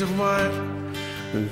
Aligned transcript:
of 0.00 0.18
what 0.18 0.52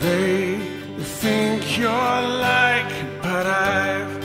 they 0.01 0.57
think 0.99 1.79
you're 1.79 1.91
like, 1.91 2.93
but 3.21 3.45
I've 3.47 4.23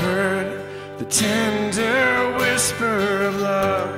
heard 0.00 0.98
the 0.98 1.04
tender 1.06 2.36
whisper 2.36 3.24
of 3.28 3.40
love 3.40 3.90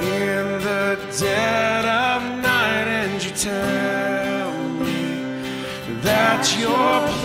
in 0.00 0.44
the 0.60 0.96
dead 1.18 1.84
of 1.84 2.22
night, 2.40 2.88
and 2.88 3.22
you 3.22 3.30
tell 3.32 4.52
me 4.80 6.00
that 6.00 6.56
you're. 6.58 7.17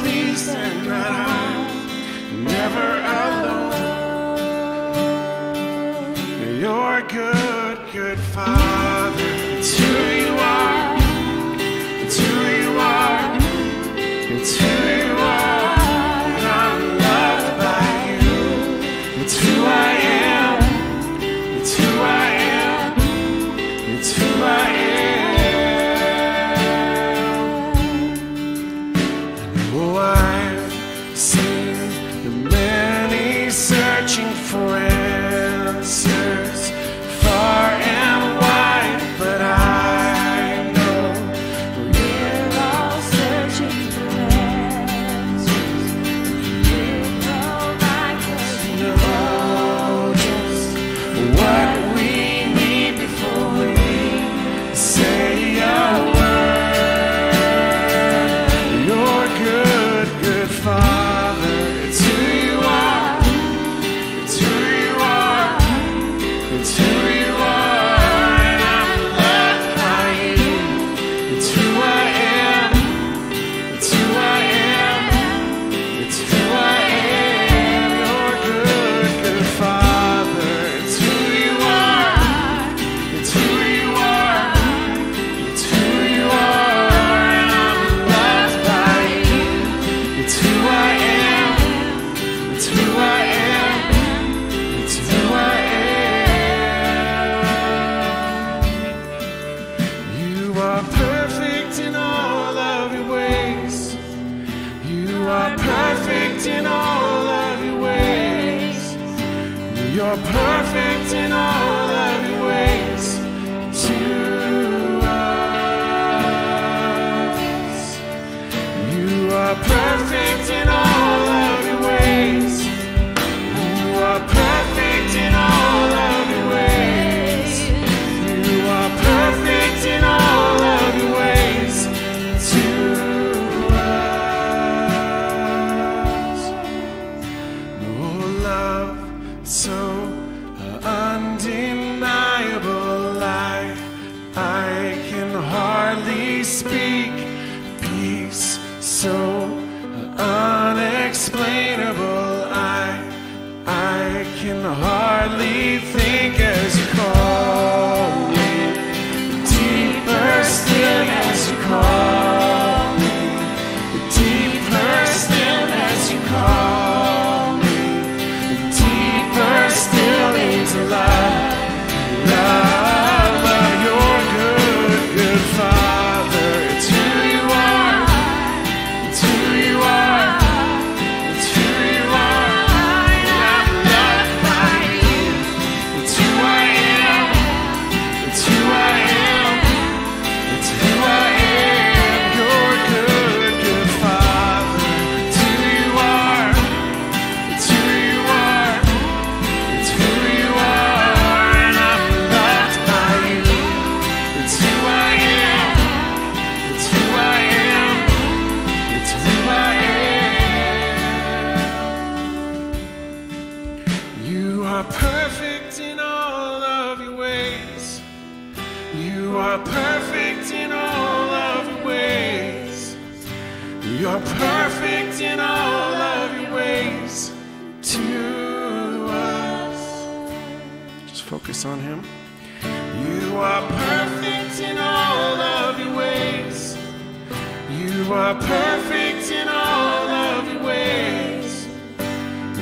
You 238.13 238.19
are 238.19 238.36
perfect 238.36 239.31
in 239.31 239.48
all 239.48 240.07
of 240.07 240.54
your 240.54 240.63
ways. 240.63 241.68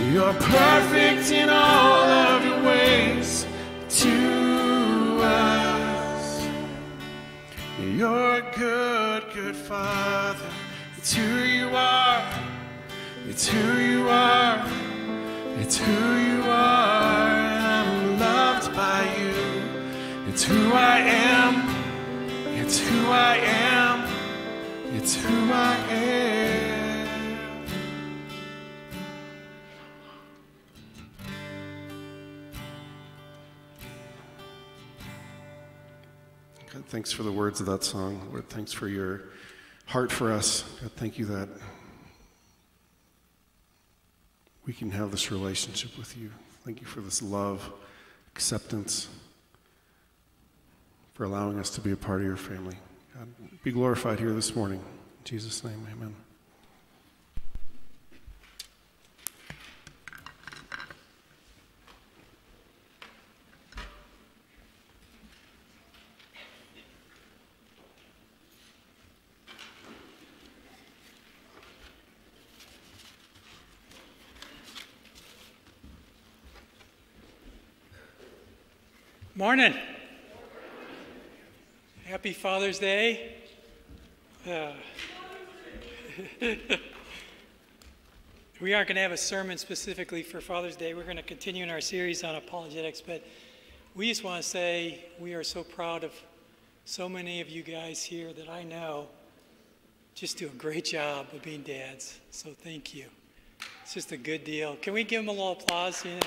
You're 0.10 0.34
perfect 0.34 1.30
in 1.34 1.50
all 1.50 2.06
of 2.06 2.46
your 2.46 2.64
ways 2.64 3.46
to 4.00 5.20
us. 5.22 6.48
You're 7.82 8.36
a 8.36 8.52
good, 8.56 9.26
good 9.34 9.56
Father. 9.58 10.50
It's 10.98 11.14
who 11.14 11.44
you 11.44 11.68
are. 11.76 12.24
It's 13.28 13.50
who 13.50 13.78
you 13.78 14.08
are. 14.08 14.66
It's 15.58 15.78
who 15.78 16.16
you 16.16 16.44
are. 16.44 17.28
I'm 17.76 18.18
loved 18.18 18.74
by 18.74 19.04
you. 19.20 20.30
It's 20.30 20.44
who 20.46 20.72
I 20.72 21.00
am. 21.00 21.54
It's 22.56 22.80
who 22.80 23.08
I 23.10 23.36
am. 23.36 24.01
It's 25.04 25.16
who 25.16 25.52
I 25.52 25.76
am. 25.90 27.40
God, 36.72 36.86
thanks 36.86 37.12
for 37.12 37.24
the 37.24 37.32
words 37.32 37.60
of 37.60 37.66
that 37.66 37.84
song. 37.84 38.30
Lord, 38.32 38.48
thanks 38.50 38.72
for 38.72 38.88
your 38.88 39.24
heart 39.86 40.12
for 40.12 40.32
us. 40.32 40.64
God, 40.80 40.92
thank 40.92 41.18
you 41.18 41.26
that 41.26 41.50
we 44.68 44.74
can 44.74 44.92
have 44.92 45.10
this 45.10 45.32
relationship 45.32 45.98
with 45.98 46.16
you. 46.16 46.30
Thank 46.64 46.80
you 46.80 46.86
for 46.86 47.02
this 47.02 47.24
love, 47.24 47.68
acceptance, 48.36 49.08
for 51.16 51.24
allowing 51.24 51.58
us 51.58 51.72
to 51.72 51.82
be 51.82 51.92
a 51.92 51.98
part 51.98 52.20
of 52.20 52.28
your 52.28 52.38
family. 52.38 52.78
God, 53.22 53.62
be 53.64 53.72
glorified 53.72 54.18
here 54.18 54.34
this 54.34 54.56
morning. 54.56 54.80
In 54.80 55.24
Jesus' 55.26 55.64
name, 55.64 55.86
amen. 55.92 56.16
Morning. 79.36 79.76
Happy 82.12 82.34
Father's 82.34 82.78
Day. 82.78 83.32
Uh, 84.46 84.74
we 88.60 88.74
aren't 88.74 88.90
going 88.90 88.96
to 88.96 89.02
have 89.02 89.14
a 89.14 89.18
sermon 89.18 89.58
specifically 89.58 90.22
for 90.22 90.42
Father's 90.42 90.76
Day. 90.76 90.94
We're 90.94 91.06
going 91.06 91.16
to 91.16 91.24
continue 91.24 91.64
in 91.64 91.70
our 91.70 91.80
series 91.80 92.26
on 92.26 92.36
apologetics, 92.36 93.00
but 93.00 93.26
we 93.96 94.10
just 94.10 94.26
want 94.26 94.44
to 94.44 94.50
say 94.50 95.06
we 95.22 95.34
are 95.36 95.44
so 95.44 95.64
proud 95.64 96.04
of 96.04 96.12
so 96.84 97.08
many 97.08 97.40
of 97.40 97.50
you 97.50 97.64
guys 97.64 98.04
here 98.04 98.34
that 98.34 98.50
I 98.50 98.64
know 98.64 99.08
just 100.14 100.38
do 100.38 100.48
a 100.48 100.58
great 100.58 100.84
job 100.84 101.28
of 101.32 101.42
being 101.42 101.62
dads. 101.62 102.20
So 102.32 102.50
thank 102.62 102.94
you. 102.94 103.06
It's 103.84 103.94
just 103.94 104.12
a 104.12 104.18
good 104.18 104.44
deal. 104.44 104.76
Can 104.82 104.92
we 104.92 105.06
give 105.06 105.22
them 105.22 105.30
a 105.30 105.32
little 105.32 105.54
applause? 105.54 106.04
You? 106.04 106.20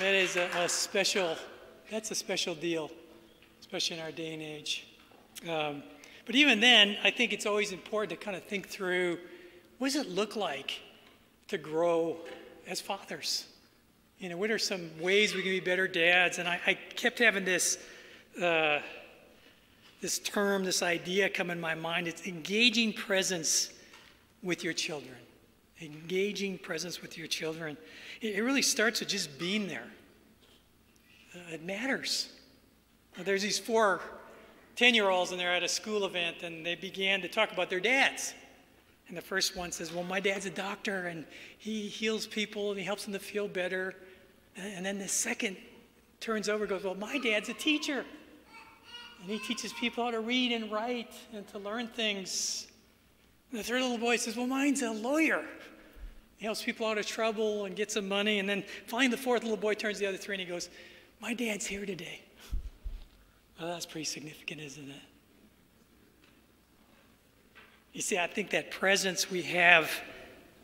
That 0.00 0.14
is 0.14 0.36
a, 0.36 0.48
a 0.56 0.66
special, 0.66 1.36
that's 1.90 2.10
a 2.10 2.14
special 2.14 2.54
deal, 2.54 2.90
especially 3.60 3.98
in 3.98 4.02
our 4.02 4.10
day 4.10 4.32
and 4.32 4.42
age. 4.42 4.86
Um, 5.46 5.82
but 6.24 6.34
even 6.34 6.58
then, 6.58 6.96
I 7.04 7.10
think 7.10 7.34
it's 7.34 7.44
always 7.44 7.70
important 7.70 8.18
to 8.18 8.24
kind 8.24 8.34
of 8.34 8.42
think 8.42 8.66
through 8.66 9.18
what 9.76 9.92
does 9.92 9.96
it 9.96 10.08
look 10.08 10.36
like 10.36 10.80
to 11.48 11.58
grow 11.58 12.16
as 12.66 12.80
fathers? 12.80 13.44
You 14.18 14.30
know, 14.30 14.38
what 14.38 14.50
are 14.50 14.58
some 14.58 14.88
ways 14.98 15.34
we 15.34 15.42
can 15.42 15.50
be 15.50 15.60
better 15.60 15.86
dads? 15.86 16.38
And 16.38 16.48
I, 16.48 16.58
I 16.66 16.74
kept 16.96 17.18
having 17.18 17.44
this, 17.44 17.76
uh, 18.42 18.78
this 20.00 20.18
term, 20.18 20.64
this 20.64 20.82
idea 20.82 21.28
come 21.28 21.50
in 21.50 21.60
my 21.60 21.74
mind. 21.74 22.08
It's 22.08 22.26
engaging 22.26 22.94
presence 22.94 23.70
with 24.42 24.64
your 24.64 24.72
children 24.72 25.18
engaging 25.80 26.58
presence 26.58 27.00
with 27.00 27.16
your 27.16 27.26
children. 27.26 27.76
It, 28.20 28.42
really 28.42 28.62
starts 28.62 29.00
with 29.00 29.08
just 29.08 29.38
being 29.38 29.66
there. 29.66 29.86
Uh, 31.34 31.54
it 31.54 31.64
matters. 31.64 32.28
There's 33.18 33.42
these 33.42 33.58
four 33.58 34.00
10 34.76 34.94
year 34.94 35.10
olds, 35.10 35.30
and 35.30 35.40
they're 35.40 35.52
at 35.52 35.62
a 35.62 35.68
school 35.68 36.04
event, 36.04 36.42
and 36.42 36.64
they 36.64 36.74
began 36.74 37.20
to 37.22 37.28
talk 37.28 37.52
about 37.52 37.70
their 37.70 37.80
dads. 37.80 38.34
And 39.08 39.16
the 39.16 39.22
first 39.22 39.56
one 39.56 39.72
says, 39.72 39.92
Well, 39.92 40.04
my 40.04 40.20
dad's 40.20 40.46
a 40.46 40.50
doctor, 40.50 41.08
and 41.08 41.26
he 41.58 41.88
heals 41.88 42.26
people, 42.26 42.70
and 42.70 42.78
he 42.78 42.84
helps 42.84 43.04
them 43.04 43.12
to 43.12 43.18
feel 43.18 43.48
better. 43.48 43.94
And, 44.56 44.84
then 44.84 44.98
the 44.98 45.08
second 45.08 45.56
turns 46.20 46.48
over 46.48 46.66
goes, 46.66 46.84
Well, 46.84 46.94
my 46.94 47.18
dad's 47.18 47.48
a 47.48 47.54
teacher. 47.54 48.04
And 49.20 49.30
he 49.30 49.38
teaches 49.40 49.72
people 49.74 50.04
how 50.04 50.12
to 50.12 50.20
read 50.20 50.52
and 50.52 50.70
write 50.70 51.12
and 51.32 51.46
to 51.48 51.58
learn 51.58 51.88
things. 51.88 52.68
And 53.50 53.60
the 53.60 53.64
third 53.64 53.82
little 53.82 53.98
boy 53.98 54.16
says, 54.16 54.36
Well, 54.36 54.46
mine's 54.46 54.82
a 54.82 54.92
lawyer. 54.92 55.44
He 56.40 56.46
helps 56.46 56.62
people 56.62 56.86
out 56.86 56.96
of 56.96 57.04
trouble 57.04 57.66
and 57.66 57.76
gets 57.76 57.92
some 57.94 58.08
money. 58.08 58.38
And 58.38 58.48
then 58.48 58.64
finally, 58.86 59.08
the 59.08 59.18
fourth 59.18 59.42
little 59.42 59.58
boy 59.58 59.74
turns 59.74 59.98
the 59.98 60.06
other 60.06 60.16
three 60.16 60.36
and 60.36 60.40
he 60.40 60.48
goes, 60.48 60.70
My 61.20 61.34
dad's 61.34 61.66
here 61.66 61.84
today. 61.84 62.22
Well, 63.60 63.68
that's 63.68 63.84
pretty 63.84 64.06
significant, 64.06 64.62
isn't 64.62 64.88
it? 64.88 65.02
You 67.92 68.00
see, 68.00 68.16
I 68.16 68.26
think 68.26 68.48
that 68.50 68.70
presence 68.70 69.30
we 69.30 69.42
have 69.42 69.90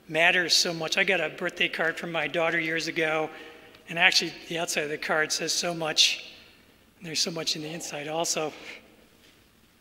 matters 0.09 0.55
so 0.55 0.73
much. 0.73 0.97
I 0.97 1.05
got 1.05 1.21
a 1.21 1.29
birthday 1.29 1.69
card 1.69 1.99
from 1.99 2.11
my 2.11 2.27
daughter 2.27 2.59
years 2.59 2.89
ago, 2.89 3.29
and 3.91 3.99
actually, 3.99 4.33
the 4.49 4.59
outside 4.59 4.85
of 4.85 4.91
the 4.91 4.97
card 4.97 5.31
says 5.31 5.53
so 5.53 5.75
much. 5.75 6.33
And 6.99 7.07
there's 7.07 7.21
so 7.21 7.31
much 7.31 7.55
in 7.55 7.61
the 7.61 7.69
inside 7.69 8.09
also. 8.09 8.47
It 8.47 8.53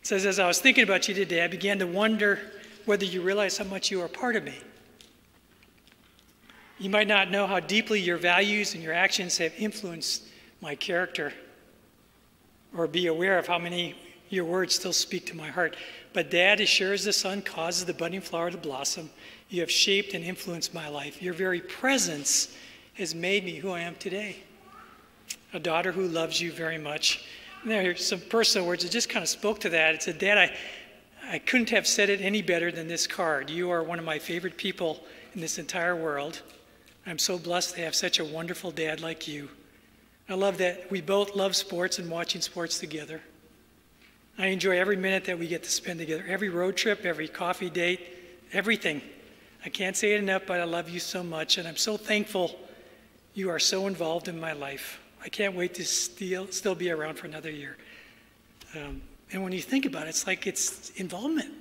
says, 0.02 0.26
As 0.26 0.38
I 0.38 0.46
was 0.46 0.60
thinking 0.60 0.84
about 0.84 1.08
you 1.08 1.14
today, 1.14 1.42
I 1.42 1.48
began 1.48 1.78
to 1.78 1.86
wonder 1.86 2.38
whether 2.84 3.06
you 3.06 3.22
realize 3.22 3.56
how 3.56 3.64
much 3.64 3.90
you 3.90 4.02
are 4.02 4.08
part 4.08 4.36
of 4.36 4.44
me. 4.44 4.58
You 6.78 6.90
might 6.90 7.08
not 7.08 7.30
know 7.30 7.46
how 7.46 7.60
deeply 7.60 8.00
your 8.00 8.18
values 8.18 8.74
and 8.74 8.82
your 8.82 8.92
actions 8.92 9.38
have 9.38 9.54
influenced 9.58 10.24
my 10.60 10.74
character, 10.74 11.32
or 12.76 12.86
be 12.86 13.06
aware 13.06 13.38
of 13.38 13.46
how 13.46 13.58
many 13.58 13.94
your 14.28 14.44
words 14.44 14.74
still 14.74 14.92
speak 14.92 15.26
to 15.26 15.36
my 15.36 15.48
heart. 15.48 15.76
But, 16.12 16.30
Dad, 16.30 16.60
as 16.60 16.68
sure 16.68 16.92
as 16.92 17.04
the 17.04 17.12
sun 17.12 17.42
causes 17.42 17.84
the 17.84 17.94
budding 17.94 18.20
flower 18.20 18.50
to 18.50 18.58
blossom, 18.58 19.10
you 19.48 19.60
have 19.60 19.70
shaped 19.70 20.14
and 20.14 20.24
influenced 20.24 20.74
my 20.74 20.88
life. 20.88 21.22
Your 21.22 21.34
very 21.34 21.60
presence 21.60 22.54
has 22.94 23.14
made 23.14 23.44
me 23.44 23.56
who 23.56 23.70
I 23.70 23.80
am 23.80 23.94
today. 23.96 24.36
A 25.52 25.60
daughter 25.60 25.92
who 25.92 26.08
loves 26.08 26.40
you 26.40 26.52
very 26.52 26.78
much. 26.78 27.24
And 27.62 27.70
there 27.70 27.90
are 27.90 27.94
some 27.94 28.20
personal 28.20 28.66
words 28.66 28.82
that 28.82 28.90
just 28.90 29.08
kind 29.08 29.22
of 29.22 29.28
spoke 29.28 29.60
to 29.60 29.68
that. 29.70 29.94
It 29.94 30.02
said, 30.02 30.18
Dad, 30.18 30.38
I, 30.38 30.56
I 31.30 31.38
couldn't 31.38 31.70
have 31.70 31.86
said 31.86 32.10
it 32.10 32.20
any 32.20 32.42
better 32.42 32.72
than 32.72 32.88
this 32.88 33.06
card. 33.06 33.48
You 33.48 33.70
are 33.70 33.82
one 33.82 33.98
of 33.98 34.04
my 34.04 34.18
favorite 34.18 34.56
people 34.56 35.04
in 35.34 35.40
this 35.40 35.58
entire 35.58 35.94
world. 35.94 36.42
I'm 37.06 37.18
so 37.20 37.38
blessed 37.38 37.76
to 37.76 37.82
have 37.82 37.94
such 37.94 38.18
a 38.18 38.24
wonderful 38.24 38.72
dad 38.72 39.00
like 39.00 39.28
you. 39.28 39.48
I 40.28 40.34
love 40.34 40.58
that 40.58 40.90
we 40.90 41.00
both 41.00 41.36
love 41.36 41.54
sports 41.54 42.00
and 42.00 42.10
watching 42.10 42.40
sports 42.40 42.80
together. 42.80 43.20
I 44.36 44.48
enjoy 44.48 44.78
every 44.78 44.96
minute 44.96 45.24
that 45.26 45.38
we 45.38 45.46
get 45.46 45.62
to 45.62 45.70
spend 45.70 46.00
together, 46.00 46.24
every 46.28 46.48
road 46.48 46.76
trip, 46.76 47.04
every 47.04 47.28
coffee 47.28 47.70
date, 47.70 48.00
everything. 48.52 49.00
I 49.64 49.68
can't 49.68 49.96
say 49.96 50.14
it 50.14 50.18
enough, 50.18 50.42
but 50.46 50.60
I 50.60 50.64
love 50.64 50.90
you 50.90 50.98
so 50.98 51.22
much, 51.22 51.58
and 51.58 51.66
I'm 51.66 51.76
so 51.76 51.96
thankful 51.96 52.58
you 53.34 53.50
are 53.50 53.58
so 53.60 53.86
involved 53.86 54.26
in 54.26 54.38
my 54.40 54.52
life. 54.52 55.00
I 55.24 55.28
can't 55.28 55.54
wait 55.54 55.74
to 55.74 55.84
still, 55.84 56.48
still 56.48 56.74
be 56.74 56.90
around 56.90 57.14
for 57.14 57.26
another 57.26 57.50
year. 57.50 57.76
Um, 58.74 59.00
and 59.32 59.42
when 59.42 59.52
you 59.52 59.62
think 59.62 59.86
about 59.86 60.06
it, 60.06 60.10
it's 60.10 60.26
like 60.26 60.46
it's 60.46 60.90
involvement. 60.90 61.52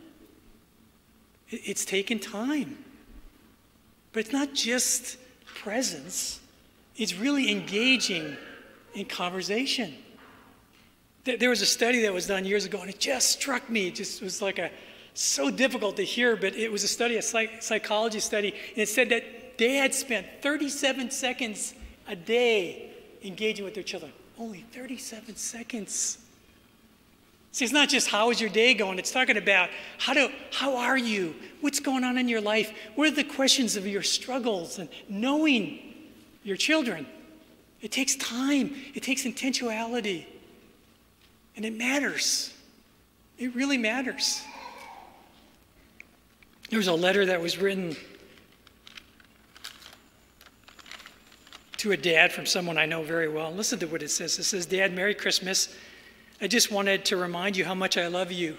It, 1.50 1.62
it's 1.66 1.86
taken 1.86 2.18
time. 2.18 2.78
But 4.12 4.22
it's 4.22 4.34
not 4.34 4.54
just 4.54 5.18
presence, 5.65 6.39
is 6.95 7.15
really 7.15 7.51
engaging 7.51 8.38
in 8.93 9.03
conversation. 9.03 9.95
There 11.24 11.50
was 11.50 11.63
a 11.63 11.65
study 11.65 12.03
that 12.03 12.13
was 12.13 12.27
done 12.27 12.45
years 12.45 12.65
ago, 12.65 12.81
and 12.81 12.89
it 12.89 13.00
just 13.00 13.31
struck 13.31 13.67
me. 13.67 13.88
It 13.88 13.95
just 13.95 14.22
was 14.22 14.43
like 14.43 14.60
a 14.60 14.69
so 15.15 15.50
difficult 15.50 15.95
to 15.95 16.03
hear, 16.03 16.36
but 16.36 16.55
it 16.55 16.72
was 16.72 16.84
a 16.84 16.88
study, 16.88 17.15
a 17.17 17.22
psych- 17.24 17.63
psychology 17.63 18.19
study, 18.19 18.51
and 18.51 18.77
it 18.77 18.89
said 18.89 19.10
that 19.10 19.57
dads 19.57 19.98
spent 19.98 20.27
37 20.43 21.10
seconds 21.10 21.74
a 22.07 22.15
day 22.15 22.91
engaging 23.24 23.65
with 23.65 23.74
their 23.74 23.84
children. 23.84 24.12
Only 24.38 24.60
37 24.72 25.36
seconds. 25.36 26.19
See, 27.55 27.63
it's 27.63 27.74
not 27.74 27.88
just 27.88 28.09
how 28.09 28.31
is 28.31 28.41
your 28.41 28.50
day 28.50 28.74
going, 28.74 29.00
it's 29.00 29.13
talking 29.13 29.38
about 29.38 29.69
how, 29.97 30.13
do, 30.13 30.27
how 30.51 30.75
are 30.75 30.97
you? 30.97 31.33
What's 31.62 31.79
going 31.79 32.03
on 32.03 32.17
in 32.17 32.27
your 32.27 32.41
life? 32.41 32.74
What 32.95 33.07
are 33.07 33.15
the 33.15 33.24
questions 33.24 33.77
of 33.77 33.88
your 33.88 34.03
struggles 34.03 34.77
and 34.77 34.89
knowing 35.07 35.79
your 36.43 36.57
children? 36.57 37.07
It 37.79 37.93
takes 37.93 38.17
time, 38.17 38.75
it 38.93 39.03
takes 39.03 39.24
intentionality, 39.24 40.25
and 41.55 41.63
it 41.63 41.74
matters. 41.74 42.53
It 43.38 43.55
really 43.55 43.77
matters. 43.77 44.41
There 46.69 46.77
was 46.79 46.89
a 46.89 46.93
letter 46.93 47.25
that 47.27 47.39
was 47.39 47.57
written 47.57 47.95
to 51.77 51.93
a 51.93 51.97
dad 51.97 52.33
from 52.33 52.45
someone 52.45 52.77
I 52.77 52.85
know 52.85 53.01
very 53.01 53.29
well. 53.29 53.50
Listen 53.53 53.79
to 53.79 53.85
what 53.85 54.03
it 54.03 54.12
says. 54.12 54.38
It 54.38 54.43
says, 54.43 54.65
Dad, 54.65 54.93
Merry 54.93 55.15
Christmas. 55.15 55.74
I 56.42 56.48
just 56.48 56.70
wanted 56.70 57.06
to 57.06 57.18
remind 57.18 57.56
you 57.56 57.63
how 57.63 57.75
much 57.75 57.98
I 57.98 58.08
love 58.08 58.30
you. 58.30 58.58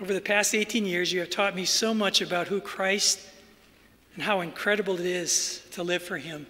Over 0.00 0.14
the 0.14 0.22
past 0.22 0.54
18 0.54 0.86
years, 0.86 1.12
you 1.12 1.20
have 1.20 1.28
taught 1.28 1.54
me 1.54 1.66
so 1.66 1.92
much 1.92 2.22
about 2.22 2.48
who 2.48 2.62
Christ 2.62 3.20
and 4.14 4.22
how 4.22 4.40
incredible 4.40 4.98
it 4.98 5.04
is 5.04 5.62
to 5.72 5.82
live 5.82 6.02
for 6.02 6.16
Him. 6.16 6.46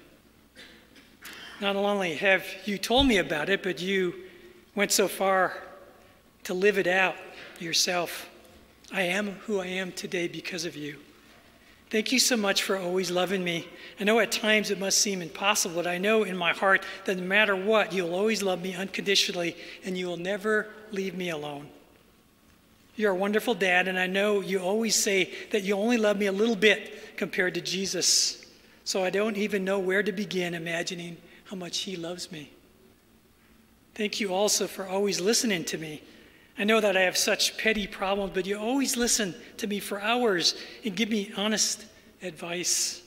Not 1.60 1.74
only 1.74 2.14
have 2.14 2.44
you 2.66 2.78
told 2.78 3.06
me 3.06 3.18
about 3.18 3.48
it, 3.48 3.64
but 3.64 3.82
you 3.82 4.14
went 4.76 4.92
so 4.92 5.08
far 5.08 5.60
to 6.44 6.54
live 6.54 6.78
it 6.78 6.86
out 6.86 7.16
yourself. 7.58 8.28
I 8.92 9.02
am 9.02 9.32
who 9.46 9.58
I 9.58 9.66
am 9.66 9.90
today 9.90 10.28
because 10.28 10.64
of 10.64 10.76
you. 10.76 11.00
Thank 11.96 12.12
you 12.12 12.18
so 12.18 12.36
much 12.36 12.62
for 12.62 12.76
always 12.76 13.10
loving 13.10 13.42
me. 13.42 13.66
I 13.98 14.04
know 14.04 14.18
at 14.18 14.30
times 14.30 14.70
it 14.70 14.78
must 14.78 14.98
seem 14.98 15.22
impossible, 15.22 15.76
but 15.76 15.86
I 15.86 15.96
know 15.96 16.24
in 16.24 16.36
my 16.36 16.52
heart 16.52 16.84
that 17.06 17.16
no 17.16 17.22
matter 17.22 17.56
what, 17.56 17.90
you'll 17.94 18.14
always 18.14 18.42
love 18.42 18.60
me 18.60 18.74
unconditionally 18.74 19.56
and 19.82 19.96
you 19.96 20.06
will 20.06 20.18
never 20.18 20.68
leave 20.92 21.16
me 21.16 21.30
alone. 21.30 21.70
You're 22.96 23.12
a 23.12 23.16
wonderful 23.16 23.54
dad, 23.54 23.88
and 23.88 23.98
I 23.98 24.08
know 24.08 24.42
you 24.42 24.58
always 24.58 24.94
say 24.94 25.32
that 25.52 25.62
you 25.62 25.74
only 25.74 25.96
love 25.96 26.18
me 26.18 26.26
a 26.26 26.32
little 26.32 26.54
bit 26.54 27.16
compared 27.16 27.54
to 27.54 27.62
Jesus. 27.62 28.44
So 28.84 29.02
I 29.02 29.08
don't 29.08 29.38
even 29.38 29.64
know 29.64 29.78
where 29.78 30.02
to 30.02 30.12
begin 30.12 30.52
imagining 30.52 31.16
how 31.44 31.56
much 31.56 31.78
he 31.78 31.96
loves 31.96 32.30
me. 32.30 32.50
Thank 33.94 34.20
you 34.20 34.34
also 34.34 34.66
for 34.66 34.86
always 34.86 35.18
listening 35.18 35.64
to 35.64 35.78
me. 35.78 36.02
I 36.58 36.64
know 36.64 36.80
that 36.80 36.96
I 36.96 37.02
have 37.02 37.16
such 37.16 37.58
petty 37.58 37.86
problems, 37.86 38.32
but 38.34 38.46
you 38.46 38.58
always 38.58 38.96
listen 38.96 39.34
to 39.58 39.66
me 39.66 39.78
for 39.78 40.00
hours 40.00 40.54
and 40.84 40.96
give 40.96 41.10
me 41.10 41.32
honest 41.36 41.84
advice. 42.22 43.02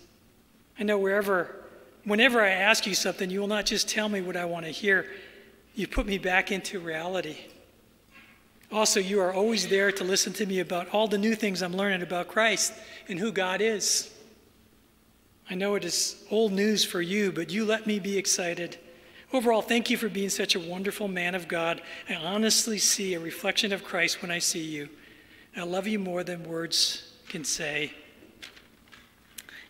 I 0.79 0.84
know 0.84 1.00
wherever, 1.00 1.56
whenever 2.03 2.41
I 2.41 2.50
ask 2.50 2.86
you 2.86 2.94
something, 2.94 3.29
you 3.29 3.39
will 3.39 3.48
not 3.48 3.65
just 3.65 3.89
tell 3.89 4.08
me 4.08 4.22
what 4.22 4.38
I 4.38 4.46
want 4.46 4.65
to 4.65 4.72
hear, 4.72 5.08
you 5.74 5.88
put 5.88 6.06
me 6.06 6.18
back 6.18 6.51
into 6.51 6.79
reality. 6.79 7.38
Also, 8.72 9.00
you 9.00 9.20
are 9.20 9.34
always 9.34 9.68
there 9.68 9.91
to 9.91 10.03
listen 10.03 10.32
to 10.34 10.46
me 10.46 10.60
about 10.60 10.89
all 10.94 11.08
the 11.08 11.18
new 11.18 11.34
things 11.34 11.63
I'm 11.63 11.75
learning 11.75 12.03
about 12.03 12.27
Christ 12.27 12.74
and 13.08 13.18
who 13.18 13.32
God 13.32 13.62
is. 13.62 14.13
I 15.50 15.56
know 15.56 15.74
it 15.74 15.84
is 15.84 16.24
old 16.29 16.51
news 16.51 16.86
for 16.86 17.01
you, 17.01 17.32
but 17.32 17.50
you 17.50 17.65
let 17.65 17.88
me 17.88 17.98
be 17.98 18.15
excited. 18.15 18.77
Overall, 19.31 19.62
thank 19.62 19.91
you 19.91 19.98
for 19.98 20.09
being 20.09 20.29
such 20.29 20.55
a 20.55 20.59
wonderful 20.59 21.07
man 21.07 21.36
of 21.36 21.48
God. 21.48 21.81
I 22.09 22.15
honestly 22.15 22.79
see 22.79 23.13
a 23.13 23.19
reflection 23.19 23.71
of 23.71 23.83
Christ 23.83 24.24
when 24.24 24.31
I 24.31 24.39
see 24.39 24.63
you. 24.63 24.89
I 25.55 25.63
love 25.63 25.86
you 25.86 26.00
more 26.00 26.24
than 26.24 26.43
words 26.45 27.12
can 27.27 27.43
say. 27.43 27.93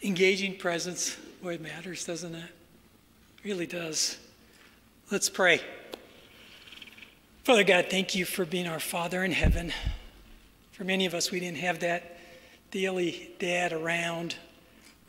Engaging 0.01 0.55
presence, 0.55 1.17
boy, 1.43 1.55
it 1.55 1.61
matters, 1.61 2.05
doesn't 2.05 2.35
it? 2.35 2.43
it 3.43 3.43
really 3.43 3.67
does. 3.67 4.17
Let's 5.11 5.29
pray. 5.29 5.59
Father 7.43 7.65
God, 7.65 7.87
thank 7.89 8.15
you 8.15 8.23
for 8.23 8.45
being 8.45 8.67
our 8.67 8.79
Father 8.79 9.25
in 9.25 9.33
heaven. 9.33 9.73
For 10.71 10.85
many 10.85 11.05
of 11.05 11.13
us, 11.13 11.31
we 11.31 11.41
didn't 11.41 11.57
have 11.57 11.79
that 11.79 12.17
daily 12.71 13.31
dad 13.39 13.73
around, 13.73 14.35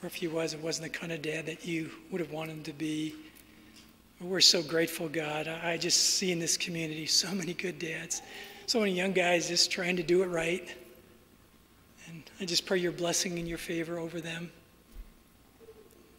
or 0.03 0.09
if 0.09 0.17
he 0.17 0.27
was, 0.27 0.55
it 0.55 0.61
wasn't 0.61 0.93
the 0.93 0.99
kind 0.99 1.13
of 1.13 1.23
dad 1.23 1.47
that 1.47 1.65
you 1.65 1.91
would 2.11 2.21
have 2.21 2.33
wanted 2.33 2.53
him 2.57 2.63
to 2.65 2.73
be. 2.73 3.15
We're 4.21 4.41
so 4.41 4.63
grateful, 4.63 5.09
God. 5.09 5.49
I 5.49 5.79
just 5.79 5.99
see 5.99 6.31
in 6.31 6.39
this 6.39 6.59
community 6.59 7.07
so 7.07 7.33
many 7.33 7.55
good 7.55 7.79
dads, 7.79 8.21
so 8.67 8.81
many 8.81 8.93
young 8.93 9.13
guys 9.13 9.49
just 9.49 9.71
trying 9.71 9.97
to 9.97 10.03
do 10.03 10.23
it 10.23 10.27
right. 10.27 10.69
And 12.07 12.23
I 12.39 12.45
just 12.45 12.67
pray 12.67 12.77
your 12.77 12.93
blessing 12.93 13.39
and 13.39 13.49
your 13.49 13.57
favor 13.57 13.99
over 13.99 14.21
them. 14.21 14.53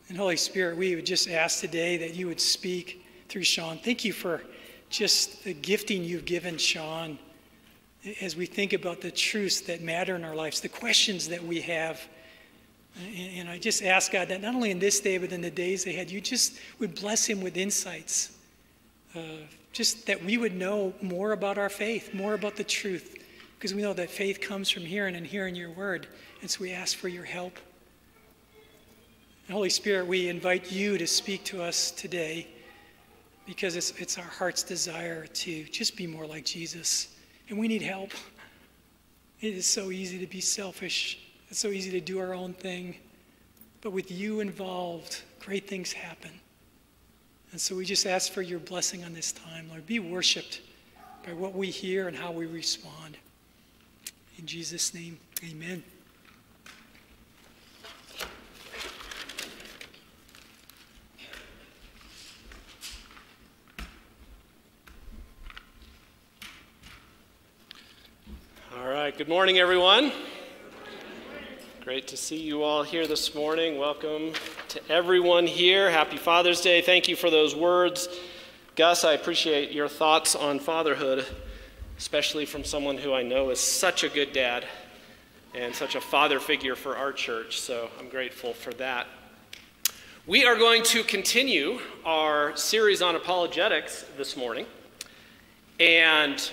And 0.10 0.18
Holy 0.18 0.36
Spirit, 0.36 0.78
we 0.78 0.96
would 0.96 1.06
just 1.06 1.30
ask 1.30 1.60
today 1.60 1.98
that 1.98 2.16
you 2.16 2.26
would 2.26 2.42
speak 2.42 3.06
through 3.30 3.44
Sean. 3.44 3.78
Thank 3.78 4.04
you 4.04 4.14
for 4.14 4.42
just 4.90 5.44
the 5.44 5.54
gifting 5.54 6.04
you've 6.04 6.26
given 6.26 6.58
Sean 6.58 7.20
as 8.20 8.36
we 8.36 8.48
think 8.48 8.74
about 8.74 9.02
the 9.02 9.12
truths 9.12 9.62
that 9.62 9.82
matter 9.82 10.16
in 10.16 10.24
our 10.24 10.36
lives, 10.36 10.60
the 10.60 10.70
questions 10.70 11.30
that 11.30 11.44
we 11.44 11.62
have. 11.62 12.02
And 12.98 13.50
I 13.50 13.58
just 13.58 13.84
ask 13.84 14.12
God 14.12 14.28
that 14.28 14.42
not 14.42 14.54
only 14.54 14.72
in 14.72 14.80
this 14.80 15.00
day, 15.00 15.18
but 15.18 15.32
in 15.32 15.42
the 15.42 15.50
days 15.50 15.88
ahead, 15.88 16.12
you 16.12 16.20
just 16.20 16.60
would 16.80 16.96
bless 16.96 17.26
him 17.26 17.42
with 17.42 17.58
insights. 17.58 18.38
Uh, 19.16 19.22
just 19.72 20.06
that 20.08 20.24
we 20.24 20.38
would 20.38 20.54
know 20.54 20.94
more 21.02 21.32
about 21.32 21.58
our 21.58 21.70
faith, 21.70 22.14
more 22.14 22.34
about 22.34 22.56
the 22.56 22.64
truth, 22.64 23.18
because 23.58 23.74
we 23.74 23.82
know 23.82 23.94
that 23.94 24.10
faith 24.10 24.42
comes 24.42 24.70
from 24.70 24.84
hearing 24.84 25.16
and 25.16 25.26
hearing 25.26 25.56
your 25.56 25.72
word. 25.72 26.08
And 26.42 26.50
so 26.50 26.62
we 26.62 26.72
ask 26.72 26.98
for 26.98 27.08
your 27.08 27.24
help. 27.24 27.58
And 29.48 29.54
Holy 29.54 29.70
Spirit, 29.70 30.08
we 30.08 30.28
invite 30.28 30.72
you 30.72 30.98
to 30.98 31.08
speak 31.08 31.44
to 31.46 31.62
us 31.62 31.92
today 31.92 32.48
because 33.46 33.76
it's, 33.76 33.92
it's 33.92 34.18
our 34.18 34.24
heart's 34.24 34.64
desire 34.64 35.26
to 35.28 35.64
just 35.66 35.96
be 35.96 36.08
more 36.08 36.26
like 36.26 36.46
Jesus. 36.46 37.16
And 37.50 37.58
we 37.58 37.68
need 37.68 37.82
help. 37.82 38.12
It 39.40 39.54
is 39.54 39.66
so 39.66 39.92
easy 39.92 40.20
to 40.20 40.28
be 40.28 40.42
selfish 40.42 41.20
it's 41.52 41.60
so 41.60 41.68
easy 41.68 41.92
to 41.92 42.00
do 42.00 42.18
our 42.18 42.34
own 42.34 42.54
thing. 42.54 42.96
But 43.82 43.92
with 43.92 44.10
you 44.10 44.40
involved, 44.40 45.22
great 45.40 45.68
things 45.68 45.92
happen. 45.92 46.32
And 47.52 47.60
so 47.60 47.76
we 47.76 47.84
just 47.84 48.08
ask 48.08 48.32
for 48.32 48.42
your 48.42 48.60
blessing 48.60 49.04
on 49.04 49.14
this 49.14 49.34
time, 49.34 49.68
Lord. 49.68 49.86
Be 49.86 50.00
worshiped 50.00 50.62
by 51.26 51.34
what 51.34 51.54
we 51.54 51.70
hear 51.70 52.08
and 52.08 52.16
how 52.16 52.32
we 52.32 52.46
respond. 52.46 53.18
In 54.40 54.46
Jesus' 54.46 54.94
name, 54.94 55.20
amen. 55.44 55.84
All 68.78 68.88
right, 68.88 69.16
good 69.18 69.28
morning, 69.28 69.58
everyone. 69.60 70.14
Great 71.84 72.08
to 72.10 72.16
see 72.16 72.40
you 72.40 72.62
all 72.62 72.84
here 72.84 73.08
this 73.08 73.34
morning. 73.34 73.80
Welcome 73.80 74.34
to 74.68 74.80
everyone 74.88 75.48
here. 75.48 75.90
Happy 75.90 76.16
Father's 76.16 76.62
Day. 76.62 76.80
Thank 76.80 77.08
you 77.08 77.16
for 77.16 77.32
those 77.32 77.56
words. 77.56 78.08
Gus, 78.76 79.04
I 79.04 79.14
appreciate 79.14 79.72
your 79.72 79.88
thoughts 79.88 80.36
on 80.36 80.60
fatherhood, 80.60 81.26
especially 81.98 82.46
from 82.46 82.64
someone 82.64 83.00
who 83.00 83.16
I 83.16 83.24
know 83.24 83.50
is 83.50 83.60
such 83.60 84.04
a 84.04 84.10
good 84.10 84.32
dad 84.32 84.64
and 85.56 85.74
such 85.74 85.96
a 85.96 86.02
father 86.02 86.40
figure 86.40 86.76
for 86.76 86.98
our 86.98 87.12
church. 87.12 87.60
So 87.60 87.90
I'm 88.00 88.10
grateful 88.10 88.54
for 88.54 88.72
that. 88.74 89.08
We 90.28 90.46
are 90.46 90.56
going 90.56 90.84
to 90.84 91.04
continue 91.04 91.80
our 92.06 92.56
series 92.56 93.02
on 93.02 93.16
apologetics 93.16 94.06
this 94.18 94.38
morning. 94.38 94.68
And 95.80 96.52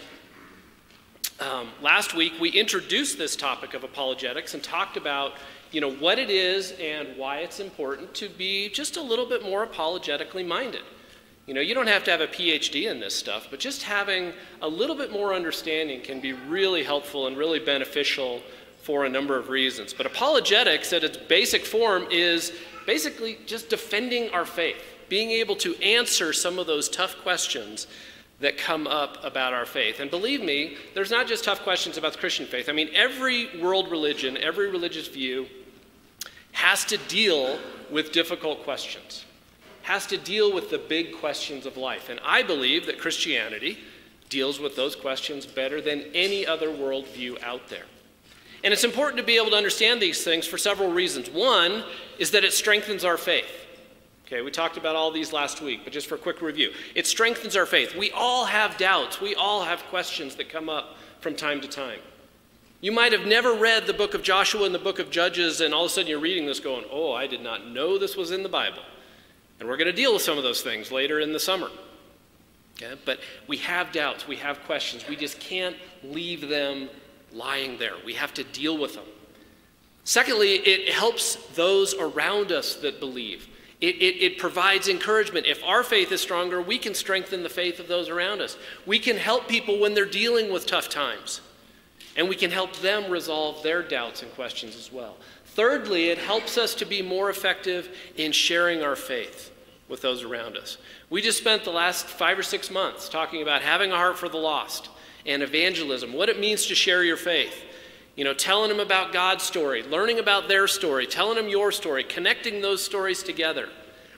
um, 1.40 1.68
last 1.80 2.14
week, 2.14 2.32
we 2.40 2.50
introduced 2.50 3.16
this 3.16 3.36
topic 3.36 3.74
of 3.74 3.84
apologetics 3.84 4.54
and 4.54 4.62
talked 4.62 4.96
about, 4.96 5.34
you 5.70 5.80
know, 5.80 5.92
what 5.92 6.18
it 6.18 6.30
is 6.30 6.72
and 6.80 7.16
why 7.16 7.38
it's 7.38 7.60
important 7.60 8.12
to 8.14 8.28
be 8.28 8.68
just 8.70 8.96
a 8.96 9.02
little 9.02 9.26
bit 9.26 9.44
more 9.44 9.62
apologetically 9.62 10.42
minded. 10.42 10.82
You 11.46 11.54
know, 11.54 11.60
you 11.60 11.74
don't 11.74 11.86
have 11.86 12.04
to 12.04 12.10
have 12.10 12.20
a 12.20 12.26
PhD 12.26 12.90
in 12.90 12.98
this 13.00 13.14
stuff, 13.14 13.46
but 13.50 13.60
just 13.60 13.82
having 13.84 14.32
a 14.62 14.68
little 14.68 14.96
bit 14.96 15.12
more 15.12 15.32
understanding 15.32 16.02
can 16.02 16.20
be 16.20 16.32
really 16.32 16.82
helpful 16.82 17.26
and 17.28 17.36
really 17.36 17.60
beneficial 17.60 18.42
for 18.82 19.04
a 19.04 19.08
number 19.08 19.38
of 19.38 19.48
reasons. 19.48 19.94
But 19.94 20.06
apologetics, 20.06 20.92
at 20.92 21.04
its 21.04 21.16
basic 21.16 21.64
form, 21.64 22.06
is 22.10 22.52
basically 22.84 23.38
just 23.46 23.68
defending 23.68 24.30
our 24.30 24.44
faith, 24.44 24.82
being 25.08 25.30
able 25.30 25.56
to 25.56 25.76
answer 25.82 26.32
some 26.32 26.58
of 26.58 26.66
those 26.66 26.88
tough 26.88 27.16
questions 27.22 27.86
that 28.40 28.56
come 28.56 28.86
up 28.86 29.22
about 29.24 29.52
our 29.52 29.66
faith. 29.66 30.00
And 30.00 30.10
believe 30.10 30.42
me, 30.42 30.76
there's 30.94 31.10
not 31.10 31.26
just 31.26 31.44
tough 31.44 31.62
questions 31.62 31.96
about 31.96 32.12
the 32.12 32.18
Christian 32.18 32.46
faith. 32.46 32.68
I 32.68 32.72
mean, 32.72 32.88
every 32.94 33.58
world 33.60 33.90
religion, 33.90 34.36
every 34.36 34.70
religious 34.70 35.08
view 35.08 35.46
has 36.52 36.84
to 36.86 36.96
deal 37.08 37.58
with 37.90 38.12
difficult 38.12 38.62
questions, 38.62 39.24
has 39.82 40.06
to 40.06 40.16
deal 40.16 40.52
with 40.52 40.70
the 40.70 40.78
big 40.78 41.14
questions 41.16 41.66
of 41.66 41.76
life. 41.76 42.08
And 42.08 42.20
I 42.24 42.42
believe 42.42 42.86
that 42.86 42.98
Christianity 42.98 43.78
deals 44.28 44.60
with 44.60 44.76
those 44.76 44.94
questions 44.94 45.46
better 45.46 45.80
than 45.80 46.04
any 46.14 46.46
other 46.46 46.68
worldview 46.68 47.42
out 47.42 47.68
there. 47.68 47.86
And 48.62 48.72
it's 48.72 48.84
important 48.84 49.18
to 49.18 49.24
be 49.24 49.36
able 49.36 49.50
to 49.50 49.56
understand 49.56 50.02
these 50.02 50.24
things 50.24 50.46
for 50.46 50.58
several 50.58 50.90
reasons. 50.90 51.30
One 51.30 51.84
is 52.18 52.32
that 52.32 52.44
it 52.44 52.52
strengthens 52.52 53.04
our 53.04 53.16
faith. 53.16 53.66
Okay, 54.28 54.42
we 54.42 54.50
talked 54.50 54.76
about 54.76 54.94
all 54.94 55.10
these 55.10 55.32
last 55.32 55.62
week, 55.62 55.80
but 55.84 55.92
just 55.92 56.06
for 56.06 56.16
a 56.16 56.18
quick 56.18 56.42
review, 56.42 56.70
it 56.94 57.06
strengthens 57.06 57.56
our 57.56 57.64
faith. 57.64 57.96
We 57.96 58.10
all 58.10 58.44
have 58.44 58.76
doubts, 58.76 59.22
we 59.22 59.34
all 59.34 59.64
have 59.64 59.82
questions 59.84 60.34
that 60.34 60.50
come 60.50 60.68
up 60.68 60.96
from 61.20 61.34
time 61.34 61.62
to 61.62 61.68
time. 61.68 62.00
You 62.82 62.92
might 62.92 63.12
have 63.12 63.24
never 63.26 63.54
read 63.54 63.86
the 63.86 63.94
book 63.94 64.12
of 64.12 64.22
Joshua 64.22 64.64
and 64.64 64.74
the 64.74 64.78
book 64.78 64.98
of 64.98 65.10
Judges, 65.10 65.62
and 65.62 65.72
all 65.72 65.86
of 65.86 65.90
a 65.90 65.94
sudden 65.94 66.10
you're 66.10 66.20
reading 66.20 66.44
this 66.44 66.60
going, 66.60 66.84
Oh, 66.92 67.14
I 67.14 67.26
did 67.26 67.40
not 67.40 67.68
know 67.68 67.96
this 67.96 68.16
was 68.16 68.30
in 68.30 68.42
the 68.42 68.50
Bible. 68.50 68.82
And 69.60 69.66
we're 69.68 69.78
going 69.78 69.86
to 69.86 69.94
deal 69.94 70.12
with 70.12 70.22
some 70.22 70.36
of 70.36 70.44
those 70.44 70.60
things 70.60 70.92
later 70.92 71.20
in 71.20 71.32
the 71.32 71.40
summer. 71.40 71.70
Okay? 72.76 73.00
But 73.06 73.20
we 73.46 73.56
have 73.56 73.92
doubts, 73.92 74.28
we 74.28 74.36
have 74.36 74.62
questions. 74.64 75.08
We 75.08 75.16
just 75.16 75.40
can't 75.40 75.76
leave 76.04 76.50
them 76.50 76.90
lying 77.32 77.78
there. 77.78 77.94
We 78.04 78.12
have 78.12 78.34
to 78.34 78.44
deal 78.44 78.76
with 78.76 78.94
them. 78.94 79.06
Secondly, 80.04 80.56
it 80.56 80.92
helps 80.92 81.36
those 81.54 81.94
around 81.94 82.52
us 82.52 82.74
that 82.76 83.00
believe. 83.00 83.48
It, 83.80 83.94
it, 83.96 84.22
it, 84.22 84.38
provides 84.38 84.88
encouragement. 84.88 85.46
If 85.46 85.62
our 85.62 85.84
faith 85.84 86.10
is 86.10 86.20
stronger, 86.20 86.60
we 86.60 86.78
can 86.78 86.94
strengthen 86.94 87.44
the 87.44 87.48
faith 87.48 87.78
of 87.78 87.86
those 87.86 88.08
around 88.08 88.40
us. 88.40 88.56
We 88.86 88.98
can 88.98 89.16
help 89.16 89.46
people 89.46 89.78
when 89.78 89.94
they're 89.94 90.04
dealing 90.04 90.52
with 90.52 90.66
tough 90.66 90.88
times, 90.88 91.40
and 92.16 92.28
we 92.28 92.34
can 92.34 92.50
help 92.50 92.74
them 92.76 93.08
resolve 93.08 93.62
their 93.62 93.82
doubts 93.82 94.22
and 94.22 94.34
questions 94.34 94.74
as 94.74 94.92
well. 94.92 95.16
Thirdly, 95.44 96.08
it 96.08 96.18
helps 96.18 96.58
us 96.58 96.74
to 96.76 96.84
be 96.84 97.02
more 97.02 97.30
effective 97.30 97.96
in 98.16 98.32
sharing 98.32 98.82
our 98.82 98.96
faith 98.96 99.52
with 99.88 100.02
those 100.02 100.22
around 100.22 100.56
us. 100.56 100.78
We 101.08 101.22
just 101.22 101.38
spent 101.38 101.64
the 101.64 101.70
last 101.70 102.06
five 102.06 102.38
or 102.38 102.42
six 102.42 102.70
months 102.70 103.08
talking 103.08 103.42
about 103.42 103.62
having 103.62 103.92
a 103.92 103.96
heart 103.96 104.18
for 104.18 104.28
the 104.28 104.36
lost 104.38 104.88
and 105.24 105.42
evangelism, 105.42 106.12
what 106.12 106.28
it 106.28 106.40
means 106.40 106.66
to 106.66 106.74
share 106.74 107.04
your 107.04 107.16
faith. 107.16 107.64
You 108.18 108.24
know, 108.24 108.34
telling 108.34 108.68
them 108.68 108.80
about 108.80 109.12
God's 109.12 109.44
story, 109.44 109.84
learning 109.84 110.18
about 110.18 110.48
their 110.48 110.66
story, 110.66 111.06
telling 111.06 111.36
them 111.36 111.48
your 111.48 111.70
story, 111.70 112.02
connecting 112.02 112.60
those 112.60 112.84
stories 112.84 113.22
together. 113.22 113.68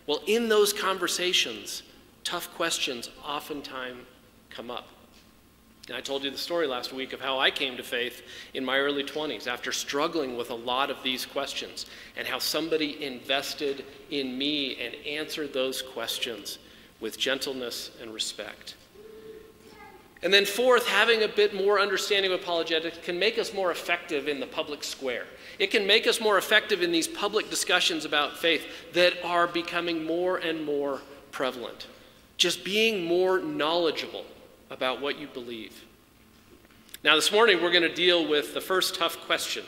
Well, 0.06 0.22
in 0.26 0.48
those 0.48 0.72
conversations, 0.72 1.82
tough 2.24 2.50
questions 2.54 3.10
oftentimes 3.22 4.06
come 4.48 4.70
up. 4.70 4.88
And 5.88 5.98
I 5.98 6.00
told 6.00 6.24
you 6.24 6.30
the 6.30 6.38
story 6.38 6.66
last 6.66 6.94
week 6.94 7.12
of 7.12 7.20
how 7.20 7.38
I 7.38 7.50
came 7.50 7.76
to 7.76 7.82
faith 7.82 8.22
in 8.54 8.64
my 8.64 8.78
early 8.78 9.04
20s 9.04 9.46
after 9.46 9.70
struggling 9.70 10.34
with 10.34 10.48
a 10.48 10.54
lot 10.54 10.88
of 10.88 11.02
these 11.02 11.26
questions, 11.26 11.84
and 12.16 12.26
how 12.26 12.38
somebody 12.38 13.04
invested 13.04 13.84
in 14.10 14.38
me 14.38 14.76
and 14.80 14.94
answered 15.06 15.52
those 15.52 15.82
questions 15.82 16.58
with 17.00 17.18
gentleness 17.18 17.90
and 18.00 18.14
respect. 18.14 18.76
And 20.22 20.34
then, 20.34 20.44
fourth, 20.44 20.86
having 20.86 21.22
a 21.22 21.28
bit 21.28 21.54
more 21.54 21.80
understanding 21.80 22.30
of 22.30 22.40
apologetics 22.40 22.98
can 23.02 23.18
make 23.18 23.38
us 23.38 23.54
more 23.54 23.70
effective 23.70 24.28
in 24.28 24.38
the 24.38 24.46
public 24.46 24.84
square. 24.84 25.24
It 25.58 25.70
can 25.70 25.86
make 25.86 26.06
us 26.06 26.20
more 26.20 26.36
effective 26.36 26.82
in 26.82 26.92
these 26.92 27.08
public 27.08 27.48
discussions 27.48 28.04
about 28.04 28.36
faith 28.36 28.66
that 28.92 29.14
are 29.24 29.46
becoming 29.46 30.04
more 30.04 30.36
and 30.36 30.64
more 30.64 31.00
prevalent. 31.32 31.86
Just 32.36 32.64
being 32.64 33.06
more 33.06 33.38
knowledgeable 33.40 34.24
about 34.68 35.00
what 35.00 35.18
you 35.18 35.26
believe. 35.26 35.84
Now, 37.02 37.14
this 37.14 37.32
morning, 37.32 37.62
we're 37.62 37.72
going 37.72 37.82
to 37.82 37.94
deal 37.94 38.28
with 38.28 38.52
the 38.52 38.60
first 38.60 38.94
tough 38.94 39.18
question 39.24 39.64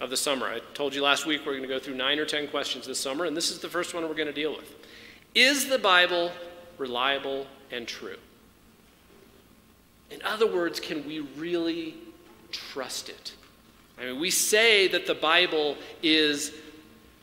of 0.00 0.10
the 0.10 0.16
summer. 0.16 0.46
I 0.46 0.60
told 0.74 0.96
you 0.96 1.02
last 1.02 1.26
week 1.26 1.42
we're 1.46 1.52
going 1.52 1.62
to 1.62 1.68
go 1.68 1.78
through 1.78 1.94
nine 1.94 2.18
or 2.18 2.24
ten 2.24 2.48
questions 2.48 2.88
this 2.88 2.98
summer, 2.98 3.24
and 3.24 3.36
this 3.36 3.50
is 3.50 3.60
the 3.60 3.68
first 3.68 3.94
one 3.94 4.02
we're 4.08 4.14
going 4.14 4.26
to 4.26 4.32
deal 4.32 4.50
with. 4.50 4.74
Is 5.34 5.68
the 5.68 5.78
Bible 5.78 6.32
reliable 6.76 7.46
and 7.70 7.86
true? 7.86 8.16
In 10.10 10.22
other 10.22 10.46
words, 10.46 10.80
can 10.80 11.06
we 11.06 11.20
really 11.20 11.94
trust 12.52 13.08
it? 13.08 13.32
I 13.98 14.04
mean, 14.04 14.20
we 14.20 14.30
say 14.30 14.88
that 14.88 15.06
the 15.06 15.14
Bible 15.14 15.76
is 16.02 16.52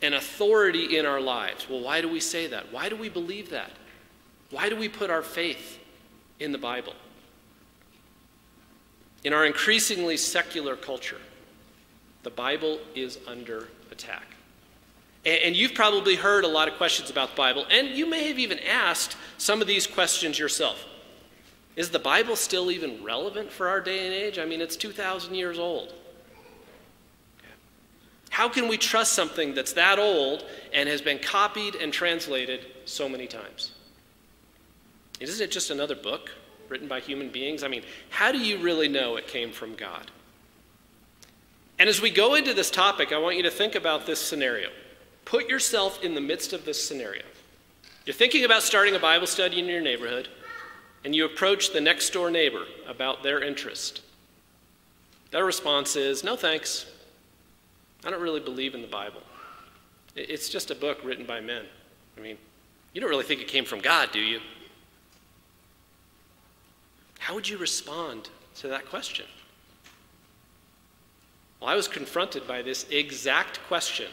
an 0.02 0.14
authority 0.14 0.98
in 0.98 1.06
our 1.06 1.22
lives. 1.22 1.70
Well, 1.70 1.82
why 1.82 2.02
do 2.02 2.10
we 2.10 2.20
say 2.20 2.48
that? 2.48 2.74
Why 2.74 2.90
do 2.90 2.96
we 2.96 3.10
believe 3.10 3.52
that? 3.52 3.72
Why 4.50 4.70
do 4.70 4.76
we 4.76 4.90
put 4.90 5.10
our 5.10 5.22
faith 5.22 5.80
in 6.40 6.52
the 6.52 6.58
Bible? 6.58 6.94
In 9.24 9.34
our 9.34 9.46
increasingly 9.46 10.18
secular 10.18 10.76
culture, 10.76 11.22
the 12.24 12.30
Bible 12.30 12.80
is 12.96 13.18
under 13.28 13.70
attack. 13.92 14.26
And 15.26 15.56
you've 15.56 15.74
probably 15.74 16.16
heard 16.16 16.44
a 16.44 16.50
lot 16.50 16.68
of 16.68 16.74
questions 16.74 17.10
about 17.10 17.30
the 17.30 17.36
Bible, 17.38 17.66
and 17.72 17.90
you 17.90 18.06
may 18.06 18.28
have 18.28 18.38
even 18.40 18.60
asked 18.60 19.16
some 19.38 19.62
of 19.62 19.68
these 19.68 19.88
questions 19.88 20.38
yourself. 20.38 20.86
Is 21.76 21.90
the 21.90 22.00
Bible 22.00 22.36
still 22.36 22.70
even 22.70 23.04
relevant 23.04 23.52
for 23.52 23.68
our 23.68 23.82
day 23.82 24.06
and 24.06 24.14
age? 24.14 24.38
I 24.38 24.46
mean, 24.46 24.62
it's 24.62 24.76
2,000 24.76 25.34
years 25.34 25.58
old. 25.58 25.94
How 28.30 28.50
can 28.50 28.68
we 28.68 28.78
trust 28.78 29.14
something 29.14 29.54
that's 29.54 29.74
that 29.74 30.00
old 30.00 30.44
and 30.74 30.90
has 30.90 31.02
been 31.02 31.20
copied 31.20 31.76
and 31.76 31.94
translated 31.94 32.66
so 32.86 33.08
many 33.08 33.28
times? 33.28 33.72
Isn't 35.20 35.44
it 35.44 35.52
just 35.52 35.70
another 35.70 35.96
book 35.96 36.32
written 36.68 36.88
by 36.88 37.00
human 37.00 37.30
beings? 37.30 37.64
I 37.64 37.68
mean, 37.68 37.84
how 38.10 38.32
do 38.32 38.40
you 38.40 38.58
really 38.58 38.88
know 38.88 39.16
it 39.16 39.28
came 39.28 39.52
from 39.52 39.76
God? 39.76 40.10
And 41.80 41.90
as 41.90 42.02
we 42.02 42.10
go 42.10 42.36
into 42.36 42.54
this 42.54 42.72
topic, 42.72 43.12
I 43.12 43.18
want 43.18 43.38
you 43.38 43.44
to 43.44 43.52
think 43.52 43.76
about 43.76 44.06
this 44.06 44.20
scenario. 44.20 44.70
Put 45.26 45.50
yourself 45.50 46.04
in 46.04 46.16
the 46.16 46.22
midst 46.22 46.54
of 46.54 46.66
this 46.66 46.84
scenario. 46.84 47.24
You're 48.06 48.14
thinking 48.14 48.46
about 48.46 48.64
starting 48.64 48.96
a 48.96 49.00
Bible 49.00 49.28
study 49.28 49.60
in 49.60 49.66
your 49.66 49.82
neighborhood 49.82 50.28
and 51.04 51.16
you 51.16 51.26
approach 51.26 51.72
the 51.72 51.82
next 51.82 52.12
door 52.12 52.32
neighbor 52.32 52.66
about 52.88 53.24
their 53.24 53.44
interest. 53.44 54.02
Their 55.32 55.46
response 55.46 55.96
is, 55.96 56.24
No 56.24 56.36
thanks. 56.36 56.86
I 58.06 58.10
don't 58.10 58.22
really 58.22 58.40
believe 58.40 58.76
in 58.76 58.82
the 58.82 58.88
Bible. 58.88 59.22
It's 60.16 60.50
just 60.50 60.72
a 60.72 60.76
book 60.76 61.00
written 61.04 61.26
by 61.26 61.40
men. 61.40 61.66
I 62.18 62.22
mean, 62.22 62.38
you 62.94 63.02
don't 63.02 63.10
really 63.10 63.24
think 63.24 63.42
it 63.42 63.48
came 63.48 63.66
from 63.66 63.80
God, 63.80 64.10
do 64.12 64.20
you? 64.20 64.40
How 67.20 67.34
would 67.34 67.48
you 67.48 67.58
respond 67.58 68.30
to 68.58 68.68
that 68.68 68.86
question? 68.88 69.26
Well, 71.60 71.70
I 71.70 71.76
was 71.76 71.88
confronted 71.88 72.46
by 72.46 72.62
this 72.62 72.86
exact 72.92 73.60
question 73.68 74.12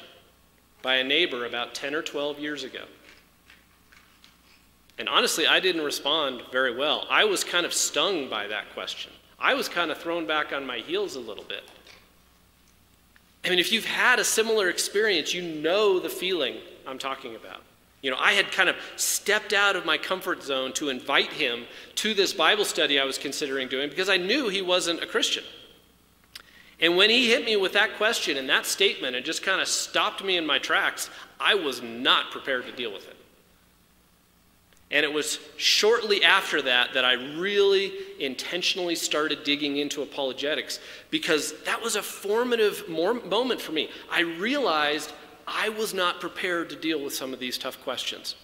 by 0.83 0.97
a 0.97 1.05
neighbor 1.05 1.45
about 1.45 1.75
10 1.75 1.95
or 1.95 2.03
12 2.03 2.39
years 2.39 2.65
ago. 2.65 2.85
And 5.01 5.09
honestly, 5.09 5.47
I 5.47 5.61
didn't 5.61 5.83
respond 5.83 6.43
very 6.53 6.77
well. 6.77 7.07
I 7.09 7.25
was 7.25 7.43
kind 7.43 7.65
of 7.65 7.73
stung 7.73 8.29
by 8.29 8.47
that 8.49 8.71
question. 8.75 9.11
I 9.39 9.55
was 9.55 9.67
kind 9.67 9.91
of 9.91 9.97
thrown 9.97 10.27
back 10.27 10.53
on 10.53 10.67
my 10.67 10.77
heels 10.77 11.17
a 11.17 11.21
little 11.21 11.43
bit. 11.45 11.63
I 13.43 13.49
mean, 13.49 13.59
if 13.59 13.73
you've 13.73 13.87
had 13.87 14.19
a 14.19 14.25
similar 14.25 14.69
experience, 14.69 15.33
you 15.33 15.41
know 15.41 15.99
the 15.99 16.11
feeling 16.11 16.57
I'm 16.87 16.99
talking 16.99 17.35
about. 17.35 17.63
You 18.03 18.11
know, 18.11 18.19
I 18.21 18.33
had 18.33 18.53
kind 18.53 18.69
of 18.69 18.77
stepped 18.97 19.55
out 19.55 19.75
of 19.75 19.87
my 19.87 19.97
comfort 19.97 20.43
zone 20.43 20.75
to 20.75 20.91
invite 20.91 21.33
him 21.33 21.65
to 21.95 22.13
this 22.13 22.35
Bible 22.35 22.67
study 22.67 23.01
I 23.01 23.05
was 23.05 23.17
considering 23.17 23.69
doing 23.69 23.89
because 23.89 24.11
I 24.11 24.19
knew 24.19 24.51
he 24.51 24.61
wasn't 24.61 25.03
a 25.03 25.07
Christian. 25.07 25.45
And 26.79 26.95
when 26.95 27.09
he 27.09 27.31
hit 27.31 27.47
me 27.47 27.57
with 27.57 27.73
that 27.73 27.97
question 27.97 28.37
and 28.37 28.51
that 28.51 28.67
statement 28.67 29.17
and 29.17 29.25
just 29.25 29.43
kind 29.43 29.63
of 29.63 29.69
stopped 29.69 30.23
me 30.23 30.37
in 30.37 30.45
my 30.45 30.59
tracks, 30.59 31.09
I 31.41 31.55
was 31.55 31.81
not 31.81 32.31
prepared 32.31 32.67
to 32.67 32.73
deal 32.73 32.93
with 32.93 33.09
it. 33.09 33.17
And 34.91 35.05
it 35.05 35.13
was 35.13 35.39
shortly 35.57 36.25
after 36.25 36.63
that 36.63 36.95
that 36.95 37.05
I 37.05 37.13
really 37.13 37.93
intentionally 38.19 38.97
started 38.97 39.45
digging 39.45 39.77
into 39.77 40.03
apologetics 40.03 40.81
because 41.11 41.55
that 41.65 41.81
was 41.81 41.95
a 41.95 42.03
formative 42.03 42.89
moment 42.89 43.61
for 43.61 43.73
me. 43.73 43.89
I 44.11 44.23
realized 44.23 45.13
I 45.47 45.69
was 45.69 45.95
not 45.95 46.21
prepared 46.21 46.71
to 46.71 46.77
deal 46.77 47.03
with 47.03 47.15
some 47.15 47.33
of 47.33 47.39
these 47.39 47.57
tough 47.57 47.81
questions. 47.83 48.35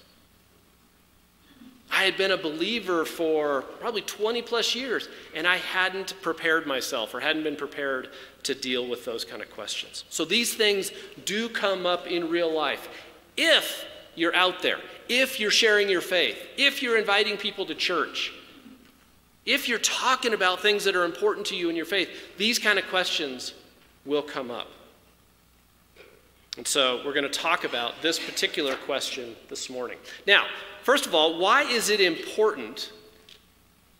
I 1.91 2.05
had 2.05 2.17
been 2.17 2.33
a 2.33 2.37
believer 2.37 3.05
for 3.05 3.63
probably 3.81 4.03
20 4.03 4.43
plus 4.43 4.75
years, 4.75 5.09
and 5.35 5.47
I 5.47 5.57
hadn't 5.57 6.21
prepared 6.21 6.67
myself 6.67 7.15
or 7.15 7.21
hadn't 7.21 7.45
been 7.45 7.57
prepared 7.57 8.11
to 8.43 8.55
deal 8.55 8.89
with 8.89 9.05
those 9.05 9.25
kind 9.25 9.41
of 9.41 9.51
questions. 9.51 10.05
So 10.11 10.25
these 10.25 10.55
things 10.55 10.91
do 11.25 11.49
come 11.49 11.87
up 11.87 12.07
in 12.07 12.29
real 12.29 12.53
life. 12.53 12.89
If 13.37 13.85
you're 14.17 14.35
out 14.35 14.63
there, 14.63 14.79
if 15.09 15.39
you're 15.39 15.51
sharing 15.51 15.89
your 15.89 16.01
faith, 16.01 16.39
if 16.57 16.83
you're 16.83 16.99
inviting 16.99 17.37
people 17.37 17.67
to 17.67 17.75
church, 17.75 18.33
if 19.45 19.69
you're 19.69 19.79
talking 19.79 20.35
about 20.35 20.61
things 20.61 20.85
that 20.85 20.97
are 20.97 21.05
important 21.05 21.47
to 21.47 21.57
you 21.57 21.71
in 21.71 21.77
your 21.77 21.85
faith, 21.85 22.09
these 22.37 22.59
kind 22.59 22.79
of 22.79 22.87
questions 22.89 23.55
will 24.05 24.23
come 24.23 24.51
up. 24.51 24.69
And 26.57 26.67
so 26.67 27.03
we're 27.05 27.13
going 27.13 27.31
to 27.31 27.39
talk 27.39 27.65
about 27.65 28.01
this 28.03 28.19
particular 28.19 28.75
question 28.75 29.37
this 29.49 29.69
morning. 29.69 29.99
Now, 30.27 30.47
first 30.83 31.07
of 31.07 31.15
all, 31.15 31.39
why 31.39 31.63
is 31.63 31.91
it 31.91 32.01
important 32.01 32.93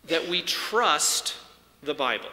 that 0.07 0.27
we 0.27 0.41
trust 0.41 1.35
the 1.83 1.93
Bible? 1.93 2.29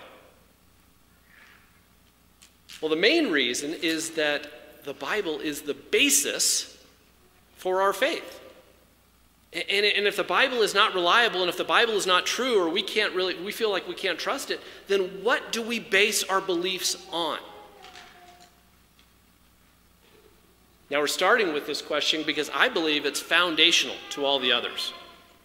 Well, 2.81 2.89
the 2.89 2.97
main 2.97 3.31
reason 3.31 3.75
is 3.75 4.13
that 4.13 4.85
the 4.85 4.95
Bible 4.95 5.41
is 5.41 5.63
the 5.63 5.75
basis 5.75 6.74
for 7.65 7.81
our 7.81 7.95
faith. 7.95 8.43
And, 9.55 9.87
and 9.87 10.07
if 10.07 10.17
the 10.17 10.23
Bible 10.23 10.61
is 10.61 10.75
not 10.75 10.93
reliable 10.93 11.41
and 11.41 11.49
if 11.49 11.57
the 11.57 11.65
Bible 11.65 11.95
is 11.95 12.07
not 12.07 12.27
true 12.27 12.63
or 12.63 12.69
we 12.69 12.83
can't 12.83 13.15
really, 13.15 13.43
we 13.43 13.53
feel 13.53 13.71
like 13.71 13.89
we 13.89 13.95
can't 13.95 14.19
trust 14.19 14.51
it, 14.51 14.61
then 14.87 15.01
what 15.23 15.51
do 15.51 15.63
we 15.63 15.81
base 15.81 16.23
our 16.25 16.43
beliefs 16.43 17.07
on? 17.11 17.39
Now 20.91 21.01
we're 21.01 21.07
starting 21.07 21.55
with 21.55 21.67
this 21.67 21.81
question 21.81 22.23
because 22.27 22.51
I 22.53 22.69
believe 22.69 23.07
it's 23.07 23.21
foundational 23.21 23.97
to 24.11 24.27
all 24.27 24.39
the 24.39 24.53
others. 24.53 24.93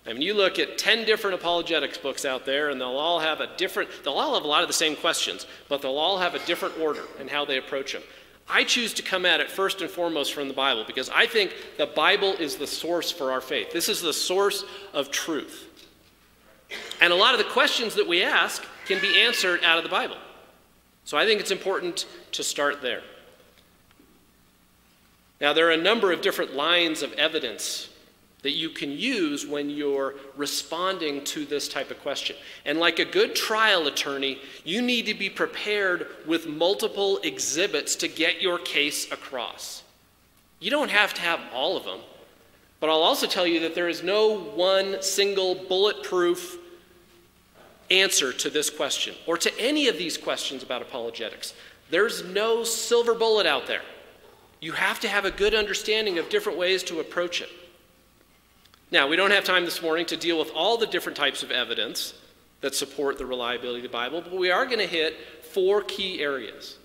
I 0.05 0.11
mean, 0.11 0.21
you 0.21 0.33
look 0.33 0.59
at 0.59 0.77
10 0.77 1.05
different 1.05 1.35
apologetics 1.35 1.97
books 1.97 2.25
out 2.25 2.45
there, 2.45 2.69
and 2.69 2.81
they'll 2.81 2.89
all 2.89 3.19
have 3.19 3.39
a 3.39 3.47
different, 3.55 3.89
they'll 4.03 4.13
all 4.13 4.33
have 4.33 4.43
a 4.43 4.47
lot 4.47 4.61
of 4.61 4.67
the 4.67 4.73
same 4.73 4.97
questions, 4.97 5.47
but 5.69 5.81
they'll 5.81 5.97
all 5.97 6.17
have 6.17 6.35
a 6.35 6.45
different 6.45 6.77
order 6.79 7.03
and 7.19 7.29
how 7.29 7.45
they 7.45 7.57
approach 7.57 7.93
them. 7.93 8.01
I 8.49 8.63
choose 8.63 8.93
to 8.95 9.03
come 9.03 9.25
at 9.25 9.39
it 9.39 9.51
first 9.51 9.81
and 9.81 9.89
foremost 9.89 10.33
from 10.33 10.47
the 10.47 10.53
Bible 10.53 10.83
because 10.85 11.09
I 11.09 11.27
think 11.27 11.53
the 11.77 11.85
Bible 11.85 12.33
is 12.33 12.55
the 12.55 12.65
source 12.65 13.11
for 13.11 13.31
our 13.31 13.41
faith. 13.41 13.71
This 13.71 13.89
is 13.89 14.01
the 14.01 14.13
source 14.13 14.63
of 14.93 15.11
truth. 15.11 15.67
And 17.01 17.13
a 17.13 17.15
lot 17.15 17.33
of 17.33 17.37
the 17.37 17.51
questions 17.51 17.95
that 17.95 18.07
we 18.07 18.23
ask 18.23 18.65
can 18.87 18.99
be 19.01 19.21
answered 19.21 19.63
out 19.63 19.77
of 19.77 19.83
the 19.83 19.89
Bible. 19.89 20.17
So 21.05 21.17
I 21.17 21.25
think 21.25 21.39
it's 21.39 21.51
important 21.51 22.05
to 22.33 22.43
start 22.43 22.81
there. 22.81 23.01
Now, 25.39 25.53
there 25.53 25.67
are 25.67 25.71
a 25.71 25.77
number 25.77 26.11
of 26.11 26.21
different 26.21 26.55
lines 26.55 27.01
of 27.01 27.13
evidence 27.13 27.89
that 28.41 28.51
you 28.51 28.69
can 28.69 28.91
use 28.91 29.45
when 29.45 29.69
you're 29.69 30.15
responding 30.37 31.23
to 31.25 31.45
this 31.45 31.67
type 31.67 31.91
of 31.91 31.99
question. 32.01 32.35
And 32.65 32.79
like 32.79 32.99
a 32.99 33.05
good 33.05 33.35
trial 33.35 33.87
attorney, 33.87 34.39
you 34.63 34.81
need 34.81 35.05
to 35.07 35.13
be 35.13 35.29
prepared 35.29 36.07
with 36.25 36.47
multiple 36.47 37.19
exhibits 37.23 37.95
to 37.97 38.07
get 38.07 38.41
your 38.41 38.57
case 38.57 39.11
across. 39.11 39.83
You 40.59 40.71
don't 40.71 40.91
have 40.91 41.13
to 41.15 41.21
have 41.21 41.41
all 41.53 41.75
of 41.75 41.83
them, 41.83 41.99
but 42.79 42.89
I'll 42.89 43.03
also 43.03 43.27
tell 43.27 43.45
you 43.45 43.59
that 43.61 43.75
there 43.75 43.89
is 43.89 44.03
no 44.03 44.37
one 44.37 45.01
single 45.01 45.55
bulletproof 45.55 46.57
answer 47.91 48.31
to 48.31 48.49
this 48.49 48.69
question 48.69 49.15
or 49.25 49.37
to 49.37 49.59
any 49.59 49.87
of 49.87 49.97
these 49.97 50.17
questions 50.17 50.63
about 50.63 50.81
apologetics. 50.81 51.53
There's 51.89 52.23
no 52.23 52.63
silver 52.63 53.15
bullet 53.15 53.45
out 53.45 53.67
there. 53.67 53.81
You 54.61 54.73
have 54.73 54.99
to 55.01 55.07
have 55.07 55.25
a 55.25 55.31
good 55.31 55.53
understanding 55.53 56.19
of 56.19 56.29
different 56.29 56.57
ways 56.57 56.83
to 56.83 56.99
approach 56.99 57.41
it. 57.41 57.49
Now, 58.91 59.07
we 59.07 59.15
don't 59.15 59.31
have 59.31 59.43
time 59.43 59.65
this 59.65 59.81
morning 59.81 60.05
to 60.07 60.17
deal 60.17 60.39
with 60.39 60.51
all 60.55 60.77
the 60.77 60.87
different 60.87 61.17
types 61.17 61.43
of 61.43 61.51
evidence 61.51 62.13
that 62.61 62.73
support 62.73 63.17
the 63.17 63.25
reliability 63.25 63.79
of 63.79 63.83
the 63.83 63.89
Bible, 63.89 64.21
but 64.21 64.35
we 64.35 64.49
are 64.49 64.65
going 64.65 64.79
to 64.79 64.87
hit 64.87 65.15
four 65.43 65.81
key 65.81 66.21
areas. 66.21 66.77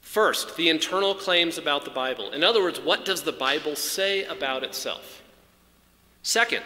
First, 0.00 0.56
the 0.56 0.70
internal 0.70 1.14
claims 1.14 1.58
about 1.58 1.84
the 1.84 1.90
Bible. 1.90 2.32
In 2.32 2.42
other 2.42 2.62
words, 2.62 2.80
what 2.80 3.04
does 3.04 3.22
the 3.22 3.32
Bible 3.32 3.76
say 3.76 4.24
about 4.24 4.64
itself? 4.64 5.22
Second, 6.22 6.62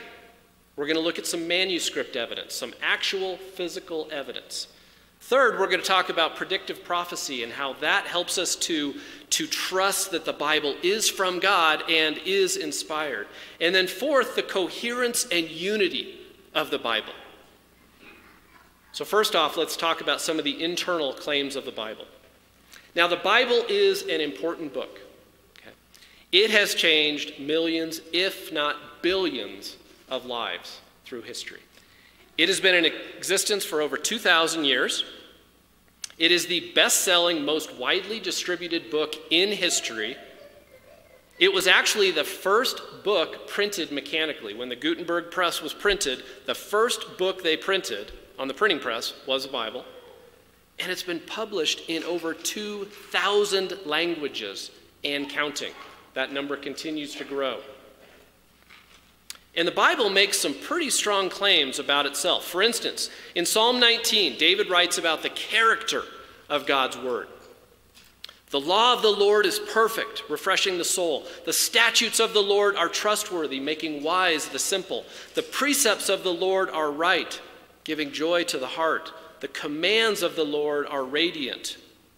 we're 0.77 0.87
going 0.87 0.97
to 0.97 1.03
look 1.03 1.19
at 1.19 1.27
some 1.27 1.49
manuscript 1.49 2.15
evidence, 2.15 2.55
some 2.55 2.73
actual 2.81 3.39
physical 3.39 4.09
evidence. 4.13 4.69
Third, 5.23 5.59
we're 5.59 5.67
going 5.67 5.81
to 5.81 5.87
talk 5.87 6.09
about 6.09 6.37
predictive 6.37 6.85
prophecy 6.85 7.43
and 7.43 7.53
how 7.53 7.75
that 7.75 8.07
helps 8.07 8.39
us 8.39 8.55
to, 8.57 8.95
to 9.31 9.47
trust 9.47 10.11
that 10.11 10.25
the 10.25 10.33
Bible 10.33 10.75
is 10.83 11.09
from 11.09 11.39
God 11.39 11.85
and 11.89 12.19
is 12.25 12.57
inspired. 12.57 13.27
And 13.61 13.75
then 13.75 13.87
fourth, 13.87 14.35
the 14.35 14.43
coherence 14.43 15.27
and 15.31 15.49
unity 15.49 16.21
of 16.55 16.71
the 16.71 16.79
Bible. 16.79 17.13
So, 18.93 19.05
first 19.05 19.37
off, 19.37 19.57
let's 19.57 19.77
talk 19.77 20.01
about 20.01 20.21
some 20.21 20.39
of 20.39 20.45
the 20.45 20.63
internal 20.63 21.13
claims 21.13 21.55
of 21.55 21.65
the 21.65 21.71
Bible. 21.71 22.07
Now, 22.97 23.07
the 23.07 23.17
Bible 23.17 23.63
is 23.69 24.03
an 24.03 24.21
important 24.21 24.75
book. 24.75 24.99
Okay? 25.59 25.71
It 26.33 26.51
has 26.51 26.75
changed 26.75 27.39
millions, 27.39 28.01
if 28.13 28.53
not 28.53 28.77
billions, 29.01 29.77
of 30.09 30.27
lives 30.27 30.81
through 31.05 31.23
history. 31.23 31.61
It 32.37 32.49
has 32.49 32.61
been 32.61 32.75
in 32.75 32.85
existence 33.17 33.65
for 33.65 33.81
over 33.81 33.97
2,000 33.97 34.65
years. 34.65 35.05
It 36.21 36.31
is 36.31 36.47
the 36.47 36.71
best 36.75 37.01
selling, 37.01 37.47
most 37.47 37.75
widely 37.77 38.21
distributed 38.21 38.91
book 38.91 39.15
in 39.31 39.53
history. 39.53 40.19
It 41.39 41.51
was 41.51 41.67
actually 41.67 42.11
the 42.11 42.25
first 42.25 42.83
book 43.03 43.49
printed 43.49 43.91
mechanically. 43.91 44.53
When 44.53 44.69
the 44.69 44.77
Gutenberg 44.77 45.31
press 45.31 45.63
was 45.63 45.73
printed, 45.73 46.23
the 46.45 46.55
first 46.55 47.17
book 47.17 47.43
they 47.43 47.57
printed 47.57 48.13
on 48.39 48.49
the 48.49 48.55
printing 48.55 48.81
press 48.81 49.15
was 49.27 49.47
the 49.47 49.51
Bible. 49.51 49.87
And 50.79 50.93
it's 50.93 51.03
been 51.03 51.21
published 51.21 51.89
in 51.89 52.05
over 52.05 52.35
2,000 52.35 53.79
languages 53.87 54.71
and 55.03 55.27
counting. 55.31 55.73
That 56.13 56.35
number 56.35 56.59
continues 56.59 57.15
to 57.15 57.25
grow. 57.25 57.61
And 59.57 59.67
the 59.67 59.73
Bible 59.73 60.11
makes 60.11 60.39
some 60.39 60.55
pretty 60.55 60.91
strong 60.91 61.29
claims 61.29 61.79
about 61.79 62.07
itself. 62.07 62.45
For 62.45 62.63
instance, 62.63 63.11
in 63.35 63.45
Psalm 63.45 63.81
19, 63.81 64.39
David 64.39 64.71
writes 64.71 64.97
about 64.97 65.23
the 65.23 65.31
character 65.31 66.05
of 66.49 66.67
God's 66.67 66.97
Word. 66.97 67.27
The 68.51 68.61
law 68.61 68.95
of 68.95 69.03
the 69.03 69.11
Lord 69.11 69.47
is 69.47 69.61
perfect, 69.61 70.25
refreshing 70.29 70.77
the 70.77 70.85
soul. 70.85 71.25
The 71.47 71.53
statutes 71.53 72.19
of 72.19 72.33
the 72.33 72.43
Lord 72.43 72.75
are 72.75 72.89
trustworthy, 72.89 73.61
making 73.61 74.03
wise 74.03 74.49
the 74.49 74.59
simple. 74.59 75.05
The 75.35 75.43
precepts 75.43 76.09
of 76.09 76.25
the 76.25 76.35
Lord 76.35 76.69
are 76.71 76.91
right, 76.91 77.41
giving 77.85 78.11
joy 78.11 78.43
to 78.45 78.59
the 78.59 78.67
heart. 78.67 79.13
The 79.39 79.49
commands 79.49 80.23
of 80.23 80.35
the 80.35 80.45
Lord 80.45 80.87
are 80.87 81.05
radiant, 81.05 81.77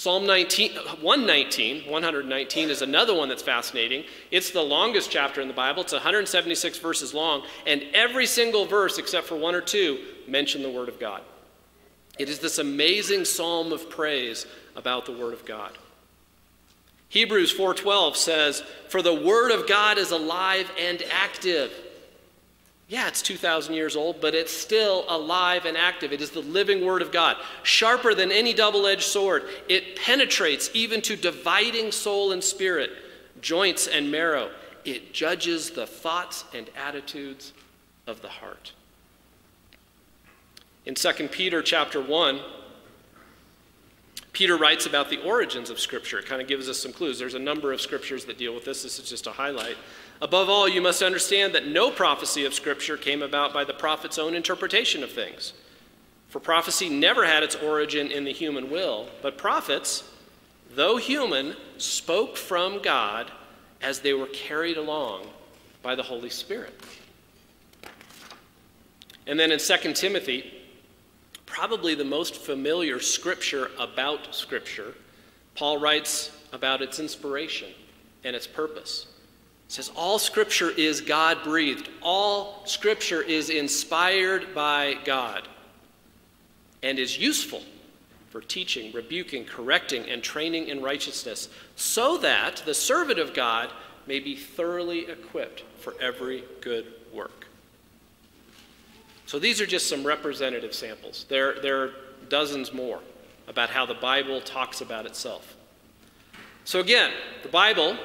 Psalm 0.00 0.24
19, 0.24 0.76
119, 0.76 1.90
119 1.90 2.70
is 2.70 2.80
another 2.80 3.12
one 3.12 3.28
that's 3.28 3.42
fascinating. 3.42 4.02
It's 4.30 4.48
the 4.48 4.62
longest 4.62 5.10
chapter 5.10 5.42
in 5.42 5.48
the 5.48 5.52
Bible. 5.52 5.82
It's 5.82 5.92
176 5.92 6.78
verses 6.78 7.12
long, 7.12 7.42
and 7.66 7.84
every 7.92 8.24
single 8.24 8.64
verse, 8.64 8.96
except 8.96 9.26
for 9.26 9.36
one 9.36 9.54
or 9.54 9.60
two, 9.60 9.98
mention 10.26 10.62
the 10.62 10.70
Word 10.70 10.88
of 10.88 10.98
God. 10.98 11.20
It 12.18 12.30
is 12.30 12.38
this 12.38 12.56
amazing 12.56 13.26
psalm 13.26 13.74
of 13.74 13.90
praise 13.90 14.46
about 14.74 15.04
the 15.04 15.12
Word 15.12 15.34
of 15.34 15.44
God. 15.44 15.76
Hebrews 17.10 17.52
4:12 17.52 18.16
says, 18.16 18.62
"For 18.88 19.02
the 19.02 19.12
word 19.12 19.50
of 19.50 19.66
God 19.66 19.98
is 19.98 20.12
alive 20.12 20.70
and 20.78 21.02
active." 21.10 21.74
Yeah, 22.90 23.06
it's 23.06 23.22
2,000 23.22 23.72
years 23.72 23.94
old, 23.94 24.20
but 24.20 24.34
it's 24.34 24.50
still 24.50 25.04
alive 25.08 25.64
and 25.64 25.76
active. 25.76 26.12
It 26.12 26.20
is 26.20 26.32
the 26.32 26.40
living 26.40 26.84
Word 26.84 27.02
of 27.02 27.12
God, 27.12 27.36
sharper 27.62 28.16
than 28.16 28.32
any 28.32 28.52
double 28.52 28.84
edged 28.84 29.04
sword. 29.04 29.44
It 29.68 29.94
penetrates 29.94 30.70
even 30.74 31.00
to 31.02 31.14
dividing 31.14 31.92
soul 31.92 32.32
and 32.32 32.42
spirit, 32.42 32.90
joints 33.40 33.86
and 33.86 34.10
marrow. 34.10 34.50
It 34.84 35.14
judges 35.14 35.70
the 35.70 35.86
thoughts 35.86 36.44
and 36.52 36.68
attitudes 36.76 37.52
of 38.08 38.22
the 38.22 38.28
heart. 38.28 38.72
In 40.84 40.96
2 40.96 41.28
Peter 41.28 41.62
chapter 41.62 42.02
1, 42.02 42.40
Peter 44.32 44.56
writes 44.56 44.86
about 44.86 45.10
the 45.10 45.22
origins 45.22 45.70
of 45.70 45.78
Scripture. 45.78 46.18
It 46.18 46.26
kind 46.26 46.42
of 46.42 46.48
gives 46.48 46.68
us 46.68 46.80
some 46.80 46.92
clues. 46.92 47.20
There's 47.20 47.34
a 47.34 47.38
number 47.38 47.72
of 47.72 47.80
scriptures 47.80 48.24
that 48.24 48.36
deal 48.36 48.52
with 48.52 48.64
this. 48.64 48.82
This 48.82 48.98
is 48.98 49.08
just 49.08 49.28
a 49.28 49.32
highlight. 49.32 49.76
Above 50.22 50.50
all, 50.50 50.68
you 50.68 50.82
must 50.82 51.02
understand 51.02 51.54
that 51.54 51.66
no 51.66 51.90
prophecy 51.90 52.44
of 52.44 52.52
Scripture 52.52 52.96
came 52.96 53.22
about 53.22 53.54
by 53.54 53.64
the 53.64 53.72
prophet's 53.72 54.18
own 54.18 54.34
interpretation 54.34 55.02
of 55.02 55.10
things. 55.10 55.54
For 56.28 56.40
prophecy 56.40 56.88
never 56.88 57.26
had 57.26 57.42
its 57.42 57.56
origin 57.56 58.10
in 58.10 58.24
the 58.24 58.32
human 58.32 58.70
will, 58.70 59.08
but 59.22 59.38
prophets, 59.38 60.04
though 60.74 60.96
human, 60.96 61.56
spoke 61.78 62.36
from 62.36 62.82
God 62.82 63.30
as 63.82 64.00
they 64.00 64.12
were 64.12 64.26
carried 64.26 64.76
along 64.76 65.26
by 65.82 65.94
the 65.94 66.02
Holy 66.02 66.30
Spirit. 66.30 66.78
And 69.26 69.40
then 69.40 69.50
in 69.50 69.58
2 69.58 69.92
Timothy, 69.94 70.52
probably 71.46 71.94
the 71.94 72.04
most 72.04 72.36
familiar 72.36 73.00
scripture 73.00 73.70
about 73.78 74.34
Scripture, 74.34 74.94
Paul 75.54 75.78
writes 75.78 76.30
about 76.52 76.82
its 76.82 77.00
inspiration 77.00 77.70
and 78.22 78.36
its 78.36 78.46
purpose. 78.46 79.06
It 79.70 79.74
says, 79.74 79.92
All 79.94 80.18
Scripture 80.18 80.70
is 80.70 81.00
God 81.00 81.44
breathed, 81.44 81.90
all 82.02 82.66
Scripture 82.66 83.22
is 83.22 83.50
inspired 83.50 84.52
by 84.52 84.96
God 85.04 85.46
and 86.82 86.98
is 86.98 87.16
useful 87.16 87.62
for 88.30 88.40
teaching, 88.40 88.90
rebuking, 88.90 89.44
correcting, 89.44 90.10
and 90.10 90.24
training 90.24 90.66
in 90.66 90.82
righteousness, 90.82 91.48
so 91.76 92.18
that 92.18 92.64
the 92.66 92.74
servant 92.74 93.20
of 93.20 93.32
God 93.32 93.70
may 94.08 94.18
be 94.18 94.34
thoroughly 94.34 95.08
equipped 95.08 95.62
for 95.78 95.94
every 96.00 96.42
good 96.60 96.86
work. 97.12 97.46
So 99.26 99.38
these 99.38 99.60
are 99.60 99.66
just 99.66 99.88
some 99.88 100.04
representative 100.04 100.74
samples. 100.74 101.26
There, 101.28 101.60
there 101.60 101.80
are 101.80 101.90
dozens 102.28 102.72
more 102.72 102.98
about 103.46 103.70
how 103.70 103.86
the 103.86 103.94
Bible 103.94 104.40
talks 104.40 104.80
about 104.80 105.06
itself. 105.06 105.54
So 106.64 106.80
again, 106.80 107.12
the 107.44 107.48
Bible 107.48 107.96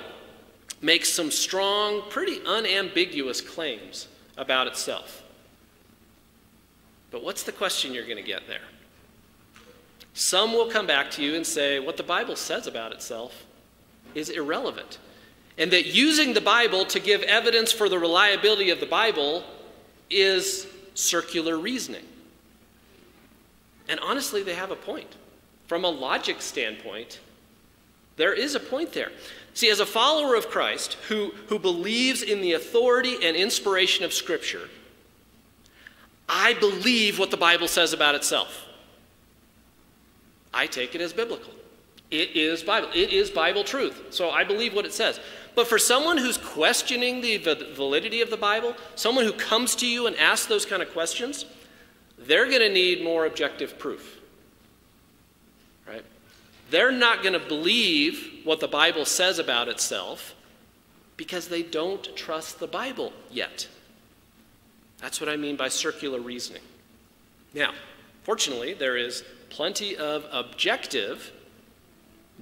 makes 0.82 1.10
some 1.10 1.32
strong, 1.32 2.02
pretty 2.10 2.40
unambiguous 2.46 3.42
claims 3.42 4.08
about 4.38 4.68
itself. 4.68 5.24
But 7.12 7.24
what's 7.24 7.44
the 7.44 7.52
question 7.52 7.94
you're 7.94 8.06
going 8.06 8.18
to 8.18 8.24
get 8.24 8.48
there? 8.48 8.60
Some 10.14 10.54
will 10.54 10.68
come 10.68 10.88
back 10.88 11.12
to 11.12 11.24
you 11.24 11.36
and 11.36 11.46
say 11.46 11.80
what 11.80 11.98
the 11.98 12.04
Bible 12.04 12.36
says 12.36 12.68
about 12.68 12.92
itself 12.92 13.46
is 14.14 14.30
irrelevant. 14.30 15.00
And 15.58 15.72
that 15.72 15.86
using 15.86 16.34
the 16.34 16.42
Bible 16.42 16.86
to 16.86 17.00
give 17.00 17.22
evidence 17.24 17.72
for 17.72 17.88
the 17.90 18.00
reliability 18.00 18.70
of 18.70 18.80
the 18.80 18.86
Bible 18.86 19.44
is 20.10 20.68
circular 20.94 21.58
reasoning. 21.58 22.06
And 23.88 24.00
honestly, 24.00 24.44
they 24.44 24.56
have 24.56 24.72
a 24.72 24.76
point. 24.76 25.16
From 25.68 25.84
a 25.84 25.90
logic 25.90 26.42
standpoint, 26.42 27.20
there 28.18 28.34
is 28.34 28.56
a 28.56 28.60
point 28.60 28.94
there. 28.94 29.12
See, 29.56 29.70
as 29.70 29.80
a 29.80 29.86
follower 29.86 30.36
of 30.36 30.50
Christ 30.50 30.98
who, 31.08 31.32
who 31.48 31.58
believes 31.58 32.22
in 32.22 32.42
the 32.42 32.54
authority 32.54 33.16
and 33.24 33.38
inspiration 33.38 34.04
of 34.04 34.14
Scripture, 34.14 34.70
I 36.28 36.54
believe 36.56 37.18
what 37.18 37.32
the 37.32 37.38
Bible 37.38 37.70
says 37.70 37.94
about 37.94 38.16
itself. 38.16 38.66
I 40.54 40.68
take 40.68 40.94
it 40.94 41.00
as 41.00 41.14
biblical. 41.14 41.54
It 42.12 42.36
is 42.36 42.64
Bible. 42.64 42.90
It 42.94 43.14
is 43.14 43.32
Bible 43.32 43.64
truth. 43.64 44.08
So 44.10 44.30
I 44.30 44.44
believe 44.44 44.74
what 44.74 44.86
it 44.86 44.94
says. 44.94 45.22
But 45.56 45.68
for 45.68 45.80
someone 45.80 46.18
who's 46.18 46.38
questioning 46.38 47.22
the 47.22 47.38
validity 47.76 48.22
of 48.22 48.30
the 48.30 48.38
Bible, 48.38 48.76
someone 48.96 49.24
who 49.24 49.32
comes 49.32 49.74
to 49.78 49.88
you 49.88 50.06
and 50.06 50.18
asks 50.18 50.48
those 50.48 50.66
kind 50.66 50.82
of 50.82 50.92
questions, 50.92 51.46
they're 52.18 52.50
going 52.50 52.60
to 52.60 52.70
need 52.70 53.04
more 53.04 53.26
objective 53.26 53.80
proof. 53.80 54.15
They're 56.70 56.92
not 56.92 57.22
going 57.22 57.34
to 57.34 57.48
believe 57.48 58.42
what 58.44 58.60
the 58.60 58.68
Bible 58.68 59.06
says 59.06 59.40
about 59.40 59.68
itself 59.68 60.36
because 61.18 61.48
they 61.48 61.64
don't 61.64 62.16
trust 62.16 62.60
the 62.60 62.68
Bible 62.68 63.14
yet. 63.32 63.68
That's 65.00 65.20
what 65.20 65.30
I 65.30 65.38
mean 65.38 65.56
by 65.56 65.70
circular 65.70 66.20
reasoning. 66.20 66.62
Now, 67.54 67.74
fortunately, 68.24 68.74
there 68.74 68.98
is 68.98 69.24
plenty 69.50 69.96
of 69.96 70.26
objective, 70.32 71.32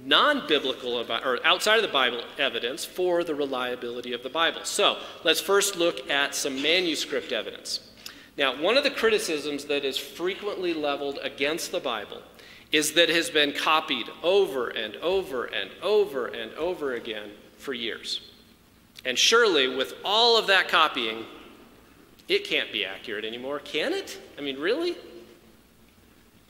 non 0.04 0.46
biblical, 0.48 0.94
or 0.94 1.46
outside 1.46 1.76
of 1.76 1.82
the 1.82 1.88
Bible 1.88 2.22
evidence 2.38 2.84
for 2.84 3.22
the 3.22 3.34
reliability 3.34 4.12
of 4.12 4.22
the 4.22 4.30
Bible. 4.30 4.64
So 4.64 4.98
let's 5.22 5.40
first 5.40 5.76
look 5.76 6.10
at 6.10 6.34
some 6.34 6.60
manuscript 6.60 7.32
evidence. 7.32 7.80
Now, 8.36 8.60
one 8.60 8.76
of 8.76 8.82
the 8.82 8.90
criticisms 8.90 9.66
that 9.66 9.84
is 9.84 9.96
frequently 9.96 10.74
leveled 10.74 11.18
against 11.22 11.70
the 11.70 11.78
Bible 11.78 12.22
is 12.74 12.94
that 12.94 13.08
has 13.08 13.30
been 13.30 13.52
copied 13.52 14.08
over 14.24 14.68
and 14.68 14.96
over 14.96 15.44
and 15.44 15.70
over 15.80 16.26
and 16.26 16.52
over 16.54 16.94
again 16.94 17.30
for 17.56 17.72
years. 17.72 18.20
And 19.04 19.16
surely, 19.16 19.68
with 19.68 19.94
all 20.04 20.36
of 20.36 20.48
that 20.48 20.66
copying, 20.66 21.24
it 22.26 22.42
can't 22.42 22.72
be 22.72 22.84
accurate 22.84 23.24
anymore, 23.24 23.60
can 23.60 23.92
it? 23.92 24.18
I 24.36 24.40
mean, 24.40 24.58
really? 24.58 24.96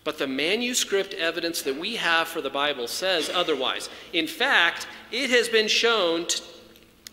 But 0.02 0.16
the 0.16 0.26
manuscript 0.26 1.12
evidence 1.12 1.60
that 1.60 1.76
we 1.78 1.96
have 1.96 2.26
for 2.26 2.40
the 2.40 2.48
Bible 2.48 2.88
says 2.88 3.28
otherwise. 3.28 3.90
In 4.14 4.26
fact, 4.26 4.86
it 5.12 5.28
has 5.28 5.50
been 5.50 5.68
shown 5.68 6.24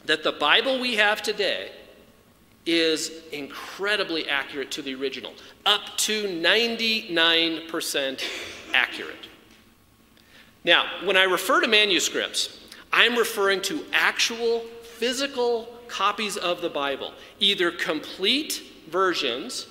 that 0.06 0.24
the 0.24 0.32
Bible 0.32 0.80
we 0.80 0.96
have 0.96 1.22
today 1.22 1.72
is 2.66 3.12
incredibly 3.34 4.30
accurate 4.30 4.72
to 4.72 4.82
the 4.82 4.96
original, 4.96 5.34
up 5.66 5.98
to 5.98 6.28
99% 6.28 8.24
accurate. 8.74 9.28
Now, 10.64 10.86
when 11.04 11.18
I 11.18 11.24
refer 11.24 11.62
to 11.62 11.68
manuscripts, 11.68 12.60
I'm 12.94 13.16
referring 13.16 13.62
to 13.64 13.86
actual 13.94 14.60
physical 14.84 15.68
copies 15.88 16.38
of 16.38 16.62
the 16.62 16.70
Bible, 16.70 17.14
either 17.40 17.72
complete 17.72 18.62
versions, 18.90 19.68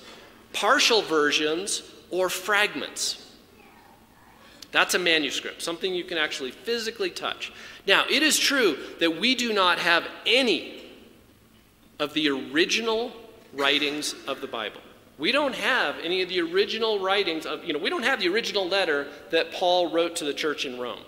partial 0.53 1.01
versions, 1.01 1.83
or 2.09 2.29
fragments. 2.29 3.31
That's 4.71 4.93
a 4.93 4.99
manuscript, 4.99 5.61
something 5.61 5.93
you 5.93 6.03
can 6.03 6.17
actually 6.17 6.51
physically 6.51 7.09
touch. 7.09 7.51
Now, 7.87 8.05
it 8.09 8.23
is 8.23 8.37
true 8.37 8.77
that 8.99 9.19
we 9.19 9.35
do 9.35 9.53
not 9.53 9.79
have 9.79 10.07
any 10.25 10.83
of 11.99 12.13
the 12.13 12.29
original 12.29 13.11
writings 13.53 14.15
of 14.27 14.41
the 14.41 14.47
Bible. 14.47 14.81
We 15.21 15.31
don't 15.31 15.53
have 15.53 15.97
any 16.03 16.23
of 16.23 16.29
the 16.29 16.41
original 16.41 16.97
writings 16.97 17.45
of, 17.45 17.63
you 17.63 17.73
know, 17.73 17.77
we 17.77 17.91
don't 17.91 18.01
have 18.01 18.19
the 18.19 18.27
original 18.27 18.67
letter 18.67 19.07
that 19.29 19.51
Paul 19.51 19.91
wrote 19.91 20.15
to 20.15 20.25
the 20.25 20.33
church 20.33 20.65
in 20.65 20.79
Rome. 20.79 21.03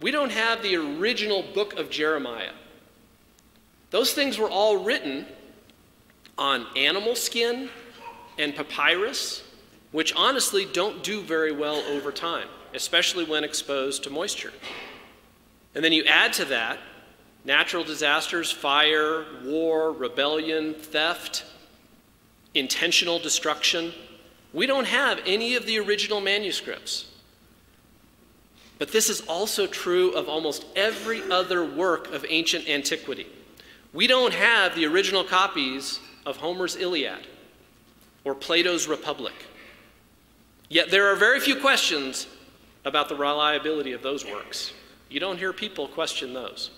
We 0.00 0.12
don't 0.12 0.30
have 0.30 0.62
the 0.62 0.76
original 0.76 1.42
book 1.42 1.76
of 1.76 1.90
Jeremiah. 1.90 2.52
Those 3.90 4.14
things 4.14 4.38
were 4.38 4.48
all 4.48 4.84
written 4.84 5.26
on 6.38 6.68
animal 6.76 7.16
skin 7.16 7.68
and 8.38 8.54
papyrus, 8.54 9.42
which 9.90 10.14
honestly 10.14 10.64
don't 10.64 11.02
do 11.02 11.20
very 11.20 11.50
well 11.50 11.78
over 11.88 12.12
time, 12.12 12.46
especially 12.74 13.24
when 13.24 13.42
exposed 13.42 14.04
to 14.04 14.10
moisture. 14.10 14.52
And 15.74 15.84
then 15.84 15.92
you 15.92 16.04
add 16.04 16.32
to 16.34 16.44
that 16.44 16.78
natural 17.44 17.82
disasters, 17.82 18.52
fire, 18.52 19.24
war, 19.42 19.90
rebellion, 19.90 20.74
theft, 20.74 21.44
intentional 22.54 23.18
destruction. 23.18 23.92
We 24.52 24.66
don't 24.66 24.86
have 24.86 25.20
any 25.26 25.56
of 25.56 25.66
the 25.66 25.78
original 25.78 26.20
manuscripts. 26.20 27.06
But 28.78 28.92
this 28.92 29.08
is 29.08 29.20
also 29.22 29.66
true 29.66 30.12
of 30.12 30.28
almost 30.28 30.64
every 30.74 31.22
other 31.30 31.64
work 31.64 32.12
of 32.12 32.24
ancient 32.28 32.68
antiquity. 32.68 33.26
We 33.92 34.06
don't 34.06 34.34
have 34.34 34.74
the 34.74 34.86
original 34.86 35.24
copies 35.24 36.00
of 36.26 36.36
Homer's 36.36 36.76
Iliad 36.76 37.26
or 38.24 38.34
Plato's 38.34 38.88
Republic. 38.88 39.34
Yet 40.68 40.90
there 40.90 41.06
are 41.06 41.16
very 41.16 41.38
few 41.40 41.56
questions 41.56 42.26
about 42.84 43.08
the 43.08 43.14
reliability 43.14 43.92
of 43.92 44.02
those 44.02 44.24
works. 44.24 44.72
You 45.08 45.20
don't 45.20 45.38
hear 45.38 45.52
people 45.52 45.86
question 45.86 46.34
those. 46.34 46.70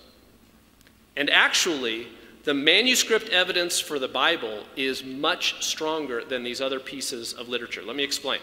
And 1.15 1.29
actually, 1.31 2.07
the 2.47 2.53
manuscript 2.53 3.27
evidence 3.27 3.77
for 3.77 3.99
the 3.99 4.07
Bible 4.07 4.63
is 4.77 5.03
much 5.03 5.61
stronger 5.61 6.23
than 6.23 6.43
these 6.43 6.61
other 6.61 6.79
pieces 6.79 7.33
of 7.33 7.49
literature. 7.49 7.81
Let 7.83 7.97
me 7.97 8.05
explain. 8.05 8.39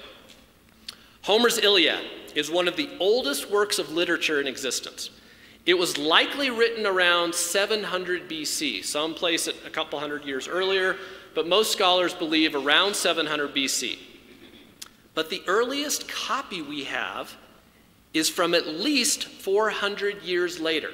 Homer's 1.22 1.56
Iliad 1.56 2.04
is 2.34 2.50
one 2.50 2.68
of 2.68 2.76
the 2.76 2.90
oldest 3.00 3.50
works 3.50 3.78
of 3.78 3.92
literature 3.92 4.42
in 4.42 4.46
existence. 4.46 5.08
It 5.64 5.78
was 5.78 5.96
likely 5.96 6.50
written 6.50 6.84
around 6.84 7.34
700 7.34 8.28
BC. 8.28 8.84
someplace 8.84 9.46
a 9.46 9.70
couple 9.70 9.98
hundred 9.98 10.26
years 10.26 10.48
earlier, 10.48 10.98
but 11.34 11.48
most 11.48 11.72
scholars 11.72 12.12
believe 12.12 12.54
around 12.54 12.94
700 12.94 13.54
BC. 13.54 13.98
But 15.14 15.30
the 15.30 15.42
earliest 15.46 16.08
copy 16.08 16.60
we 16.60 16.84
have 16.84 17.34
is 18.12 18.28
from 18.28 18.52
at 18.52 18.66
least 18.66 19.24
400 19.24 20.22
years 20.22 20.60
later. 20.60 20.90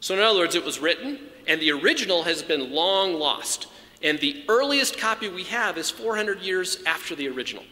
So, 0.00 0.14
in 0.14 0.20
other 0.20 0.38
words, 0.38 0.54
it 0.54 0.64
was 0.64 0.78
written, 0.78 1.18
and 1.46 1.60
the 1.60 1.72
original 1.72 2.22
has 2.24 2.42
been 2.42 2.72
long 2.72 3.14
lost. 3.14 3.66
And 4.02 4.18
the 4.18 4.44
earliest 4.48 4.98
copy 4.98 5.28
we 5.28 5.44
have 5.44 5.76
is 5.76 5.90
400 5.90 6.40
years 6.40 6.82
after 6.86 7.14
the 7.14 7.28
original. 7.28 7.64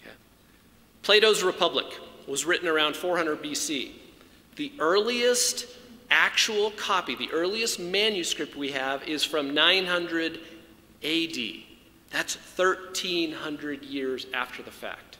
Okay. 0.00 0.14
Plato's 1.02 1.42
Republic 1.42 1.86
was 2.26 2.44
written 2.44 2.68
around 2.68 2.96
400 2.96 3.42
BC. 3.42 3.92
The 4.56 4.72
earliest 4.78 5.66
actual 6.10 6.70
copy, 6.70 7.14
the 7.14 7.30
earliest 7.32 7.78
manuscript 7.80 8.56
we 8.56 8.70
have, 8.70 9.06
is 9.06 9.24
from 9.24 9.52
900 9.52 10.38
AD. 11.02 11.36
That's 12.10 12.36
1,300 12.36 13.82
years 13.82 14.26
after 14.32 14.62
the 14.62 14.70
fact. 14.70 15.18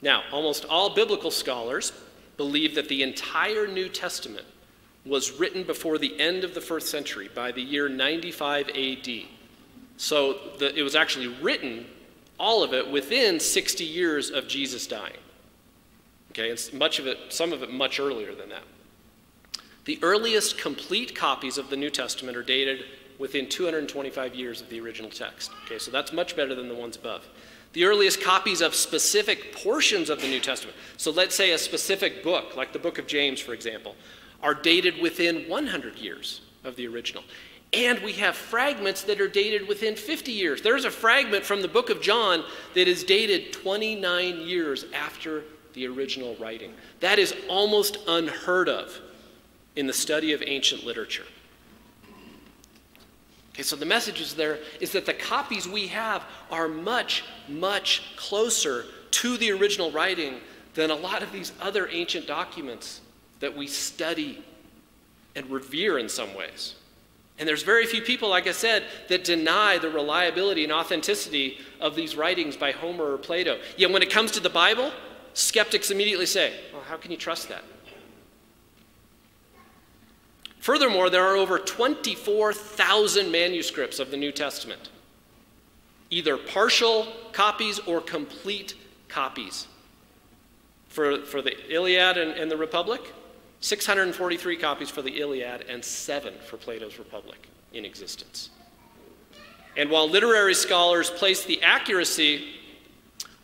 Now, 0.00 0.24
almost 0.32 0.64
all 0.64 0.94
biblical 0.94 1.30
scholars 1.30 1.92
believe 2.36 2.74
that 2.74 2.88
the 2.88 3.02
entire 3.02 3.68
New 3.68 3.88
Testament 3.88 4.46
was 5.04 5.38
written 5.38 5.64
before 5.64 5.98
the 5.98 6.18
end 6.20 6.44
of 6.44 6.54
the 6.54 6.60
first 6.60 6.88
century, 6.88 7.28
by 7.34 7.52
the 7.52 7.62
year 7.62 7.88
95 7.88 8.68
AD. 8.68 9.08
So 9.96 10.38
the, 10.58 10.76
it 10.78 10.82
was 10.82 10.94
actually 10.94 11.28
written, 11.42 11.86
all 12.38 12.62
of 12.62 12.72
it, 12.72 12.90
within 12.90 13.40
60 13.40 13.84
years 13.84 14.30
of 14.30 14.48
Jesus 14.48 14.86
dying. 14.86 15.16
Okay, 16.30 16.48
it's 16.48 16.72
much 16.72 16.98
of 16.98 17.06
it, 17.06 17.18
some 17.28 17.52
of 17.52 17.62
it 17.62 17.70
much 17.70 18.00
earlier 18.00 18.34
than 18.34 18.48
that. 18.48 18.62
The 19.84 19.98
earliest 20.02 20.58
complete 20.58 21.14
copies 21.14 21.58
of 21.58 21.68
the 21.68 21.76
New 21.76 21.90
Testament 21.90 22.36
are 22.36 22.42
dated 22.42 22.84
within 23.18 23.48
225 23.48 24.34
years 24.34 24.60
of 24.60 24.70
the 24.70 24.80
original 24.80 25.10
text. 25.10 25.50
Okay, 25.66 25.78
so 25.78 25.90
that's 25.90 26.12
much 26.12 26.36
better 26.36 26.54
than 26.54 26.68
the 26.68 26.74
ones 26.74 26.96
above. 26.96 27.26
The 27.72 27.84
earliest 27.84 28.22
copies 28.22 28.60
of 28.60 28.74
specific 28.74 29.54
portions 29.54 30.10
of 30.10 30.20
the 30.20 30.28
New 30.28 30.40
Testament, 30.40 30.76
so 30.96 31.10
let's 31.10 31.34
say 31.34 31.52
a 31.52 31.58
specific 31.58 32.22
book, 32.22 32.56
like 32.56 32.72
the 32.72 32.78
book 32.78 32.98
of 32.98 33.06
James, 33.06 33.40
for 33.40 33.54
example, 33.54 33.96
are 34.42 34.54
dated 34.54 35.00
within 35.00 35.48
100 35.48 35.96
years 35.96 36.40
of 36.64 36.76
the 36.76 36.86
original. 36.86 37.22
And 37.72 38.00
we 38.00 38.12
have 38.14 38.36
fragments 38.36 39.02
that 39.04 39.20
are 39.20 39.28
dated 39.28 39.66
within 39.66 39.96
50 39.96 40.30
years. 40.30 40.60
There's 40.60 40.84
a 40.84 40.90
fragment 40.90 41.44
from 41.44 41.62
the 41.62 41.68
book 41.68 41.88
of 41.88 42.02
John 42.02 42.44
that 42.74 42.86
is 42.86 43.02
dated 43.02 43.52
29 43.52 44.40
years 44.40 44.84
after 44.92 45.44
the 45.72 45.86
original 45.86 46.36
writing. 46.36 46.74
That 47.00 47.18
is 47.18 47.34
almost 47.48 47.98
unheard 48.06 48.68
of 48.68 48.98
in 49.76 49.86
the 49.86 49.92
study 49.92 50.32
of 50.32 50.42
ancient 50.44 50.84
literature. 50.84 51.24
Okay, 53.54 53.62
so 53.62 53.76
the 53.76 53.86
message 53.86 54.20
is 54.20 54.34
there 54.34 54.58
is 54.80 54.92
that 54.92 55.04
the 55.04 55.14
copies 55.14 55.68
we 55.68 55.86
have 55.88 56.24
are 56.50 56.68
much, 56.68 57.24
much 57.48 58.02
closer 58.16 58.86
to 59.10 59.36
the 59.36 59.52
original 59.52 59.90
writing 59.92 60.40
than 60.74 60.90
a 60.90 60.94
lot 60.94 61.22
of 61.22 61.32
these 61.32 61.52
other 61.60 61.86
ancient 61.88 62.26
documents 62.26 63.01
that 63.42 63.56
we 63.56 63.66
study 63.66 64.42
and 65.34 65.50
revere 65.50 65.98
in 65.98 66.08
some 66.08 66.32
ways. 66.34 66.76
And 67.38 67.48
there's 67.48 67.64
very 67.64 67.86
few 67.86 68.00
people, 68.00 68.28
like 68.28 68.46
I 68.46 68.52
said, 68.52 68.84
that 69.08 69.24
deny 69.24 69.78
the 69.78 69.90
reliability 69.90 70.62
and 70.62 70.72
authenticity 70.72 71.58
of 71.80 71.96
these 71.96 72.14
writings 72.14 72.56
by 72.56 72.70
Homer 72.70 73.12
or 73.12 73.18
Plato. 73.18 73.58
Yet 73.76 73.90
when 73.90 74.00
it 74.00 74.10
comes 74.10 74.30
to 74.32 74.40
the 74.40 74.48
Bible, 74.48 74.92
skeptics 75.34 75.90
immediately 75.90 76.26
say, 76.26 76.54
well, 76.72 76.82
how 76.82 76.96
can 76.96 77.10
you 77.10 77.16
trust 77.16 77.48
that? 77.48 77.64
Furthermore, 80.60 81.10
there 81.10 81.26
are 81.26 81.34
over 81.34 81.58
24,000 81.58 83.32
manuscripts 83.32 83.98
of 83.98 84.12
the 84.12 84.16
New 84.16 84.30
Testament, 84.30 84.90
either 86.10 86.36
partial 86.36 87.08
copies 87.32 87.80
or 87.80 88.00
complete 88.00 88.74
copies. 89.08 89.66
For, 90.86 91.24
for 91.24 91.42
the 91.42 91.56
Iliad 91.74 92.18
and, 92.18 92.32
and 92.32 92.50
the 92.50 92.56
Republic, 92.56 93.00
643 93.62 94.56
copies 94.56 94.90
for 94.90 95.02
the 95.02 95.20
Iliad 95.20 95.62
and 95.68 95.84
seven 95.84 96.34
for 96.46 96.56
Plato's 96.56 96.98
Republic 96.98 97.48
in 97.72 97.84
existence. 97.84 98.50
And 99.76 99.88
while 99.88 100.10
literary 100.10 100.54
scholars 100.54 101.08
place 101.08 101.44
the 101.44 101.62
accuracy 101.62 102.44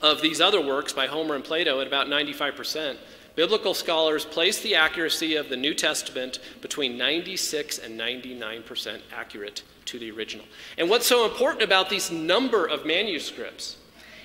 of 0.02 0.20
these 0.20 0.40
other 0.40 0.60
works 0.60 0.92
by 0.92 1.06
Homer 1.06 1.36
and 1.36 1.44
Plato 1.44 1.80
at 1.80 1.86
about 1.86 2.08
95%, 2.08 2.96
biblical 3.36 3.74
scholars 3.74 4.24
place 4.24 4.60
the 4.60 4.74
accuracy 4.74 5.36
of 5.36 5.48
the 5.48 5.56
New 5.56 5.72
Testament 5.72 6.40
between 6.60 6.98
96 6.98 7.78
and 7.78 7.98
99% 7.98 9.00
accurate 9.16 9.62
to 9.84 10.00
the 10.00 10.10
original. 10.10 10.44
And 10.76 10.90
what's 10.90 11.06
so 11.06 11.26
important 11.26 11.62
about 11.62 11.88
these 11.88 12.10
number 12.10 12.66
of 12.66 12.84
manuscripts 12.84 13.76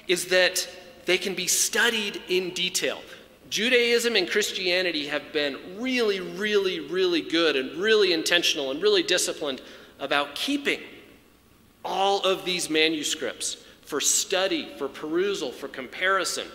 is 0.07 0.25
that 0.25 0.67
they 1.05 1.19
can 1.19 1.35
be 1.35 1.45
studied 1.45 2.19
in 2.27 2.49
detail. 2.49 2.99
Judaism 3.53 4.15
and 4.15 4.27
Christianity 4.27 5.05
have 5.05 5.31
been 5.31 5.79
really, 5.79 6.19
really, 6.19 6.79
really 6.79 7.21
good 7.21 7.55
and 7.55 7.79
really 7.79 8.11
intentional 8.11 8.71
and 8.71 8.81
really 8.81 9.03
disciplined 9.03 9.61
about 9.99 10.33
keeping 10.33 10.79
all 11.85 12.21
of 12.21 12.45
these 12.45 12.67
manuscripts 12.67 13.57
for 13.83 14.01
study, 14.01 14.69
for 14.79 14.87
perusal, 14.87 15.51
for 15.51 15.67
comparison. 15.67 16.47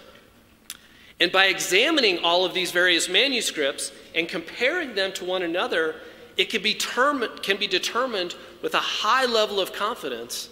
And 1.20 1.30
by 1.30 1.44
examining 1.44 2.18
all 2.24 2.44
of 2.44 2.52
these 2.52 2.72
various 2.72 3.08
manuscripts 3.08 3.92
and 4.16 4.28
comparing 4.28 4.96
them 4.96 5.12
to 5.12 5.24
one 5.24 5.44
another, 5.44 6.00
it 6.36 6.50
can 6.50 6.64
be, 6.64 6.74
can 6.74 7.58
be 7.58 7.68
determined 7.68 8.34
with 8.60 8.74
a 8.74 8.78
high 8.78 9.26
level 9.26 9.60
of 9.60 9.72
confidence 9.72 10.48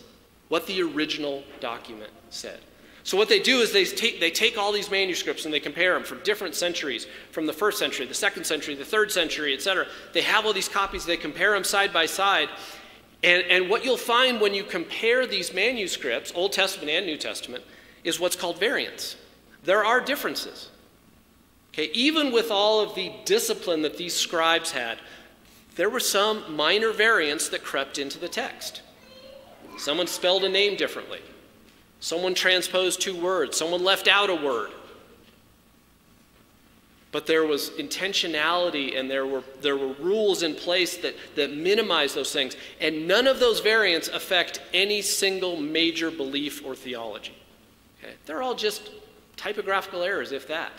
what 0.46 0.68
the 0.68 0.80
original 0.80 1.42
document 1.59 2.12
said. 2.30 2.61
So 3.07 3.16
what 3.16 3.29
they 3.29 3.38
do 3.38 3.61
is 3.61 3.71
they 3.71 3.85
take, 3.85 4.19
they 4.19 4.33
take 4.33 4.59
all 4.59 4.73
these 4.73 4.90
manuscripts 4.90 5.45
and 5.45 5.55
they 5.55 5.61
compare 5.61 5.95
them 5.95 6.03
from 6.03 6.19
different 6.25 6.57
centuries, 6.57 7.07
from 7.31 7.47
the 7.47 7.53
first 7.53 7.79
century, 7.79 8.05
the 8.05 8.14
second 8.14 8.45
century, 8.45 8.75
the 8.75 8.85
third 8.85 9.12
century, 9.12 9.55
etc. 9.55 9.87
They 10.12 10.23
have 10.23 10.45
all 10.45 10.53
these 10.53 10.69
copies, 10.69 11.07
they 11.07 11.16
compare 11.16 11.53
them 11.53 11.62
side 11.62 11.92
by 11.92 12.07
side. 12.07 12.49
And, 13.23 13.45
and 13.45 13.71
what 13.71 13.85
you'll 13.85 13.97
find 13.97 14.40
when 14.40 14.55
you 14.55 14.64
compare 14.64 15.25
these 15.25 15.55
manuscripts, 15.55 16.33
Old 16.35 16.53
Testament 16.53 16.90
and 16.90 17.07
New 17.07 17.16
Testament, 17.16 17.62
is 18.03 18.19
what's 18.19 18.35
called 18.35 18.59
variance. 18.59 19.14
There 19.62 19.85
are 19.85 20.01
differences. 20.01 20.71
Okay, 21.73 21.92
even 21.92 22.33
with 22.33 22.51
all 22.51 22.81
of 22.81 22.97
the 22.97 23.12
discipline 23.25 23.83
that 23.83 23.97
these 23.97 24.16
scribes 24.16 24.73
had, 24.73 24.99
there 25.77 25.88
were 25.88 26.01
some 26.01 26.57
minor 26.57 26.90
variants 26.90 27.51
that 27.51 27.62
crept 27.62 27.99
into 27.99 28.19
the 28.19 28.29
text. 28.29 28.83
Someone 29.79 30.09
spelled 30.09 30.42
a 30.42 30.49
name 30.49 30.77
differently. 30.77 31.21
Someone 32.00 32.35
transposed 32.35 33.00
two 33.00 33.16
words. 33.16 33.56
Someone 33.56 33.82
left 33.82 34.09
out 34.09 34.30
a 34.30 34.35
word. 34.35 34.70
But 37.12 37.26
there 37.26 37.46
was 37.46 37.70
intentionality 37.70 38.98
and 38.98 39.11
there 39.11 39.24
were, 39.26 39.42
there 39.62 39.76
were 39.76 39.94
rules 39.94 40.42
in 40.42 40.54
place 40.54 40.98
that, 40.98 41.14
that 41.35 41.52
minimize 41.52 42.14
those 42.14 42.32
things. 42.32 42.56
And 42.80 43.09
none 43.09 43.26
of 43.26 43.40
those 43.40 43.61
variants 43.61 44.09
affect 44.09 44.61
any 44.74 45.00
single 45.00 45.56
major 45.56 46.11
belief 46.11 46.64
or 46.64 46.74
theology. 46.74 47.35
Okay? 48.02 48.14
They're 48.26 48.42
all 48.42 48.54
just 48.54 48.90
typographical 49.37 50.02
errors, 50.02 50.32
if 50.32 50.46
that. 50.48 50.72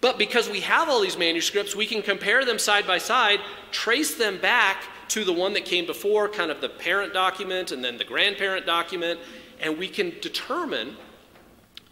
But 0.00 0.18
because 0.18 0.50
we 0.50 0.60
have 0.60 0.88
all 0.88 1.00
these 1.00 1.16
manuscripts, 1.16 1.76
we 1.76 1.86
can 1.86 2.02
compare 2.02 2.44
them 2.44 2.58
side 2.58 2.86
by 2.88 2.98
side, 2.98 3.38
trace 3.70 4.16
them 4.16 4.38
back 4.38 4.82
to 5.12 5.24
the 5.24 5.32
one 5.32 5.52
that 5.52 5.66
came 5.66 5.84
before, 5.84 6.26
kind 6.26 6.50
of 6.50 6.62
the 6.62 6.70
parent 6.70 7.12
document 7.12 7.70
and 7.70 7.84
then 7.84 7.98
the 7.98 8.04
grandparent 8.04 8.64
document, 8.64 9.20
and 9.60 9.76
we 9.76 9.86
can 9.86 10.10
determine 10.22 10.96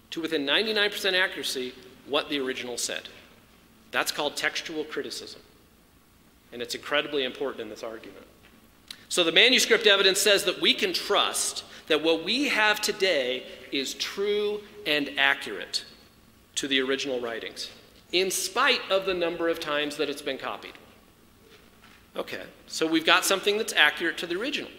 to 0.08 0.22
within 0.22 0.46
99% 0.46 1.12
accuracy 1.12 1.74
what 2.06 2.30
the 2.30 2.40
original 2.40 2.78
said. 2.78 3.10
That's 3.90 4.10
called 4.10 4.36
textual 4.36 4.84
criticism. 4.84 5.42
And 6.50 6.62
it's 6.62 6.74
incredibly 6.74 7.24
important 7.24 7.60
in 7.60 7.68
this 7.68 7.82
argument. 7.82 8.24
So 9.10 9.22
the 9.22 9.32
manuscript 9.32 9.86
evidence 9.86 10.18
says 10.18 10.44
that 10.44 10.62
we 10.62 10.72
can 10.72 10.94
trust 10.94 11.64
that 11.88 12.02
what 12.02 12.24
we 12.24 12.48
have 12.48 12.80
today 12.80 13.42
is 13.70 13.92
true 13.92 14.62
and 14.86 15.10
accurate 15.18 15.84
to 16.54 16.66
the 16.66 16.80
original 16.80 17.20
writings, 17.20 17.70
in 18.12 18.30
spite 18.30 18.80
of 18.90 19.04
the 19.04 19.12
number 19.12 19.50
of 19.50 19.60
times 19.60 19.98
that 19.98 20.08
it's 20.08 20.22
been 20.22 20.38
copied. 20.38 20.72
Okay, 22.16 22.42
so 22.66 22.86
we've 22.86 23.06
got 23.06 23.24
something 23.24 23.56
that's 23.56 23.72
accurate 23.72 24.18
to 24.18 24.26
the 24.26 24.34
original. 24.34 24.70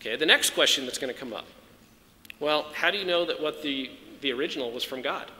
Okay, 0.00 0.16
the 0.16 0.26
next 0.26 0.50
question 0.50 0.84
that's 0.84 0.98
going 0.98 1.12
to 1.12 1.18
come 1.18 1.32
up. 1.32 1.46
Well, 2.40 2.66
how 2.74 2.90
do 2.90 2.98
you 2.98 3.04
know 3.04 3.24
that 3.24 3.40
what 3.40 3.62
the, 3.62 3.90
the 4.20 4.32
original 4.32 4.70
was 4.70 4.84
from 4.84 5.00
God? 5.00 5.30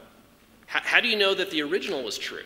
How, 0.65 0.79
how 0.83 1.01
do 1.01 1.07
you 1.07 1.15
know 1.15 1.35
that 1.35 1.51
the 1.51 1.61
original 1.61 2.03
was 2.03 2.17
true? 2.17 2.43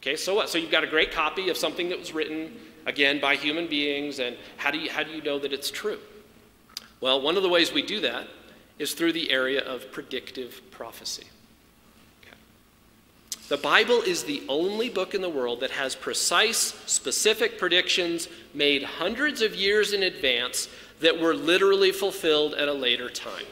Okay, 0.00 0.14
so 0.14 0.36
what? 0.36 0.48
So 0.48 0.58
you've 0.58 0.70
got 0.70 0.84
a 0.84 0.86
great 0.86 1.10
copy 1.10 1.48
of 1.48 1.56
something 1.56 1.88
that 1.88 1.98
was 1.98 2.12
written, 2.14 2.52
again, 2.86 3.20
by 3.20 3.34
human 3.34 3.66
beings, 3.66 4.20
and 4.20 4.36
how 4.56 4.70
do 4.70 4.78
you, 4.78 4.90
how 4.90 5.02
do 5.02 5.10
you 5.10 5.22
know 5.22 5.38
that 5.40 5.52
it's 5.52 5.70
true? 5.70 5.98
Well, 7.00 7.20
one 7.20 7.36
of 7.36 7.42
the 7.42 7.48
ways 7.48 7.72
we 7.72 7.82
do 7.82 8.00
that 8.00 8.28
is 8.78 8.94
through 8.94 9.12
the 9.12 9.30
area 9.30 9.60
of 9.64 9.90
predictive 9.90 10.60
prophecy. 10.70 11.24
The 13.48 13.56
Bible 13.56 14.02
is 14.02 14.24
the 14.24 14.42
only 14.48 14.88
book 14.88 15.14
in 15.14 15.20
the 15.20 15.28
world 15.28 15.60
that 15.60 15.70
has 15.70 15.94
precise, 15.94 16.74
specific 16.86 17.58
predictions 17.58 18.28
made 18.52 18.82
hundreds 18.82 19.40
of 19.40 19.54
years 19.54 19.92
in 19.92 20.02
advance 20.02 20.68
that 21.00 21.20
were 21.20 21.34
literally 21.34 21.92
fulfilled 21.92 22.54
at 22.54 22.66
a 22.66 22.72
later 22.72 23.08
time. 23.08 23.44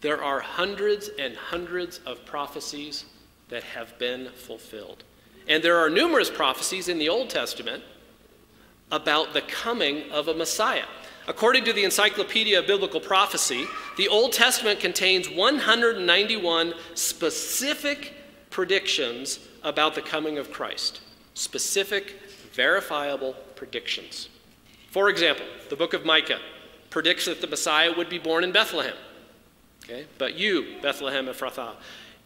There 0.00 0.22
are 0.22 0.40
hundreds 0.40 1.10
and 1.18 1.36
hundreds 1.36 2.00
of 2.06 2.24
prophecies 2.26 3.04
that 3.50 3.62
have 3.62 3.96
been 3.98 4.30
fulfilled. 4.30 5.04
And 5.46 5.62
there 5.62 5.78
are 5.78 5.88
numerous 5.88 6.30
prophecies 6.30 6.88
in 6.88 6.98
the 6.98 7.08
Old 7.08 7.30
Testament 7.30 7.84
about 8.90 9.32
the 9.32 9.42
coming 9.42 10.10
of 10.10 10.26
a 10.26 10.34
Messiah. 10.34 10.86
According 11.28 11.64
to 11.64 11.72
the 11.72 11.84
Encyclopedia 11.84 12.58
of 12.58 12.66
Biblical 12.66 13.00
Prophecy, 13.00 13.64
the 13.96 14.08
Old 14.08 14.32
Testament 14.32 14.80
contains 14.80 15.28
191 15.28 16.74
specific 16.94 18.12
predictions 18.50 19.38
about 19.62 19.94
the 19.94 20.02
coming 20.02 20.38
of 20.38 20.52
Christ. 20.52 21.00
Specific, 21.34 22.20
verifiable 22.52 23.34
predictions. 23.54 24.28
For 24.90 25.10
example, 25.10 25.44
the 25.68 25.76
book 25.76 25.92
of 25.92 26.04
Micah 26.04 26.40
predicts 26.90 27.26
that 27.26 27.40
the 27.40 27.46
Messiah 27.46 27.92
would 27.94 28.08
be 28.08 28.18
born 28.18 28.44
in 28.44 28.52
Bethlehem. 28.52 28.94
Okay? 29.84 30.06
But 30.18 30.34
you, 30.34 30.76
Bethlehem 30.80 31.26
Ephrathah, 31.26 31.74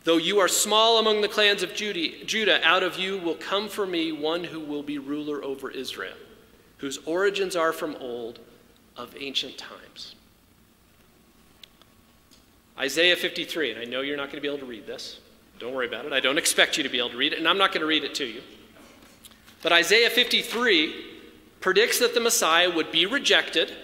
though 0.04 0.16
you 0.16 0.38
are 0.38 0.48
small 0.48 0.98
among 0.98 1.20
the 1.20 1.28
clans 1.28 1.62
of 1.62 1.74
Judah, 1.74 2.60
out 2.64 2.82
of 2.82 2.96
you 2.98 3.18
will 3.18 3.34
come 3.34 3.68
for 3.68 3.86
me 3.86 4.12
one 4.12 4.44
who 4.44 4.60
will 4.60 4.82
be 4.82 4.98
ruler 4.98 5.42
over 5.44 5.70
Israel, 5.70 6.16
whose 6.78 6.98
origins 7.06 7.56
are 7.56 7.72
from 7.72 7.96
old 7.96 8.38
of 8.96 9.14
ancient 9.18 9.58
times. 9.58 10.14
Isaiah 12.81 13.14
53, 13.16 13.72
and 13.72 13.81
I 13.81 13.85
know 13.85 14.01
you're 14.01 14.16
not 14.16 14.28
going 14.28 14.37
to 14.37 14.41
be 14.41 14.49
able 14.49 14.61
to 14.61 14.64
read 14.64 14.87
this. 14.87 15.20
Don't 15.59 15.74
worry 15.74 15.87
about 15.87 16.07
it. 16.07 16.14
I 16.14 16.20
don't 16.20 16.39
expect 16.39 16.78
you 16.78 16.83
to 16.83 16.89
be 16.89 16.97
able 16.97 17.11
to 17.11 17.16
read 17.18 17.35
it, 17.35 17.39
and 17.39 17.47
I'm 17.47 17.59
not 17.59 17.72
going 17.72 17.83
to 17.83 17.87
read 17.87 18.05
it 18.05 18.14
to 18.14 18.24
you. 18.24 18.41
But 19.62 19.72
Isaiah 19.72 20.09
53 20.09 21.09
predicts 21.61 21.99
that 21.99 22.14
the 22.14 22.20
Messiah 22.20 22.74
would 22.74 22.91
be 22.91 23.05
rejected, 23.05 23.76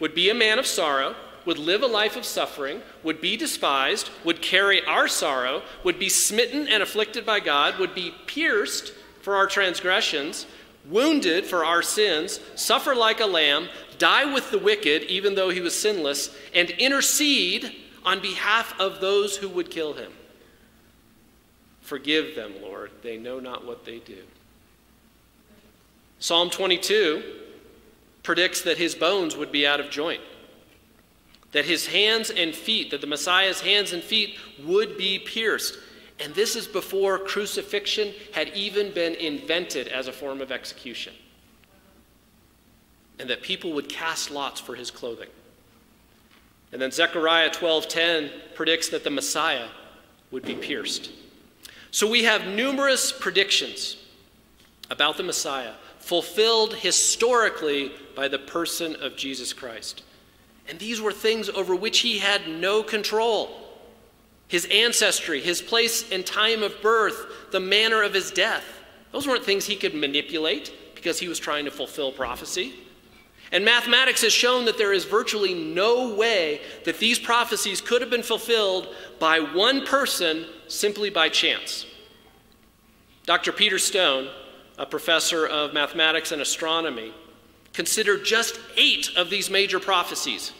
would 0.00 0.14
be 0.14 0.30
a 0.30 0.34
man 0.34 0.58
of 0.58 0.66
sorrow, 0.66 1.14
would 1.44 1.58
live 1.58 1.82
a 1.82 1.86
life 1.86 2.16
of 2.16 2.24
suffering, 2.24 2.80
would 3.02 3.20
be 3.20 3.36
despised, 3.36 4.08
would 4.24 4.40
carry 4.40 4.82
our 4.86 5.06
sorrow, 5.06 5.60
would 5.82 5.98
be 5.98 6.08
smitten 6.08 6.66
and 6.66 6.82
afflicted 6.82 7.26
by 7.26 7.40
God, 7.40 7.78
would 7.78 7.94
be 7.94 8.14
pierced 8.26 8.94
for 9.20 9.36
our 9.36 9.46
transgressions, 9.46 10.46
wounded 10.88 11.44
for 11.44 11.62
our 11.62 11.82
sins, 11.82 12.40
suffer 12.54 12.94
like 12.94 13.20
a 13.20 13.26
lamb, 13.26 13.68
die 13.98 14.32
with 14.32 14.50
the 14.50 14.58
wicked, 14.58 15.02
even 15.02 15.34
though 15.34 15.50
he 15.50 15.60
was 15.60 15.78
sinless, 15.78 16.34
and 16.54 16.70
intercede 16.70 17.76
on 18.04 18.20
behalf 18.20 18.78
of 18.78 19.00
those 19.00 19.36
who 19.36 19.48
would 19.48 19.70
kill 19.70 19.94
him. 19.94 20.12
Forgive 21.80 22.34
them, 22.34 22.54
Lord. 22.62 22.90
They 23.02 23.18
know 23.18 23.40
not 23.40 23.66
what 23.66 23.84
they 23.84 23.98
do. 23.98 24.22
Psalm 26.18 26.48
22 26.48 27.22
predicts 28.22 28.62
that 28.62 28.78
his 28.78 28.94
bones 28.94 29.36
would 29.36 29.52
be 29.52 29.66
out 29.66 29.80
of 29.80 29.90
joint, 29.90 30.22
that 31.52 31.66
his 31.66 31.86
hands 31.86 32.30
and 32.30 32.54
feet, 32.54 32.90
that 32.90 33.02
the 33.02 33.06
Messiah's 33.06 33.60
hands 33.60 33.92
and 33.92 34.02
feet 34.02 34.38
would 34.64 34.96
be 34.96 35.18
pierced. 35.18 35.76
And 36.18 36.34
this 36.34 36.56
is 36.56 36.66
before 36.66 37.18
crucifixion 37.18 38.14
had 38.32 38.48
even 38.54 38.92
been 38.92 39.14
invented 39.14 39.88
as 39.88 40.08
a 40.08 40.12
form 40.12 40.40
of 40.40 40.50
execution. 40.50 41.12
And 43.18 43.28
that 43.28 43.42
people 43.42 43.74
would 43.74 43.88
cast 43.88 44.30
lots 44.30 44.60
for 44.60 44.74
his 44.74 44.90
clothing. 44.90 45.28
And 46.74 46.82
then 46.82 46.90
Zechariah 46.90 47.50
12:10 47.50 48.32
predicts 48.54 48.88
that 48.88 49.04
the 49.04 49.10
Messiah 49.10 49.68
would 50.32 50.44
be 50.44 50.56
pierced. 50.56 51.08
So 51.92 52.04
we 52.08 52.24
have 52.24 52.48
numerous 52.48 53.12
predictions 53.12 53.96
about 54.90 55.16
the 55.16 55.22
Messiah 55.22 55.74
fulfilled 56.00 56.74
historically 56.74 57.92
by 58.16 58.26
the 58.26 58.40
person 58.40 58.96
of 58.96 59.16
Jesus 59.16 59.52
Christ. 59.52 60.02
And 60.68 60.80
these 60.80 61.00
were 61.00 61.12
things 61.12 61.48
over 61.48 61.76
which 61.76 62.00
he 62.00 62.18
had 62.18 62.48
no 62.48 62.82
control. 62.82 63.56
His 64.48 64.66
ancestry, 64.66 65.40
his 65.40 65.62
place 65.62 66.10
and 66.10 66.26
time 66.26 66.64
of 66.64 66.82
birth, 66.82 67.52
the 67.52 67.60
manner 67.60 68.02
of 68.02 68.14
his 68.14 68.32
death. 68.32 68.64
Those 69.12 69.28
weren't 69.28 69.44
things 69.44 69.66
he 69.66 69.76
could 69.76 69.94
manipulate 69.94 70.72
because 70.96 71.20
he 71.20 71.28
was 71.28 71.38
trying 71.38 71.66
to 71.66 71.70
fulfill 71.70 72.10
prophecy. 72.10 72.74
And 73.54 73.64
mathematics 73.64 74.22
has 74.22 74.32
shown 74.32 74.64
that 74.64 74.78
there 74.78 74.92
is 74.92 75.04
virtually 75.04 75.54
no 75.54 76.12
way 76.12 76.60
that 76.84 76.98
these 76.98 77.20
prophecies 77.20 77.80
could 77.80 78.00
have 78.00 78.10
been 78.10 78.24
fulfilled 78.24 78.88
by 79.20 79.38
one 79.38 79.86
person 79.86 80.44
simply 80.66 81.08
by 81.08 81.28
chance. 81.28 81.86
Dr. 83.26 83.52
Peter 83.52 83.78
Stoner, 83.78 84.28
a 84.76 84.84
professor 84.84 85.46
of 85.46 85.72
mathematics 85.72 86.32
and 86.32 86.42
astronomy, 86.42 87.14
considered 87.72 88.24
just 88.24 88.58
eight 88.76 89.10
of 89.16 89.30
these 89.30 89.48
major 89.48 89.78
prophecies 89.78 90.52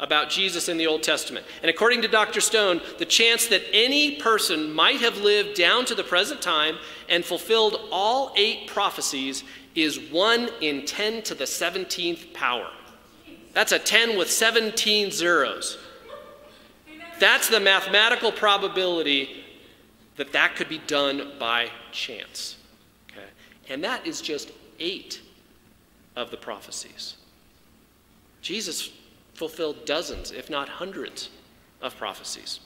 about 0.00 0.28
Jesus 0.28 0.68
in 0.68 0.76
the 0.76 0.88
Old 0.88 1.04
Testament. 1.04 1.46
And 1.62 1.70
according 1.70 2.02
to 2.02 2.08
Dr. 2.08 2.40
Stoner, 2.40 2.80
the 2.98 3.06
chance 3.06 3.46
that 3.46 3.62
any 3.72 4.16
person 4.16 4.72
might 4.72 5.00
have 5.00 5.18
lived 5.18 5.56
down 5.56 5.84
to 5.84 5.94
the 5.94 6.02
present 6.02 6.42
time 6.42 6.78
and 7.08 7.24
fulfilled 7.24 7.80
all 7.92 8.32
eight 8.36 8.66
prophecies 8.66 9.44
is 9.74 9.98
1 9.98 10.48
in 10.60 10.86
10 10.86 11.22
to 11.22 11.34
the 11.34 11.44
17th 11.44 12.32
power. 12.32 12.70
That's 13.52 13.72
a 13.72 13.78
10 13.78 14.16
with 14.18 14.30
17 14.30 15.10
zeros. 15.10 15.78
That's 17.18 17.48
the 17.48 17.60
mathematical 17.60 18.32
probability 18.32 19.44
that 20.16 20.32
that 20.32 20.56
could 20.56 20.68
be 20.68 20.78
done 20.78 21.32
by 21.38 21.70
chance. 21.92 22.56
Okay? 23.10 23.26
And 23.68 23.82
that 23.84 24.06
is 24.06 24.20
just 24.20 24.52
eight 24.78 25.20
of 26.16 26.30
the 26.30 26.36
prophecies. 26.36 27.16
Jesus 28.42 28.90
fulfilled 29.34 29.84
dozens, 29.84 30.30
if 30.30 30.50
not 30.50 30.68
hundreds, 30.68 31.30
of 31.80 31.96
prophecies. 31.96 32.60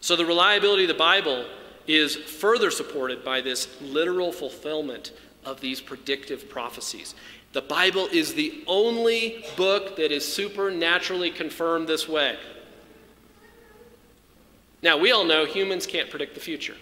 So 0.00 0.16
the 0.16 0.24
reliability 0.24 0.84
of 0.84 0.88
the 0.88 0.94
Bible 0.94 1.44
is 1.86 2.16
further 2.16 2.70
supported 2.70 3.24
by 3.24 3.40
this 3.40 3.80
literal 3.80 4.32
fulfillment 4.32 5.12
of 5.44 5.60
these 5.60 5.80
predictive 5.80 6.48
prophecies. 6.48 7.14
The 7.52 7.62
Bible 7.62 8.08
is 8.12 8.34
the 8.34 8.62
only 8.66 9.44
book 9.56 9.96
that 9.96 10.12
is 10.12 10.30
supernaturally 10.30 11.30
confirmed 11.30 11.88
this 11.88 12.08
way. 12.08 12.38
Now, 14.82 14.96
we 14.96 15.12
all 15.12 15.24
know 15.24 15.44
humans 15.44 15.86
can't 15.86 16.08
predict 16.08 16.34
the 16.34 16.40
future. 16.40 16.76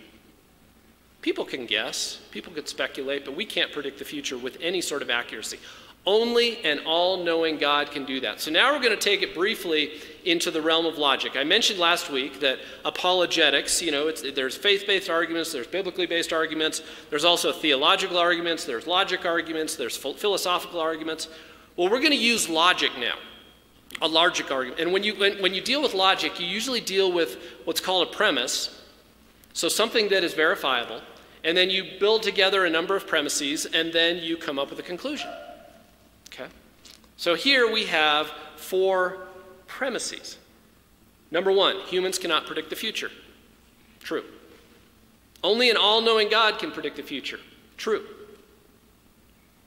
People 1.20 1.44
can 1.44 1.66
guess, 1.66 2.20
people 2.30 2.52
can 2.52 2.66
speculate, 2.66 3.24
but 3.24 3.34
we 3.34 3.44
can't 3.44 3.72
predict 3.72 3.98
the 3.98 4.04
future 4.04 4.38
with 4.38 4.56
any 4.60 4.80
sort 4.80 5.02
of 5.02 5.10
accuracy. 5.10 5.58
Only 6.06 6.64
an 6.64 6.80
all 6.86 7.22
knowing 7.22 7.58
God 7.58 7.90
can 7.90 8.04
do 8.06 8.20
that. 8.20 8.40
So 8.40 8.50
now 8.50 8.72
we're 8.72 8.82
going 8.82 8.96
to 8.96 8.96
take 8.96 9.22
it 9.22 9.34
briefly 9.34 9.90
into 10.24 10.50
the 10.50 10.62
realm 10.62 10.86
of 10.86 10.96
logic. 10.96 11.36
I 11.36 11.44
mentioned 11.44 11.78
last 11.78 12.10
week 12.10 12.40
that 12.40 12.58
apologetics, 12.84 13.82
you 13.82 13.90
know, 13.90 14.10
there's 14.10 14.56
faith 14.56 14.86
based 14.86 15.10
arguments, 15.10 15.52
there's 15.52 15.66
biblically 15.66 16.06
based 16.06 16.32
arguments, 16.32 16.82
there's 17.10 17.24
also 17.24 17.52
theological 17.52 18.16
arguments, 18.16 18.64
there's 18.64 18.86
logic 18.86 19.26
arguments, 19.26 19.76
there's 19.76 19.96
philosophical 19.96 20.80
arguments. 20.80 21.28
Well, 21.76 21.90
we're 21.90 22.00
going 22.00 22.12
to 22.12 22.16
use 22.16 22.48
logic 22.48 22.92
now. 22.98 23.14
A 24.00 24.08
logic 24.08 24.50
argument. 24.50 24.80
And 24.80 24.92
when 24.92 25.02
you, 25.02 25.14
when, 25.14 25.42
when 25.42 25.54
you 25.54 25.60
deal 25.60 25.82
with 25.82 25.92
logic, 25.92 26.38
you 26.38 26.46
usually 26.46 26.80
deal 26.80 27.12
with 27.12 27.36
what's 27.64 27.80
called 27.80 28.08
a 28.08 28.10
premise. 28.10 28.82
So 29.52 29.68
something 29.68 30.08
that 30.08 30.22
is 30.22 30.34
verifiable. 30.34 31.00
And 31.44 31.56
then 31.56 31.70
you 31.70 31.98
build 31.98 32.22
together 32.22 32.64
a 32.64 32.70
number 32.70 32.96
of 32.96 33.06
premises, 33.06 33.66
and 33.66 33.92
then 33.92 34.18
you 34.18 34.36
come 34.36 34.58
up 34.58 34.70
with 34.70 34.78
a 34.78 34.82
conclusion. 34.82 35.30
Okay? 36.32 36.46
So 37.16 37.34
here 37.34 37.70
we 37.70 37.86
have 37.86 38.30
four 38.56 39.18
premises. 39.66 40.38
Number 41.30 41.52
one, 41.52 41.80
humans 41.80 42.18
cannot 42.18 42.46
predict 42.46 42.70
the 42.70 42.76
future. 42.76 43.10
True. 44.00 44.24
Only 45.42 45.70
an 45.70 45.76
all 45.76 46.00
knowing 46.00 46.30
God 46.30 46.58
can 46.58 46.70
predict 46.70 46.96
the 46.96 47.02
future. 47.02 47.38
True. 47.76 48.04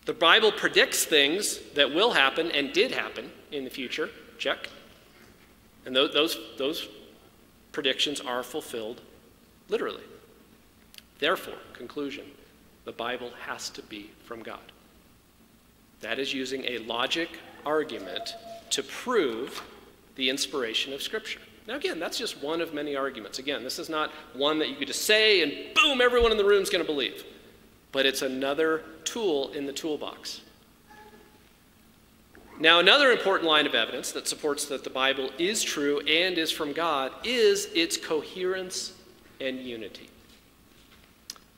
The 0.05 0.13
Bible 0.13 0.51
predicts 0.51 1.05
things 1.05 1.59
that 1.75 1.93
will 1.93 2.11
happen 2.11 2.51
and 2.51 2.73
did 2.73 2.91
happen 2.91 3.31
in 3.51 3.63
the 3.63 3.69
future. 3.69 4.09
Check. 4.37 4.69
And 5.85 5.95
those, 5.95 6.13
those, 6.13 6.37
those 6.57 6.87
predictions 7.71 8.19
are 8.19 8.43
fulfilled 8.43 9.01
literally. 9.69 10.03
Therefore, 11.19 11.57
conclusion 11.73 12.25
the 12.83 12.91
Bible 12.91 13.31
has 13.45 13.69
to 13.71 13.83
be 13.83 14.09
from 14.25 14.41
God. 14.41 14.70
That 16.01 16.19
is 16.19 16.33
using 16.33 16.65
a 16.65 16.79
logic 16.79 17.29
argument 17.65 18.35
to 18.71 18.83
prove 18.83 19.63
the 20.15 20.29
inspiration 20.29 20.93
of 20.93 21.01
Scripture. 21.01 21.39
Now, 21.67 21.75
again, 21.75 21.99
that's 21.99 22.17
just 22.17 22.41
one 22.41 22.59
of 22.59 22.73
many 22.73 22.95
arguments. 22.95 23.39
Again, 23.39 23.63
this 23.63 23.77
is 23.79 23.89
not 23.89 24.11
one 24.33 24.59
that 24.59 24.69
you 24.69 24.75
could 24.75 24.87
just 24.87 25.03
say 25.03 25.43
and 25.43 25.73
boom, 25.75 26.01
everyone 26.01 26.31
in 26.31 26.37
the 26.37 26.45
room 26.45 26.63
is 26.63 26.69
going 26.69 26.83
to 26.83 26.91
believe. 26.91 27.23
But 27.91 28.05
it's 28.05 28.21
another 28.21 28.83
tool 29.03 29.51
in 29.51 29.65
the 29.65 29.73
toolbox. 29.73 30.41
Now, 32.59 32.79
another 32.79 33.11
important 33.11 33.47
line 33.47 33.65
of 33.65 33.73
evidence 33.73 34.11
that 34.11 34.27
supports 34.27 34.65
that 34.65 34.83
the 34.83 34.89
Bible 34.89 35.31
is 35.37 35.63
true 35.63 35.99
and 36.01 36.37
is 36.37 36.51
from 36.51 36.73
God 36.73 37.11
is 37.23 37.65
its 37.73 37.97
coherence 37.97 38.93
and 39.39 39.59
unity. 39.59 40.09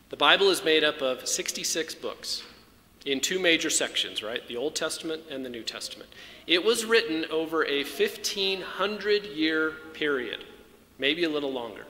The 0.10 0.16
Bible 0.16 0.50
is 0.50 0.64
made 0.64 0.84
up 0.84 1.02
of 1.02 1.28
66 1.28 1.96
books 1.96 2.44
in 3.06 3.20
two 3.20 3.40
major 3.40 3.70
sections, 3.70 4.24
right? 4.24 4.48
The 4.48 4.58
Old 4.58 4.76
Testament 4.76 5.24
and 5.30 5.44
the 5.44 5.50
New 5.50 5.64
Testament. 5.64 6.10
It 6.48 6.64
was 6.64 6.86
written 6.86 7.26
over 7.32 7.66
a 7.66 7.84
1500 7.84 9.26
year 9.26 9.72
period, 9.94 10.44
maybe 10.98 11.24
a 11.24 11.30
little 11.30 11.52
longer. 11.52 11.86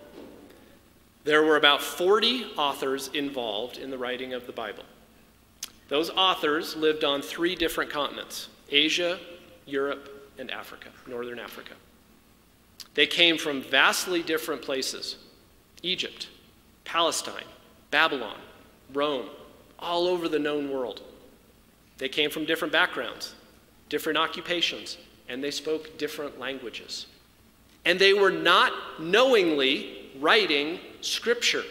There 1.23 1.43
were 1.43 1.57
about 1.57 1.81
40 1.81 2.53
authors 2.57 3.09
involved 3.13 3.77
in 3.77 3.89
the 3.89 3.97
writing 3.97 4.33
of 4.33 4.45
the 4.45 4.51
Bible. 4.51 4.83
Those 5.87 6.09
authors 6.09 6.75
lived 6.75 7.03
on 7.03 7.21
three 7.21 7.55
different 7.55 7.91
continents 7.91 8.49
Asia, 8.69 9.19
Europe, 9.65 10.31
and 10.37 10.49
Africa, 10.51 10.89
Northern 11.07 11.39
Africa. 11.39 11.73
They 12.95 13.07
came 13.07 13.37
from 13.37 13.61
vastly 13.61 14.21
different 14.21 14.61
places 14.61 15.17
Egypt, 15.81 16.29
Palestine, 16.85 17.45
Babylon, 17.91 18.37
Rome, 18.93 19.29
all 19.83 20.07
over 20.07 20.27
the 20.27 20.39
known 20.39 20.71
world. 20.71 21.01
They 21.97 22.09
came 22.09 22.29
from 22.29 22.45
different 22.45 22.71
backgrounds, 22.71 23.35
different 23.89 24.17
occupations, 24.17 24.97
and 25.29 25.43
they 25.43 25.51
spoke 25.51 25.97
different 25.97 26.39
languages. 26.39 27.07
And 27.85 27.99
they 27.99 28.13
were 28.13 28.31
not 28.31 28.71
knowingly 28.99 30.09
writing 30.19 30.79
scripture. 31.01 31.63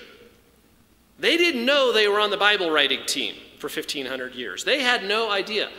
They 1.18 1.36
didn't 1.36 1.64
know 1.64 1.92
they 1.92 2.08
were 2.08 2.20
on 2.20 2.30
the 2.30 2.36
Bible 2.36 2.70
writing 2.70 3.00
team 3.06 3.34
for 3.58 3.68
1500 3.68 4.34
years. 4.34 4.64
They 4.64 4.80
had 4.80 5.04
no 5.04 5.30
idea. 5.30 5.70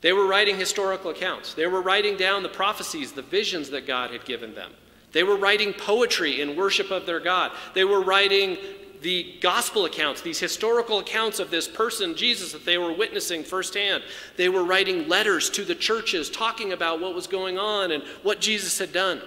They 0.00 0.12
were 0.12 0.26
writing 0.26 0.58
historical 0.58 1.10
accounts. 1.10 1.54
They 1.54 1.66
were 1.66 1.80
writing 1.80 2.16
down 2.16 2.42
the 2.42 2.48
prophecies, 2.48 3.12
the 3.12 3.22
visions 3.22 3.70
that 3.70 3.86
God 3.86 4.10
had 4.10 4.24
given 4.24 4.54
them. 4.54 4.72
They 5.12 5.22
were 5.22 5.36
writing 5.36 5.72
poetry 5.72 6.40
in 6.40 6.56
worship 6.56 6.90
of 6.90 7.06
their 7.06 7.20
God. 7.20 7.52
They 7.72 7.84
were 7.84 8.00
writing 8.00 8.58
the 9.04 9.36
gospel 9.42 9.84
accounts, 9.84 10.22
these 10.22 10.40
historical 10.40 10.98
accounts 10.98 11.38
of 11.38 11.50
this 11.50 11.68
person, 11.68 12.16
Jesus, 12.16 12.52
that 12.52 12.64
they 12.64 12.78
were 12.78 12.90
witnessing 12.90 13.44
firsthand. 13.44 14.02
They 14.38 14.48
were 14.48 14.64
writing 14.64 15.08
letters 15.08 15.50
to 15.50 15.64
the 15.64 15.74
churches 15.74 16.30
talking 16.30 16.72
about 16.72 17.00
what 17.00 17.14
was 17.14 17.26
going 17.26 17.58
on 17.58 17.92
and 17.92 18.02
what 18.22 18.40
Jesus 18.40 18.78
had 18.78 18.94
done. 18.94 19.20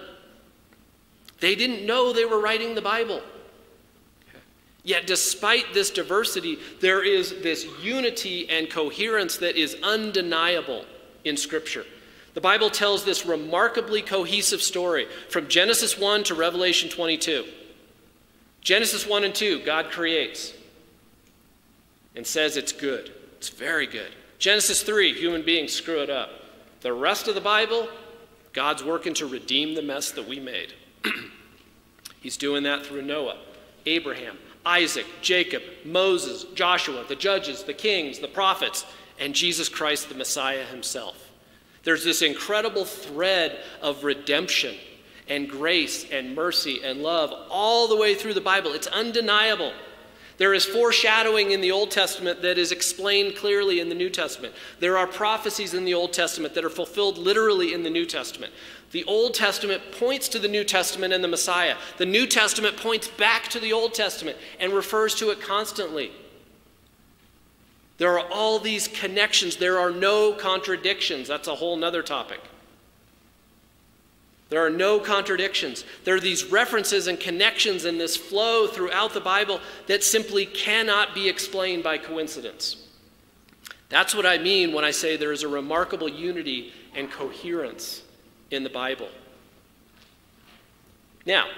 They 1.38 1.54
didn't 1.54 1.86
know 1.86 2.12
they 2.12 2.24
were 2.24 2.40
writing 2.40 2.74
the 2.74 2.82
Bible. 2.82 3.22
Yet, 4.82 5.06
despite 5.06 5.72
this 5.74 5.90
diversity, 5.92 6.58
there 6.80 7.04
is 7.04 7.40
this 7.42 7.64
unity 7.80 8.50
and 8.50 8.68
coherence 8.68 9.36
that 9.36 9.54
is 9.54 9.76
undeniable 9.84 10.86
in 11.24 11.36
Scripture. 11.36 11.84
The 12.34 12.40
Bible 12.40 12.70
tells 12.70 13.04
this 13.04 13.24
remarkably 13.24 14.02
cohesive 14.02 14.60
story 14.60 15.06
from 15.28 15.46
Genesis 15.46 15.96
1 15.96 16.24
to 16.24 16.34
Revelation 16.34 16.90
22. 16.90 17.44
Genesis 18.68 19.06
1 19.06 19.24
and 19.24 19.34
2, 19.34 19.60
God 19.64 19.90
creates 19.90 20.52
and 22.14 22.26
says 22.26 22.58
it's 22.58 22.70
good. 22.70 23.10
It's 23.38 23.48
very 23.48 23.86
good. 23.86 24.10
Genesis 24.38 24.82
3, 24.82 25.14
human 25.14 25.42
beings 25.42 25.72
screw 25.72 26.02
it 26.02 26.10
up. 26.10 26.28
The 26.82 26.92
rest 26.92 27.28
of 27.28 27.34
the 27.34 27.40
Bible, 27.40 27.88
God's 28.52 28.84
working 28.84 29.14
to 29.14 29.26
redeem 29.26 29.74
the 29.74 29.80
mess 29.80 30.10
that 30.10 30.28
we 30.28 30.38
made. 30.38 30.74
He's 32.20 32.36
doing 32.36 32.62
that 32.64 32.84
through 32.84 33.00
Noah, 33.00 33.38
Abraham, 33.86 34.36
Isaac, 34.66 35.06
Jacob, 35.22 35.62
Moses, 35.86 36.44
Joshua, 36.54 37.06
the 37.08 37.16
judges, 37.16 37.62
the 37.62 37.72
kings, 37.72 38.18
the 38.18 38.28
prophets, 38.28 38.84
and 39.18 39.34
Jesus 39.34 39.70
Christ, 39.70 40.10
the 40.10 40.14
Messiah 40.14 40.66
himself. 40.66 41.30
There's 41.84 42.04
this 42.04 42.20
incredible 42.20 42.84
thread 42.84 43.60
of 43.80 44.04
redemption 44.04 44.74
and 45.28 45.48
grace 45.48 46.08
and 46.10 46.34
mercy 46.34 46.80
and 46.84 47.02
love 47.02 47.32
all 47.50 47.88
the 47.88 47.96
way 47.96 48.14
through 48.14 48.34
the 48.34 48.40
Bible. 48.40 48.72
It's 48.72 48.86
undeniable. 48.86 49.72
There 50.38 50.54
is 50.54 50.64
foreshadowing 50.64 51.50
in 51.50 51.60
the 51.60 51.72
Old 51.72 51.90
Testament 51.90 52.42
that 52.42 52.58
is 52.58 52.70
explained 52.70 53.34
clearly 53.34 53.80
in 53.80 53.88
the 53.88 53.94
New 53.94 54.08
Testament. 54.08 54.54
There 54.78 54.96
are 54.96 55.06
prophecies 55.06 55.74
in 55.74 55.84
the 55.84 55.94
Old 55.94 56.12
Testament 56.12 56.54
that 56.54 56.64
are 56.64 56.70
fulfilled 56.70 57.18
literally 57.18 57.74
in 57.74 57.82
the 57.82 57.90
New 57.90 58.06
Testament. 58.06 58.52
The 58.92 59.04
Old 59.04 59.34
Testament 59.34 59.82
points 59.92 60.28
to 60.28 60.38
the 60.38 60.46
New 60.46 60.62
Testament 60.62 61.12
and 61.12 61.24
the 61.24 61.28
Messiah. 61.28 61.76
The 61.96 62.06
New 62.06 62.24
Testament 62.26 62.76
points 62.76 63.08
back 63.08 63.48
to 63.48 63.58
the 63.58 63.72
Old 63.72 63.94
Testament 63.94 64.38
and 64.60 64.72
refers 64.72 65.16
to 65.16 65.30
it 65.30 65.40
constantly. 65.40 66.12
There 67.98 68.16
are 68.16 68.30
all 68.30 68.60
these 68.60 68.86
connections. 68.86 69.56
There 69.56 69.80
are 69.80 69.90
no 69.90 70.32
contradictions. 70.32 71.26
That's 71.26 71.48
a 71.48 71.56
whole 71.56 71.76
nother 71.76 72.02
topic. 72.02 72.40
There 74.50 74.64
are 74.64 74.70
no 74.70 74.98
contradictions. 74.98 75.84
There 76.04 76.14
are 76.14 76.20
these 76.20 76.46
references 76.46 77.06
and 77.06 77.20
connections 77.20 77.84
in 77.84 77.98
this 77.98 78.16
flow 78.16 78.66
throughout 78.66 79.12
the 79.12 79.20
Bible 79.20 79.60
that 79.86 80.02
simply 80.02 80.46
cannot 80.46 81.14
be 81.14 81.28
explained 81.28 81.82
by 81.82 81.98
coincidence. 81.98 82.76
That's 83.90 84.14
what 84.14 84.26
I 84.26 84.38
mean 84.38 84.72
when 84.72 84.84
I 84.84 84.90
say 84.90 85.16
there 85.16 85.32
is 85.32 85.42
a 85.42 85.48
remarkable 85.48 86.08
unity 86.08 86.72
and 86.94 87.10
coherence 87.10 88.02
in 88.50 88.62
the 88.62 88.70
Bible. 88.70 89.08
Now, 91.26 91.48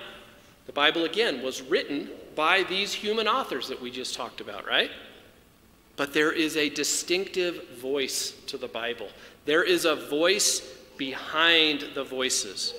the 0.66 0.72
Bible 0.72 1.04
again 1.04 1.42
was 1.42 1.62
written 1.62 2.10
by 2.34 2.64
these 2.64 2.92
human 2.92 3.28
authors 3.28 3.68
that 3.68 3.80
we 3.80 3.90
just 3.90 4.14
talked 4.14 4.40
about, 4.40 4.66
right? 4.66 4.90
But 5.96 6.12
there 6.12 6.32
is 6.32 6.56
a 6.56 6.68
distinctive 6.68 7.78
voice 7.78 8.32
to 8.46 8.56
the 8.56 8.68
Bible. 8.68 9.08
There 9.44 9.62
is 9.62 9.84
a 9.84 9.94
voice 9.94 10.79
behind 11.00 11.88
the 11.94 12.04
voices. 12.04 12.74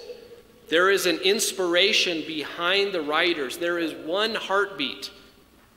There 0.70 0.92
is 0.92 1.08
an 1.08 1.18
inspiration 1.18 2.24
behind 2.28 2.94
the 2.94 3.02
writers. 3.02 3.58
There 3.58 3.80
is 3.80 3.94
one 4.06 4.36
heartbeat. 4.36 5.10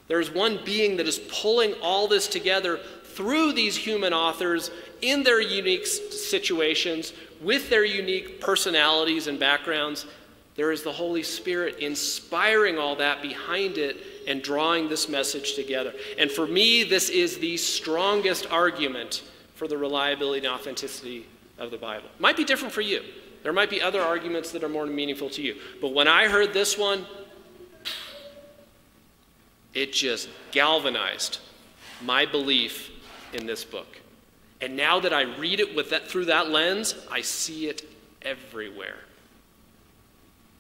There 0.08 0.20
is 0.20 0.30
one 0.30 0.60
being 0.62 0.98
that 0.98 1.08
is 1.08 1.18
pulling 1.18 1.72
all 1.82 2.06
this 2.06 2.28
together 2.28 2.78
through 3.02 3.54
these 3.54 3.78
human 3.78 4.12
authors 4.12 4.70
in 5.00 5.22
their 5.22 5.40
unique 5.40 5.86
situations, 5.86 7.14
with 7.40 7.70
their 7.70 7.84
unique 7.84 8.42
personalities 8.42 9.26
and 9.26 9.40
backgrounds. 9.40 10.04
There 10.54 10.70
is 10.70 10.82
the 10.82 10.92
Holy 10.92 11.22
Spirit 11.22 11.78
inspiring 11.78 12.78
all 12.78 12.94
that 12.96 13.22
behind 13.22 13.78
it 13.78 13.96
and 14.28 14.42
drawing 14.42 14.90
this 14.90 15.08
message 15.08 15.54
together. 15.54 15.94
And 16.18 16.30
for 16.30 16.46
me, 16.46 16.84
this 16.84 17.08
is 17.08 17.38
the 17.38 17.56
strongest 17.56 18.52
argument 18.52 19.22
for 19.54 19.66
the 19.66 19.78
reliability 19.78 20.46
and 20.46 20.54
authenticity 20.54 21.26
of 21.58 21.70
the 21.70 21.78
Bible. 21.78 22.08
Might 22.18 22.36
be 22.36 22.44
different 22.44 22.72
for 22.72 22.80
you. 22.80 23.02
There 23.42 23.52
might 23.52 23.70
be 23.70 23.82
other 23.82 24.00
arguments 24.00 24.52
that 24.52 24.64
are 24.64 24.68
more 24.68 24.86
meaningful 24.86 25.28
to 25.30 25.42
you. 25.42 25.56
But 25.80 25.92
when 25.92 26.08
I 26.08 26.28
heard 26.28 26.52
this 26.52 26.78
one, 26.78 27.06
it 29.74 29.92
just 29.92 30.28
galvanized 30.52 31.38
my 32.02 32.24
belief 32.26 32.90
in 33.32 33.46
this 33.46 33.64
book. 33.64 33.98
And 34.60 34.76
now 34.76 35.00
that 35.00 35.12
I 35.12 35.22
read 35.22 35.60
it 35.60 35.74
with 35.74 35.90
that, 35.90 36.08
through 36.08 36.26
that 36.26 36.48
lens, 36.48 36.94
I 37.10 37.20
see 37.20 37.66
it 37.66 37.88
everywhere. 38.22 38.98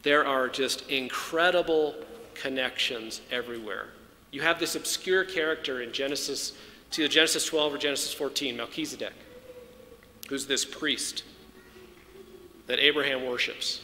There 0.02 0.26
are 0.26 0.48
just 0.48 0.90
incredible 0.90 1.94
connections 2.34 3.22
everywhere. 3.30 3.88
You 4.30 4.42
have 4.42 4.58
this 4.58 4.74
obscure 4.74 5.24
character 5.24 5.80
in 5.80 5.92
Genesis, 5.92 6.52
to 6.90 7.08
Genesis 7.08 7.46
12 7.46 7.74
or 7.74 7.78
Genesis 7.78 8.12
14, 8.12 8.56
Melchizedek, 8.56 9.14
who's 10.28 10.46
this 10.46 10.64
priest 10.64 11.22
that 12.66 12.78
Abraham 12.78 13.26
worships 13.26 13.80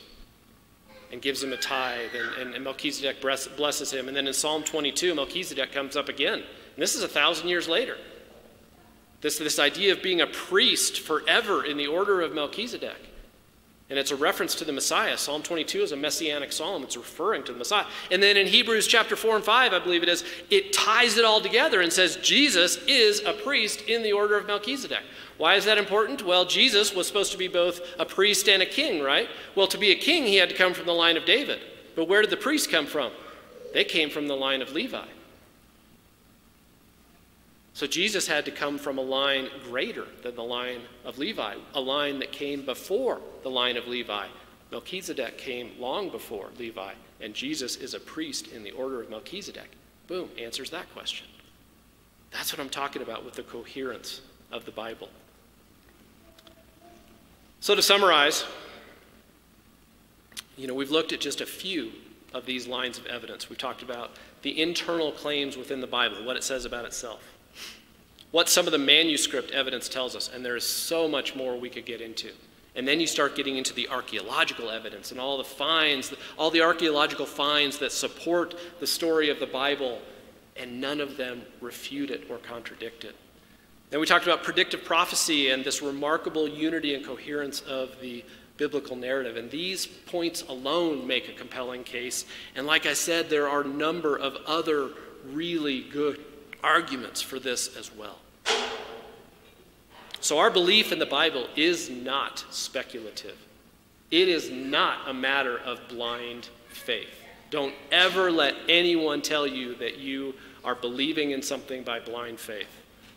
and 1.12 1.20
gives 1.20 1.42
him 1.42 1.52
a 1.52 1.56
tithe, 1.56 2.10
and, 2.38 2.54
and, 2.54 2.64
Melchizedek 2.64 3.20
blesses 3.20 3.92
him. 3.92 4.06
And 4.06 4.16
then 4.16 4.28
in 4.28 4.32
Psalm 4.32 4.62
22, 4.62 5.14
Melchizedek 5.14 5.72
comes 5.72 5.96
up 5.96 6.08
again. 6.08 6.38
And 6.38 6.76
this 6.76 6.94
is 6.94 7.02
a 7.02 7.08
thousand 7.08 7.48
years 7.48 7.68
later. 7.68 7.96
This, 9.20 9.38
this 9.38 9.58
idea 9.58 9.92
of 9.92 10.02
being 10.02 10.20
a 10.20 10.26
priest 10.26 11.00
forever 11.00 11.64
in 11.64 11.76
the 11.76 11.88
order 11.88 12.20
of 12.20 12.32
Melchizedek. 12.32 13.09
And 13.90 13.98
it's 13.98 14.12
a 14.12 14.16
reference 14.16 14.54
to 14.54 14.64
the 14.64 14.72
Messiah. 14.72 15.18
Psalm 15.18 15.42
22 15.42 15.82
is 15.82 15.90
a 15.90 15.96
messianic 15.96 16.52
psalm. 16.52 16.84
It's 16.84 16.96
referring 16.96 17.42
to 17.44 17.52
the 17.52 17.58
Messiah. 17.58 17.86
And 18.12 18.22
then 18.22 18.36
in 18.36 18.46
Hebrews 18.46 18.86
chapter 18.86 19.16
4 19.16 19.34
and 19.34 19.44
5, 19.44 19.72
I 19.72 19.78
believe 19.80 20.04
it 20.04 20.08
is, 20.08 20.24
it 20.48 20.72
ties 20.72 21.18
it 21.18 21.24
all 21.24 21.40
together 21.40 21.80
and 21.80 21.92
says 21.92 22.16
Jesus 22.22 22.76
is 22.86 23.20
a 23.24 23.32
priest 23.32 23.82
in 23.82 24.04
the 24.04 24.12
order 24.12 24.38
of 24.38 24.46
Melchizedek. 24.46 25.02
Why 25.38 25.56
is 25.56 25.64
that 25.64 25.76
important? 25.76 26.24
Well, 26.24 26.44
Jesus 26.44 26.94
was 26.94 27.08
supposed 27.08 27.32
to 27.32 27.38
be 27.38 27.48
both 27.48 27.80
a 27.98 28.06
priest 28.06 28.48
and 28.48 28.62
a 28.62 28.66
king, 28.66 29.02
right? 29.02 29.28
Well, 29.56 29.66
to 29.66 29.78
be 29.78 29.90
a 29.90 29.96
king, 29.96 30.24
he 30.24 30.36
had 30.36 30.50
to 30.50 30.54
come 30.54 30.72
from 30.72 30.86
the 30.86 30.92
line 30.92 31.16
of 31.16 31.24
David. 31.24 31.58
But 31.96 32.08
where 32.08 32.20
did 32.20 32.30
the 32.30 32.36
priests 32.36 32.68
come 32.68 32.86
from? 32.86 33.10
They 33.74 33.84
came 33.84 34.08
from 34.08 34.28
the 34.28 34.36
line 34.36 34.62
of 34.62 34.72
Levi. 34.72 35.06
So 37.80 37.86
Jesus 37.86 38.26
had 38.26 38.44
to 38.44 38.50
come 38.50 38.76
from 38.76 38.98
a 38.98 39.00
line 39.00 39.48
greater 39.64 40.04
than 40.22 40.34
the 40.34 40.44
line 40.44 40.82
of 41.02 41.16
Levi, 41.16 41.54
a 41.72 41.80
line 41.80 42.18
that 42.18 42.30
came 42.30 42.62
before 42.62 43.22
the 43.42 43.48
line 43.48 43.78
of 43.78 43.86
Levi. 43.86 44.26
Melchizedek 44.70 45.38
came 45.38 45.72
long 45.78 46.10
before 46.10 46.50
Levi, 46.58 46.92
and 47.22 47.32
Jesus 47.32 47.76
is 47.76 47.94
a 47.94 47.98
priest 47.98 48.48
in 48.48 48.64
the 48.64 48.70
order 48.72 49.00
of 49.00 49.08
Melchizedek. 49.08 49.70
Boom, 50.08 50.28
answers 50.38 50.68
that 50.68 50.92
question. 50.92 51.26
That's 52.30 52.52
what 52.52 52.60
I'm 52.60 52.68
talking 52.68 53.00
about 53.00 53.24
with 53.24 53.32
the 53.32 53.44
coherence 53.44 54.20
of 54.52 54.66
the 54.66 54.72
Bible. 54.72 55.08
So, 57.60 57.74
to 57.74 57.80
summarize, 57.80 58.44
you 60.58 60.66
know, 60.66 60.74
we've 60.74 60.90
looked 60.90 61.14
at 61.14 61.20
just 61.20 61.40
a 61.40 61.46
few 61.46 61.92
of 62.34 62.44
these 62.44 62.66
lines 62.66 62.98
of 62.98 63.06
evidence. 63.06 63.48
We've 63.48 63.58
talked 63.58 63.82
about 63.82 64.10
the 64.42 64.60
internal 64.60 65.12
claims 65.12 65.56
within 65.56 65.80
the 65.80 65.86
Bible, 65.86 66.22
what 66.26 66.36
it 66.36 66.44
says 66.44 66.66
about 66.66 66.84
itself 66.84 67.22
what 68.30 68.48
some 68.48 68.66
of 68.66 68.72
the 68.72 68.78
manuscript 68.78 69.50
evidence 69.50 69.88
tells 69.88 70.14
us, 70.14 70.30
and 70.32 70.44
there 70.44 70.56
is 70.56 70.64
so 70.64 71.08
much 71.08 71.34
more 71.34 71.58
we 71.58 71.68
could 71.68 71.84
get 71.84 72.00
into. 72.00 72.30
And 72.76 72.86
then 72.86 73.00
you 73.00 73.06
start 73.06 73.34
getting 73.34 73.56
into 73.56 73.74
the 73.74 73.88
archaeological 73.88 74.70
evidence 74.70 75.10
and 75.10 75.20
all 75.20 75.38
the 75.38 75.44
finds, 75.44 76.14
all 76.38 76.50
the 76.50 76.62
archaeological 76.62 77.26
finds 77.26 77.78
that 77.78 77.90
support 77.90 78.54
the 78.78 78.86
story 78.86 79.28
of 79.28 79.40
the 79.40 79.46
Bible, 79.46 79.98
and 80.56 80.80
none 80.80 81.00
of 81.00 81.16
them 81.16 81.42
refute 81.60 82.10
it 82.10 82.30
or 82.30 82.38
contradict 82.38 83.04
it. 83.04 83.16
Then 83.90 83.98
we 83.98 84.06
talked 84.06 84.24
about 84.24 84.44
predictive 84.44 84.84
prophecy 84.84 85.50
and 85.50 85.64
this 85.64 85.82
remarkable 85.82 86.46
unity 86.46 86.94
and 86.94 87.04
coherence 87.04 87.60
of 87.62 88.00
the 88.00 88.24
biblical 88.56 88.94
narrative. 88.94 89.36
And 89.36 89.50
these 89.50 89.86
points 89.86 90.42
alone 90.42 91.06
make 91.08 91.28
a 91.28 91.32
compelling 91.32 91.82
case. 91.82 92.24
And 92.54 92.68
like 92.68 92.86
I 92.86 92.92
said, 92.92 93.28
there 93.28 93.48
are 93.48 93.62
a 93.62 93.66
number 93.66 94.16
of 94.16 94.36
other 94.46 94.90
really 95.26 95.80
good 95.80 96.24
arguments 96.62 97.20
for 97.20 97.40
this 97.40 97.76
as 97.76 97.90
well. 97.92 98.19
So, 100.20 100.38
our 100.38 100.50
belief 100.50 100.92
in 100.92 100.98
the 100.98 101.06
Bible 101.06 101.48
is 101.56 101.88
not 101.88 102.44
speculative. 102.50 103.36
It 104.10 104.28
is 104.28 104.50
not 104.50 105.08
a 105.08 105.14
matter 105.14 105.58
of 105.58 105.80
blind 105.88 106.48
faith. 106.68 107.08
Don't 107.50 107.74
ever 107.90 108.30
let 108.30 108.54
anyone 108.68 109.22
tell 109.22 109.46
you 109.46 109.74
that 109.76 109.98
you 109.98 110.34
are 110.64 110.74
believing 110.74 111.30
in 111.30 111.42
something 111.42 111.82
by 111.82 112.00
blind 112.00 112.38
faith. 112.38 112.68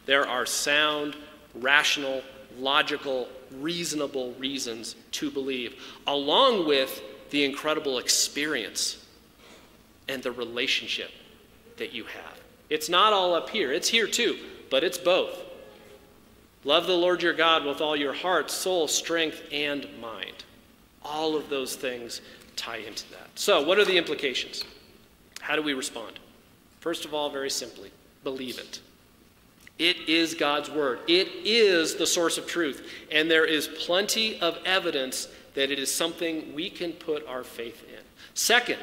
There 0.05 0.27
are 0.27 0.45
sound, 0.45 1.15
rational, 1.55 2.21
logical, 2.57 3.27
reasonable 3.59 4.33
reasons 4.33 4.95
to 5.11 5.29
believe, 5.29 5.81
along 6.07 6.67
with 6.67 7.01
the 7.29 7.43
incredible 7.43 7.99
experience 7.99 9.05
and 10.07 10.21
the 10.21 10.31
relationship 10.31 11.11
that 11.77 11.93
you 11.93 12.05
have. 12.05 12.39
It's 12.69 12.89
not 12.89 13.13
all 13.13 13.33
up 13.33 13.49
here, 13.49 13.71
it's 13.71 13.89
here 13.89 14.07
too, 14.07 14.37
but 14.73 14.83
it's 14.83 14.97
both. 14.97 15.37
Love 16.63 16.87
the 16.87 16.97
Lord 16.97 17.21
your 17.21 17.33
God 17.33 17.63
with 17.63 17.79
all 17.79 17.95
your 17.95 18.11
heart, 18.11 18.49
soul, 18.49 18.87
strength, 18.87 19.43
and 19.51 19.87
mind. 20.01 20.45
All 21.03 21.35
of 21.35 21.47
those 21.47 21.75
things 21.75 22.21
tie 22.55 22.77
into 22.77 23.07
that. 23.11 23.27
So, 23.35 23.61
what 23.61 23.77
are 23.77 23.85
the 23.85 23.95
implications? 23.95 24.63
How 25.41 25.55
do 25.55 25.61
we 25.61 25.75
respond? 25.75 26.17
First 26.79 27.05
of 27.05 27.13
all, 27.13 27.29
very 27.29 27.51
simply, 27.51 27.91
believe 28.23 28.57
it. 28.57 28.79
It 29.77 30.09
is 30.09 30.33
God's 30.33 30.71
word. 30.71 31.01
It 31.07 31.27
is 31.45 31.93
the 31.93 32.07
source 32.07 32.39
of 32.39 32.47
truth. 32.47 32.89
And 33.11 33.29
there 33.29 33.45
is 33.45 33.67
plenty 33.67 34.39
of 34.39 34.57
evidence 34.65 35.27
that 35.53 35.69
it 35.69 35.77
is 35.77 35.93
something 35.93 36.55
we 36.55 36.71
can 36.71 36.93
put 36.93 37.27
our 37.27 37.43
faith 37.43 37.83
in. 37.89 38.01
Second, 38.33 38.79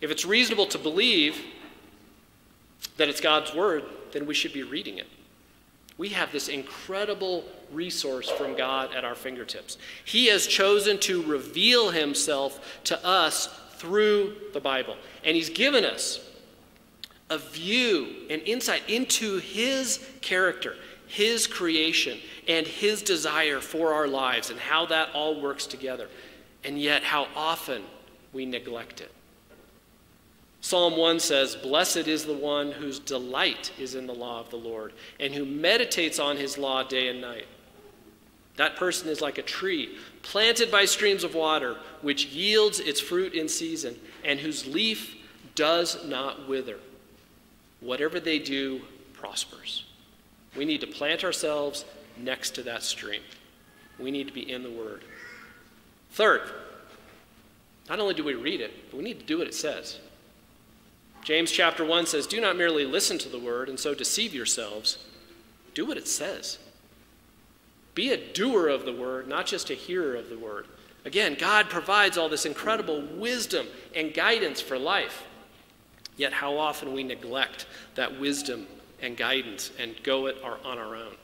if 0.00 0.12
it's 0.12 0.24
reasonable 0.24 0.66
to 0.66 0.78
believe 0.78 1.42
that 2.98 3.08
it's 3.08 3.20
God's 3.20 3.52
word, 3.52 3.82
then 4.12 4.26
we 4.26 4.34
should 4.34 4.52
be 4.52 4.62
reading 4.62 4.98
it. 4.98 5.06
We 5.98 6.10
have 6.10 6.32
this 6.32 6.48
incredible 6.48 7.44
resource 7.70 8.28
from 8.28 8.56
God 8.56 8.94
at 8.94 9.04
our 9.04 9.14
fingertips. 9.14 9.78
He 10.04 10.26
has 10.26 10.46
chosen 10.46 10.98
to 11.00 11.22
reveal 11.22 11.90
himself 11.90 12.80
to 12.84 13.06
us 13.06 13.48
through 13.76 14.36
the 14.52 14.60
Bible. 14.60 14.96
And 15.24 15.36
he's 15.36 15.50
given 15.50 15.84
us 15.84 16.28
a 17.30 17.38
view 17.38 18.26
and 18.30 18.42
insight 18.42 18.82
into 18.88 19.38
his 19.38 20.06
character, 20.20 20.76
his 21.06 21.46
creation, 21.46 22.18
and 22.48 22.66
his 22.66 23.02
desire 23.02 23.60
for 23.60 23.92
our 23.92 24.08
lives 24.08 24.50
and 24.50 24.58
how 24.58 24.86
that 24.86 25.10
all 25.14 25.40
works 25.40 25.66
together. 25.66 26.08
And 26.64 26.80
yet, 26.80 27.02
how 27.02 27.26
often 27.34 27.82
we 28.32 28.46
neglect 28.46 29.00
it. 29.00 29.10
Psalm 30.72 30.96
1 30.96 31.20
says, 31.20 31.54
Blessed 31.54 32.08
is 32.08 32.24
the 32.24 32.32
one 32.32 32.72
whose 32.72 32.98
delight 32.98 33.70
is 33.78 33.94
in 33.94 34.06
the 34.06 34.14
law 34.14 34.40
of 34.40 34.48
the 34.48 34.56
Lord, 34.56 34.94
and 35.20 35.34
who 35.34 35.44
meditates 35.44 36.18
on 36.18 36.38
his 36.38 36.56
law 36.56 36.82
day 36.82 37.08
and 37.08 37.20
night. 37.20 37.46
That 38.56 38.76
person 38.76 39.10
is 39.10 39.20
like 39.20 39.36
a 39.36 39.42
tree 39.42 39.98
planted 40.22 40.70
by 40.70 40.86
streams 40.86 41.24
of 41.24 41.34
water, 41.34 41.76
which 42.00 42.24
yields 42.28 42.80
its 42.80 43.02
fruit 43.02 43.34
in 43.34 43.50
season, 43.50 44.00
and 44.24 44.40
whose 44.40 44.66
leaf 44.66 45.14
does 45.54 46.06
not 46.06 46.48
wither. 46.48 46.78
Whatever 47.80 48.18
they 48.18 48.38
do 48.38 48.80
prospers. 49.12 49.84
We 50.56 50.64
need 50.64 50.80
to 50.80 50.86
plant 50.86 51.22
ourselves 51.22 51.84
next 52.16 52.52
to 52.52 52.62
that 52.62 52.82
stream. 52.82 53.20
We 53.98 54.10
need 54.10 54.26
to 54.26 54.32
be 54.32 54.50
in 54.50 54.62
the 54.62 54.70
Word. 54.70 55.04
Third, 56.12 56.50
not 57.90 58.00
only 58.00 58.14
do 58.14 58.24
we 58.24 58.32
read 58.32 58.62
it, 58.62 58.90
but 58.90 58.96
we 58.96 59.04
need 59.04 59.20
to 59.20 59.26
do 59.26 59.36
what 59.36 59.46
it 59.46 59.54
says. 59.54 59.98
James 61.24 61.52
chapter 61.52 61.84
1 61.84 62.06
says, 62.06 62.26
Do 62.26 62.40
not 62.40 62.56
merely 62.56 62.84
listen 62.84 63.18
to 63.18 63.28
the 63.28 63.38
word 63.38 63.68
and 63.68 63.78
so 63.78 63.94
deceive 63.94 64.34
yourselves. 64.34 64.98
Do 65.74 65.86
what 65.86 65.96
it 65.96 66.08
says. 66.08 66.58
Be 67.94 68.10
a 68.10 68.32
doer 68.32 68.68
of 68.68 68.84
the 68.84 68.92
word, 68.92 69.28
not 69.28 69.46
just 69.46 69.70
a 69.70 69.74
hearer 69.74 70.16
of 70.16 70.28
the 70.28 70.38
word. 70.38 70.66
Again, 71.04 71.36
God 71.38 71.68
provides 71.68 72.16
all 72.16 72.28
this 72.28 72.46
incredible 72.46 73.02
wisdom 73.02 73.66
and 73.94 74.14
guidance 74.14 74.60
for 74.60 74.78
life. 74.78 75.24
Yet, 76.16 76.32
how 76.32 76.58
often 76.58 76.92
we 76.92 77.02
neglect 77.02 77.66
that 77.94 78.20
wisdom 78.20 78.66
and 79.00 79.16
guidance 79.16 79.70
and 79.78 79.94
go 80.02 80.26
it 80.26 80.36
on 80.42 80.78
our 80.78 80.94
own. 80.94 81.14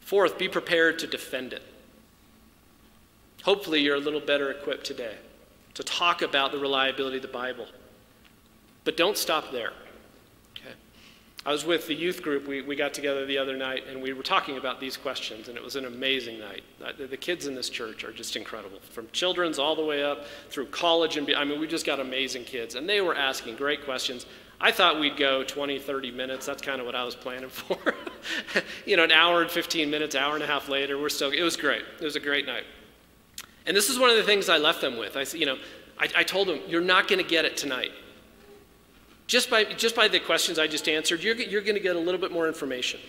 Fourth, 0.00 0.38
be 0.38 0.48
prepared 0.48 0.98
to 1.00 1.06
defend 1.06 1.52
it. 1.52 1.62
Hopefully, 3.44 3.80
you're 3.80 3.96
a 3.96 4.00
little 4.00 4.20
better 4.20 4.50
equipped 4.50 4.84
today 4.84 5.16
to 5.74 5.82
talk 5.82 6.22
about 6.22 6.52
the 6.52 6.58
reliability 6.58 7.16
of 7.16 7.22
the 7.22 7.28
Bible. 7.28 7.66
But 8.84 8.96
don't 8.96 9.16
stop 9.16 9.52
there. 9.52 9.72
Okay? 10.56 10.74
I 11.46 11.52
was 11.52 11.64
with 11.64 11.86
the 11.86 11.94
youth 11.94 12.22
group. 12.22 12.46
We, 12.46 12.62
we 12.62 12.76
got 12.76 12.94
together 12.94 13.26
the 13.26 13.38
other 13.38 13.56
night 13.56 13.86
and 13.88 14.02
we 14.02 14.12
were 14.12 14.22
talking 14.22 14.56
about 14.58 14.80
these 14.80 14.96
questions, 14.96 15.48
and 15.48 15.56
it 15.56 15.62
was 15.62 15.76
an 15.76 15.84
amazing 15.84 16.38
night. 16.40 16.62
Uh, 16.84 16.92
The, 16.96 17.06
the 17.06 17.16
kids 17.16 17.46
in 17.46 17.54
this 17.54 17.68
church 17.68 18.04
are 18.04 18.12
just 18.12 18.36
incredible, 18.36 18.80
from 18.90 19.08
children's 19.12 19.58
all 19.58 19.76
the 19.76 19.84
way 19.84 20.02
up 20.02 20.26
through 20.50 20.66
college. 20.66 21.16
and 21.16 21.26
be, 21.26 21.34
I 21.34 21.44
mean, 21.44 21.60
we 21.60 21.66
just 21.66 21.86
got 21.86 22.00
amazing 22.00 22.44
kids, 22.44 22.74
and 22.74 22.88
they 22.88 23.00
were 23.00 23.14
asking 23.14 23.56
great 23.56 23.84
questions. 23.84 24.26
I 24.60 24.70
thought 24.70 25.00
we'd 25.00 25.16
go 25.16 25.42
20, 25.42 25.80
30 25.80 26.12
minutes. 26.12 26.46
That's 26.46 26.62
kind 26.62 26.78
of 26.78 26.86
what 26.86 26.94
I 26.94 27.02
was 27.02 27.16
planning 27.16 27.48
for. 27.50 27.76
you 28.86 28.96
know, 28.96 29.02
an 29.02 29.10
hour 29.10 29.42
and 29.42 29.50
15 29.50 29.90
minutes, 29.90 30.14
hour 30.14 30.34
and 30.34 30.42
a 30.42 30.46
half 30.46 30.68
later, 30.68 31.00
we're 31.00 31.08
still, 31.08 31.30
it 31.30 31.42
was 31.42 31.56
great. 31.56 31.82
It 32.00 32.04
was 32.04 32.14
a 32.14 32.20
great 32.20 32.46
night. 32.46 32.64
And 33.66 33.76
this 33.76 33.88
is 33.88 33.98
one 33.98 34.10
of 34.10 34.16
the 34.16 34.22
things 34.22 34.48
I 34.48 34.58
left 34.58 34.80
them 34.80 34.96
with. 34.96 35.16
I, 35.16 35.24
said, 35.24 35.40
you 35.40 35.46
know, 35.46 35.58
I, 35.98 36.08
I 36.16 36.22
told 36.22 36.46
them, 36.48 36.60
you're 36.68 36.80
not 36.80 37.08
going 37.08 37.22
to 37.22 37.28
get 37.28 37.44
it 37.44 37.56
tonight. 37.56 37.90
Just 39.32 39.48
by, 39.48 39.64
just 39.64 39.96
by 39.96 40.08
the 40.08 40.20
questions 40.20 40.58
I 40.58 40.66
just 40.66 40.86
answered, 40.90 41.22
you're, 41.22 41.34
you're 41.34 41.62
going 41.62 41.74
to 41.74 41.80
get 41.80 41.96
a 41.96 41.98
little 41.98 42.20
bit 42.20 42.32
more 42.32 42.46
information. 42.46 43.00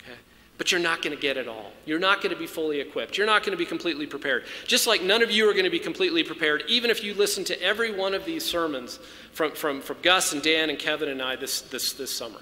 Okay? 0.00 0.16
But 0.56 0.70
you're 0.70 0.80
not 0.80 1.02
going 1.02 1.16
to 1.16 1.20
get 1.20 1.36
it 1.36 1.48
all. 1.48 1.72
You're 1.84 1.98
not 1.98 2.22
going 2.22 2.32
to 2.32 2.38
be 2.38 2.46
fully 2.46 2.78
equipped. 2.78 3.18
You're 3.18 3.26
not 3.26 3.42
going 3.42 3.50
to 3.50 3.56
be 3.56 3.66
completely 3.66 4.06
prepared. 4.06 4.44
Just 4.68 4.86
like 4.86 5.02
none 5.02 5.20
of 5.20 5.32
you 5.32 5.50
are 5.50 5.52
going 5.52 5.64
to 5.64 5.72
be 5.72 5.80
completely 5.80 6.22
prepared, 6.22 6.62
even 6.68 6.92
if 6.92 7.02
you 7.02 7.12
listen 7.12 7.42
to 7.46 7.60
every 7.60 7.92
one 7.92 8.14
of 8.14 8.24
these 8.24 8.44
sermons 8.44 9.00
from, 9.32 9.50
from, 9.50 9.80
from 9.80 9.96
Gus 10.00 10.32
and 10.32 10.40
Dan 10.40 10.70
and 10.70 10.78
Kevin 10.78 11.08
and 11.08 11.20
I 11.20 11.34
this, 11.34 11.62
this, 11.62 11.92
this 11.94 12.14
summer. 12.14 12.38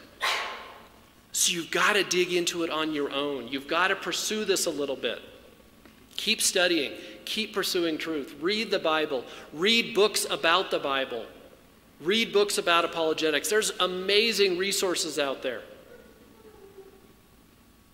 So 1.32 1.54
you've 1.54 1.70
got 1.70 1.94
to 1.94 2.04
dig 2.04 2.34
into 2.34 2.64
it 2.64 2.68
on 2.68 2.92
your 2.92 3.10
own. 3.12 3.48
You've 3.48 3.66
got 3.66 3.88
to 3.88 3.96
pursue 3.96 4.44
this 4.44 4.66
a 4.66 4.70
little 4.70 4.94
bit. 4.94 5.20
Keep 6.18 6.42
studying, 6.42 6.92
keep 7.24 7.54
pursuing 7.54 7.96
truth. 7.96 8.34
Read 8.42 8.70
the 8.70 8.78
Bible, 8.78 9.24
read 9.54 9.94
books 9.94 10.26
about 10.28 10.70
the 10.70 10.78
Bible, 10.78 11.24
read 12.03 12.32
books 12.32 12.59
about 12.59 12.84
apologetics. 12.84 13.48
There's 13.48 13.72
amazing 13.80 14.59
resources 14.59 15.18
out 15.18 15.42
there. 15.42 15.62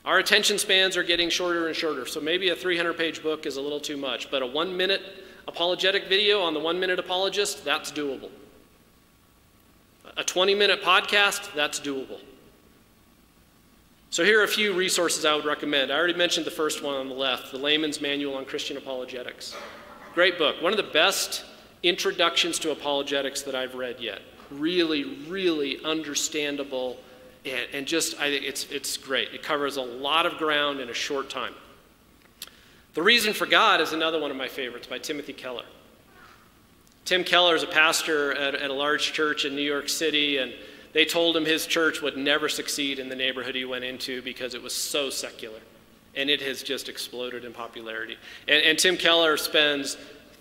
Our 0.04 0.18
attention 0.18 0.58
spans 0.58 0.96
are 0.96 1.02
getting 1.02 1.28
shorter 1.28 1.66
and 1.66 1.76
shorter, 1.76 2.06
so 2.06 2.20
maybe 2.20 2.48
a 2.48 2.56
300 2.56 2.96
page 2.96 3.22
book 3.22 3.44
is 3.44 3.56
a 3.56 3.60
little 3.60 3.80
too 3.80 3.96
much, 3.96 4.30
but 4.30 4.42
a 4.42 4.46
one 4.46 4.76
minute 4.76 5.02
apologetic 5.46 6.08
video 6.08 6.40
on 6.40 6.54
the 6.54 6.60
one 6.60 6.78
minute 6.80 6.98
apologist, 6.98 7.64
that's 7.64 7.90
doable. 7.90 8.30
A 10.16 10.24
20 10.24 10.54
minute 10.54 10.82
podcast, 10.82 11.52
that's 11.54 11.78
doable. 11.80 12.20
So, 14.10 14.24
here 14.24 14.40
are 14.40 14.44
a 14.44 14.48
few 14.48 14.72
resources 14.72 15.26
I 15.26 15.34
would 15.34 15.44
recommend. 15.44 15.92
I 15.92 15.98
already 15.98 16.14
mentioned 16.14 16.46
the 16.46 16.50
first 16.50 16.82
one 16.82 16.94
on 16.94 17.08
the 17.10 17.14
left 17.14 17.52
The 17.52 17.58
Layman's 17.58 18.00
Manual 18.00 18.36
on 18.36 18.46
Christian 18.46 18.78
Apologetics. 18.78 19.54
Great 20.14 20.38
book. 20.38 20.62
One 20.62 20.72
of 20.72 20.78
the 20.78 20.90
best 20.90 21.44
introductions 21.82 22.58
to 22.60 22.70
apologetics 22.70 23.42
that 23.42 23.54
I've 23.54 23.74
read 23.74 24.00
yet. 24.00 24.20
Really, 24.50 25.04
really 25.28 25.82
understandable, 25.84 26.96
and, 27.44 27.66
and 27.72 27.86
just, 27.86 28.18
I 28.20 28.30
think 28.30 28.44
it's, 28.44 28.64
it's 28.70 28.96
great. 28.96 29.28
It 29.34 29.42
covers 29.42 29.76
a 29.76 29.82
lot 29.82 30.26
of 30.26 30.38
ground 30.38 30.80
in 30.80 30.88
a 30.88 30.94
short 30.94 31.30
time. 31.30 31.54
The 32.94 33.02
Reason 33.02 33.32
for 33.32 33.46
God 33.46 33.80
is 33.80 33.92
another 33.92 34.20
one 34.20 34.30
of 34.30 34.36
my 34.36 34.48
favorites 34.48 34.86
by 34.86 34.98
Timothy 34.98 35.32
Keller. 35.32 35.64
Tim 37.04 37.24
Keller 37.24 37.54
is 37.54 37.62
a 37.62 37.68
pastor 37.68 38.32
at, 38.32 38.54
at 38.54 38.70
a 38.70 38.74
large 38.74 39.12
church 39.12 39.44
in 39.44 39.54
New 39.54 39.62
York 39.62 39.88
City, 39.88 40.38
and 40.38 40.52
they 40.92 41.04
told 41.04 41.36
him 41.36 41.44
his 41.44 41.66
church 41.66 42.02
would 42.02 42.16
never 42.16 42.48
succeed 42.48 42.98
in 42.98 43.08
the 43.08 43.14
neighborhood 43.14 43.54
he 43.54 43.64
went 43.64 43.84
into 43.84 44.20
because 44.22 44.54
it 44.54 44.62
was 44.62 44.74
so 44.74 45.10
secular. 45.10 45.60
And 46.16 46.28
it 46.28 46.42
has 46.42 46.62
just 46.62 46.88
exploded 46.88 47.44
in 47.44 47.52
popularity. 47.52 48.16
And, 48.48 48.62
and 48.62 48.78
Tim 48.78 48.96
Keller 48.96 49.36
spends 49.36 49.96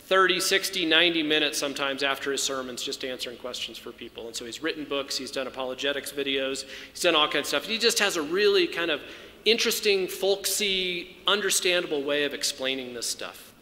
30, 0.07 0.39
60, 0.39 0.85
90 0.85 1.23
minutes 1.23 1.57
sometimes 1.57 2.01
after 2.01 2.31
his 2.31 2.41
sermons 2.41 2.81
just 2.81 3.03
answering 3.03 3.35
questions 3.35 3.77
for 3.77 3.91
people. 3.91 4.27
And 4.27 4.33
so 4.33 4.45
he's 4.45 4.63
written 4.63 4.85
books, 4.85 5.17
he's 5.17 5.31
done 5.31 5.47
apologetics 5.47 6.13
videos, 6.13 6.63
he's 6.91 7.01
done 7.01 7.13
all 7.13 7.27
kinds 7.27 7.47
of 7.47 7.47
stuff. 7.47 7.65
He 7.65 7.77
just 7.77 7.99
has 7.99 8.15
a 8.15 8.21
really 8.21 8.67
kind 8.67 8.89
of 8.89 9.01
interesting, 9.43 10.07
folksy, 10.07 11.17
understandable 11.27 12.03
way 12.03 12.23
of 12.23 12.33
explaining 12.33 12.93
this 12.93 13.05
stuff. 13.05 13.53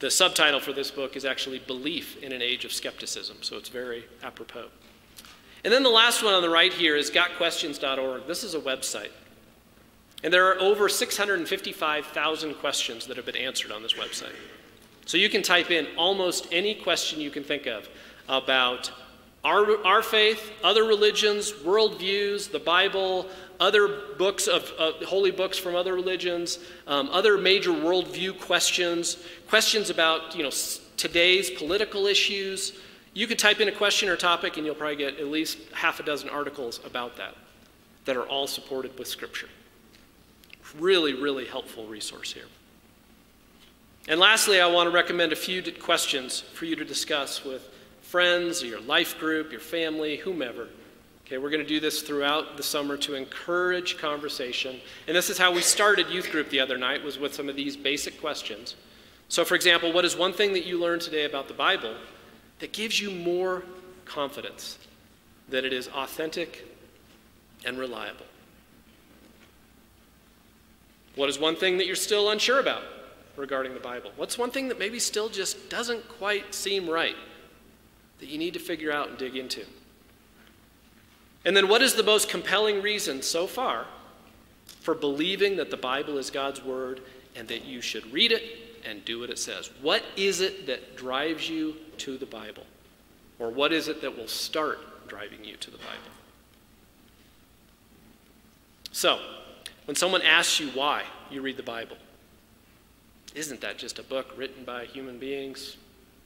The 0.00 0.10
subtitle 0.10 0.58
for 0.58 0.72
this 0.72 0.90
book 0.90 1.14
is 1.14 1.24
actually 1.24 1.60
Belief 1.60 2.20
in 2.20 2.32
an 2.32 2.42
Age 2.42 2.64
of 2.64 2.72
Skepticism, 2.72 3.38
so 3.42 3.56
it's 3.56 3.68
very 3.68 4.04
apropos. 4.24 4.66
And 5.64 5.72
then 5.72 5.84
the 5.84 5.90
last 5.90 6.24
one 6.24 6.34
on 6.34 6.42
the 6.42 6.50
right 6.50 6.72
here 6.72 6.96
is 6.96 7.08
gotquestions.org. 7.10 8.26
This 8.26 8.42
is 8.42 8.54
a 8.54 8.60
website. 8.60 9.10
And 10.22 10.32
there 10.32 10.46
are 10.50 10.58
over 10.60 10.88
655,000 10.88 12.54
questions 12.54 13.06
that 13.06 13.16
have 13.16 13.26
been 13.26 13.36
answered 13.36 13.70
on 13.70 13.82
this 13.82 13.94
website. 13.94 14.34
So 15.04 15.16
you 15.16 15.28
can 15.28 15.42
type 15.42 15.70
in 15.70 15.86
almost 15.96 16.48
any 16.50 16.74
question 16.74 17.20
you 17.20 17.30
can 17.30 17.44
think 17.44 17.66
of 17.66 17.88
about 18.28 18.90
our, 19.44 19.84
our 19.86 20.02
faith, 20.02 20.50
other 20.64 20.84
religions, 20.84 21.52
worldviews, 21.52 22.50
the 22.50 22.58
Bible, 22.58 23.28
other 23.60 24.14
books 24.18 24.48
of 24.48 24.72
uh, 24.78 24.92
holy 25.06 25.30
books 25.30 25.56
from 25.56 25.76
other 25.76 25.94
religions, 25.94 26.58
um, 26.88 27.08
other 27.10 27.38
major 27.38 27.70
worldview 27.70 28.38
questions, 28.40 29.18
questions 29.48 29.88
about 29.88 30.34
you 30.34 30.42
know 30.42 30.50
today's 30.96 31.50
political 31.50 32.06
issues. 32.06 32.72
You 33.14 33.26
could 33.26 33.38
type 33.38 33.60
in 33.60 33.68
a 33.68 33.72
question 33.72 34.08
or 34.08 34.16
topic, 34.16 34.56
and 34.56 34.66
you'll 34.66 34.74
probably 34.74 34.96
get 34.96 35.18
at 35.18 35.28
least 35.28 35.58
half 35.72 36.00
a 36.00 36.02
dozen 36.02 36.28
articles 36.28 36.80
about 36.84 37.16
that 37.16 37.34
that 38.04 38.16
are 38.16 38.26
all 38.26 38.46
supported 38.46 38.98
with 38.98 39.08
Scripture. 39.08 39.48
Really, 40.78 41.14
really 41.14 41.46
helpful 41.46 41.86
resource 41.86 42.32
here. 42.32 42.46
And 44.08 44.20
lastly, 44.20 44.60
I 44.60 44.66
want 44.66 44.88
to 44.88 44.94
recommend 44.94 45.32
a 45.32 45.36
few 45.36 45.62
questions 45.72 46.40
for 46.40 46.64
you 46.64 46.76
to 46.76 46.84
discuss 46.84 47.44
with 47.44 47.68
friends, 48.02 48.62
or 48.62 48.66
your 48.66 48.80
life 48.80 49.18
group, 49.18 49.50
your 49.50 49.60
family, 49.60 50.16
whomever. 50.16 50.68
Okay, 51.26 51.38
we're 51.38 51.50
going 51.50 51.62
to 51.62 51.68
do 51.68 51.80
this 51.80 52.02
throughout 52.02 52.56
the 52.56 52.62
summer 52.62 52.96
to 52.98 53.14
encourage 53.14 53.98
conversation. 53.98 54.80
And 55.08 55.16
this 55.16 55.28
is 55.28 55.36
how 55.36 55.52
we 55.52 55.60
started 55.60 56.08
youth 56.08 56.30
group 56.30 56.48
the 56.50 56.60
other 56.60 56.78
night 56.78 57.02
was 57.02 57.18
with 57.18 57.34
some 57.34 57.48
of 57.48 57.56
these 57.56 57.76
basic 57.76 58.20
questions. 58.20 58.76
So 59.28 59.44
for 59.44 59.56
example, 59.56 59.92
what 59.92 60.04
is 60.04 60.16
one 60.16 60.32
thing 60.32 60.52
that 60.52 60.66
you 60.66 60.78
learned 60.78 61.02
today 61.02 61.24
about 61.24 61.48
the 61.48 61.54
Bible 61.54 61.96
that 62.60 62.72
gives 62.72 63.00
you 63.00 63.10
more 63.10 63.64
confidence 64.04 64.78
that 65.48 65.64
it 65.64 65.72
is 65.72 65.88
authentic 65.88 66.64
and 67.64 67.76
reliable? 67.76 68.26
What 71.16 71.30
is 71.30 71.38
one 71.38 71.56
thing 71.56 71.78
that 71.78 71.86
you're 71.86 71.96
still 71.96 72.30
unsure 72.30 72.60
about 72.60 72.82
regarding 73.36 73.74
the 73.74 73.80
Bible? 73.80 74.12
What's 74.16 74.38
one 74.38 74.50
thing 74.50 74.68
that 74.68 74.78
maybe 74.78 74.98
still 74.98 75.28
just 75.28 75.68
doesn't 75.68 76.06
quite 76.08 76.54
seem 76.54 76.88
right 76.88 77.16
that 78.20 78.28
you 78.28 78.38
need 78.38 78.54
to 78.54 78.60
figure 78.60 78.92
out 78.92 79.08
and 79.08 79.18
dig 79.18 79.34
into? 79.34 79.64
And 81.44 81.56
then, 81.56 81.68
what 81.68 81.80
is 81.80 81.94
the 81.94 82.02
most 82.02 82.28
compelling 82.28 82.82
reason 82.82 83.22
so 83.22 83.46
far 83.46 83.86
for 84.80 84.94
believing 84.94 85.56
that 85.56 85.70
the 85.70 85.76
Bible 85.76 86.18
is 86.18 86.30
God's 86.30 86.62
Word 86.62 87.00
and 87.34 87.48
that 87.48 87.64
you 87.64 87.80
should 87.80 88.12
read 88.12 88.32
it 88.32 88.42
and 88.84 89.04
do 89.04 89.20
what 89.20 89.30
it 89.30 89.38
says? 89.38 89.70
What 89.80 90.02
is 90.16 90.40
it 90.40 90.66
that 90.66 90.96
drives 90.96 91.48
you 91.48 91.76
to 91.98 92.18
the 92.18 92.26
Bible? 92.26 92.64
Or 93.38 93.50
what 93.50 93.72
is 93.72 93.88
it 93.88 94.00
that 94.02 94.16
will 94.16 94.28
start 94.28 95.08
driving 95.08 95.44
you 95.44 95.56
to 95.56 95.70
the 95.70 95.78
Bible? 95.78 95.90
So, 98.92 99.20
when 99.86 99.96
someone 99.96 100.22
asks 100.22 100.60
you 100.60 100.68
why 100.68 101.04
you 101.30 101.40
read 101.40 101.56
the 101.56 101.62
Bible, 101.62 101.96
isn't 103.34 103.60
that 103.60 103.78
just 103.78 103.98
a 103.98 104.02
book 104.02 104.32
written 104.36 104.64
by 104.64 104.84
human 104.84 105.18
beings? 105.18 105.76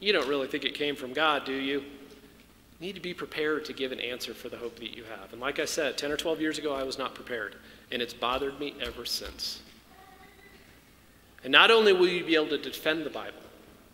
You 0.01 0.13
don't 0.13 0.29
really 0.29 0.49
think 0.49 0.65
it 0.65 0.75
came 0.75 0.97
from 0.97 1.13
God, 1.13 1.45
do 1.45 1.53
you? 1.53 1.81
You 1.81 1.85
need 2.81 2.95
to 2.95 3.01
be 3.01 3.13
prepared 3.13 3.65
to 3.67 3.73
give 3.73 3.93
an 3.93 4.01
answer 4.01 4.33
for 4.33 4.49
the 4.49 4.57
hope 4.57 4.77
that 4.77 4.97
you 4.97 5.05
have. 5.05 5.33
And 5.33 5.41
like 5.41 5.59
I 5.59 5.67
said, 5.67 5.99
10 5.99 6.11
or 6.11 6.17
12 6.17 6.41
years 6.41 6.59
ago, 6.59 6.75
I 6.75 6.83
was 6.83 6.99
not 6.99 7.15
prepared, 7.15 7.57
and 7.93 8.01
it's 8.01 8.15
bothered 8.15 8.59
me 8.59 8.75
ever 8.81 9.05
since. 9.05 9.61
And 11.45 11.53
not 11.53 11.71
only 11.71 11.93
will 11.93 12.09
you 12.09 12.25
be 12.25 12.35
able 12.35 12.49
to 12.49 12.59
defend 12.59 13.05
the 13.05 13.11
Bible, 13.11 13.41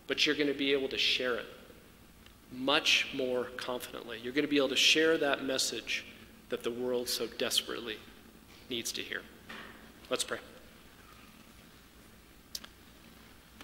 but 0.07 0.25
you're 0.25 0.35
going 0.35 0.47
to 0.47 0.53
be 0.53 0.71
able 0.71 0.87
to 0.89 0.97
share 0.97 1.35
it 1.35 1.45
much 2.51 3.07
more 3.13 3.45
confidently. 3.57 4.19
You're 4.23 4.33
going 4.33 4.45
to 4.45 4.49
be 4.49 4.57
able 4.57 4.69
to 4.69 4.75
share 4.75 5.17
that 5.17 5.43
message 5.43 6.05
that 6.49 6.63
the 6.63 6.71
world 6.71 7.09
so 7.09 7.27
desperately 7.37 7.97
needs 8.69 8.91
to 8.93 9.01
hear. 9.01 9.21
Let's 10.09 10.23
pray. 10.23 10.37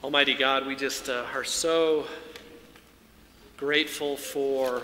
Almighty 0.04 0.34
God, 0.34 0.68
we 0.68 0.76
just 0.76 1.08
uh, 1.08 1.26
are 1.34 1.46
so 1.46 2.06
grateful 3.56 4.18
for 4.18 4.84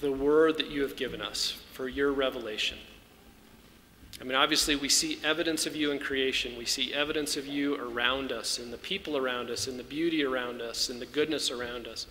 the 0.00 0.12
word 0.12 0.56
that 0.58 0.70
you 0.70 0.82
have 0.82 0.94
given 0.94 1.20
us, 1.20 1.60
for 1.72 1.88
your 1.88 2.12
revelation. 2.12 2.78
I 4.20 4.24
mean, 4.24 4.36
obviously, 4.36 4.76
we 4.76 4.88
see 4.88 5.18
evidence 5.24 5.66
of 5.66 5.74
you 5.74 5.90
in 5.90 5.98
creation. 5.98 6.56
We 6.56 6.64
see 6.64 6.94
evidence 6.94 7.36
of 7.36 7.44
you 7.44 7.74
around 7.74 8.30
us, 8.30 8.60
in 8.60 8.70
the 8.70 8.78
people 8.78 9.16
around 9.16 9.50
us, 9.50 9.66
in 9.66 9.76
the 9.76 9.82
beauty 9.82 10.24
around 10.24 10.62
us, 10.62 10.90
in 10.90 11.00
the 11.00 11.06
goodness 11.06 11.50
around 11.50 11.88
us. 11.88 12.06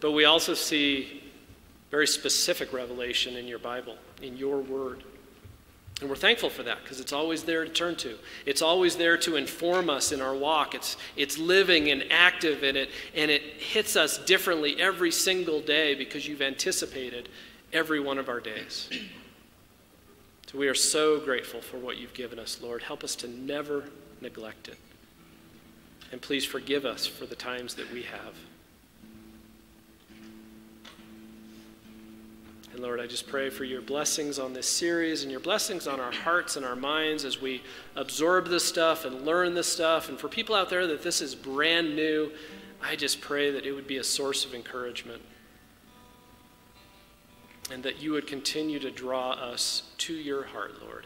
But 0.00 0.12
we 0.12 0.24
also 0.24 0.54
see 0.54 1.22
very 1.90 2.06
specific 2.06 2.72
revelation 2.72 3.36
in 3.36 3.46
your 3.46 3.58
Bible, 3.58 3.96
in 4.22 4.36
your 4.36 4.58
word. 4.60 5.04
And 6.00 6.08
we're 6.08 6.16
thankful 6.16 6.48
for 6.48 6.62
that 6.62 6.82
because 6.82 7.00
it's 7.00 7.12
always 7.12 7.42
there 7.42 7.64
to 7.64 7.70
turn 7.70 7.96
to. 7.96 8.18
It's 8.46 8.62
always 8.62 8.96
there 8.96 9.16
to 9.18 9.34
inform 9.34 9.90
us 9.90 10.12
in 10.12 10.20
our 10.20 10.34
walk. 10.34 10.74
It's, 10.74 10.96
it's 11.16 11.38
living 11.38 11.90
and 11.90 12.04
active 12.10 12.62
in 12.62 12.76
it, 12.76 12.90
and 13.16 13.30
it 13.30 13.42
hits 13.42 13.96
us 13.96 14.18
differently 14.18 14.80
every 14.80 15.10
single 15.10 15.60
day 15.60 15.94
because 15.94 16.28
you've 16.28 16.42
anticipated 16.42 17.28
every 17.72 17.98
one 17.98 18.18
of 18.18 18.28
our 18.28 18.38
days. 18.38 18.88
So 20.46 20.56
we 20.56 20.68
are 20.68 20.74
so 20.74 21.18
grateful 21.18 21.60
for 21.60 21.78
what 21.78 21.98
you've 21.98 22.14
given 22.14 22.38
us, 22.38 22.60
Lord. 22.62 22.82
Help 22.82 23.02
us 23.02 23.16
to 23.16 23.28
never 23.28 23.84
neglect 24.20 24.68
it. 24.68 24.78
And 26.12 26.22
please 26.22 26.44
forgive 26.44 26.86
us 26.86 27.06
for 27.06 27.26
the 27.26 27.34
times 27.34 27.74
that 27.74 27.92
we 27.92 28.04
have. 28.04 28.34
And 32.78 32.84
Lord, 32.84 33.00
I 33.00 33.08
just 33.08 33.26
pray 33.26 33.50
for 33.50 33.64
your 33.64 33.82
blessings 33.82 34.38
on 34.38 34.52
this 34.52 34.68
series 34.68 35.24
and 35.24 35.32
your 35.32 35.40
blessings 35.40 35.88
on 35.88 35.98
our 35.98 36.12
hearts 36.12 36.54
and 36.54 36.64
our 36.64 36.76
minds 36.76 37.24
as 37.24 37.40
we 37.40 37.60
absorb 37.96 38.46
this 38.46 38.64
stuff 38.64 39.04
and 39.04 39.22
learn 39.22 39.52
this 39.52 39.66
stuff. 39.66 40.08
And 40.08 40.16
for 40.16 40.28
people 40.28 40.54
out 40.54 40.70
there 40.70 40.86
that 40.86 41.02
this 41.02 41.20
is 41.20 41.34
brand 41.34 41.96
new, 41.96 42.30
I 42.80 42.94
just 42.94 43.20
pray 43.20 43.50
that 43.50 43.66
it 43.66 43.72
would 43.72 43.88
be 43.88 43.96
a 43.96 44.04
source 44.04 44.44
of 44.44 44.54
encouragement. 44.54 45.20
And 47.72 47.82
that 47.82 48.00
you 48.00 48.12
would 48.12 48.28
continue 48.28 48.78
to 48.78 48.92
draw 48.92 49.32
us 49.32 49.82
to 49.98 50.14
your 50.14 50.44
heart, 50.44 50.80
Lord. 50.80 51.04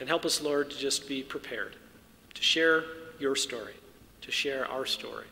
And 0.00 0.08
help 0.08 0.24
us, 0.24 0.40
Lord, 0.40 0.70
to 0.70 0.78
just 0.78 1.06
be 1.06 1.22
prepared 1.22 1.76
to 2.32 2.42
share 2.42 2.84
your 3.18 3.36
story, 3.36 3.74
to 4.22 4.30
share 4.30 4.66
our 4.66 4.86
story 4.86 5.26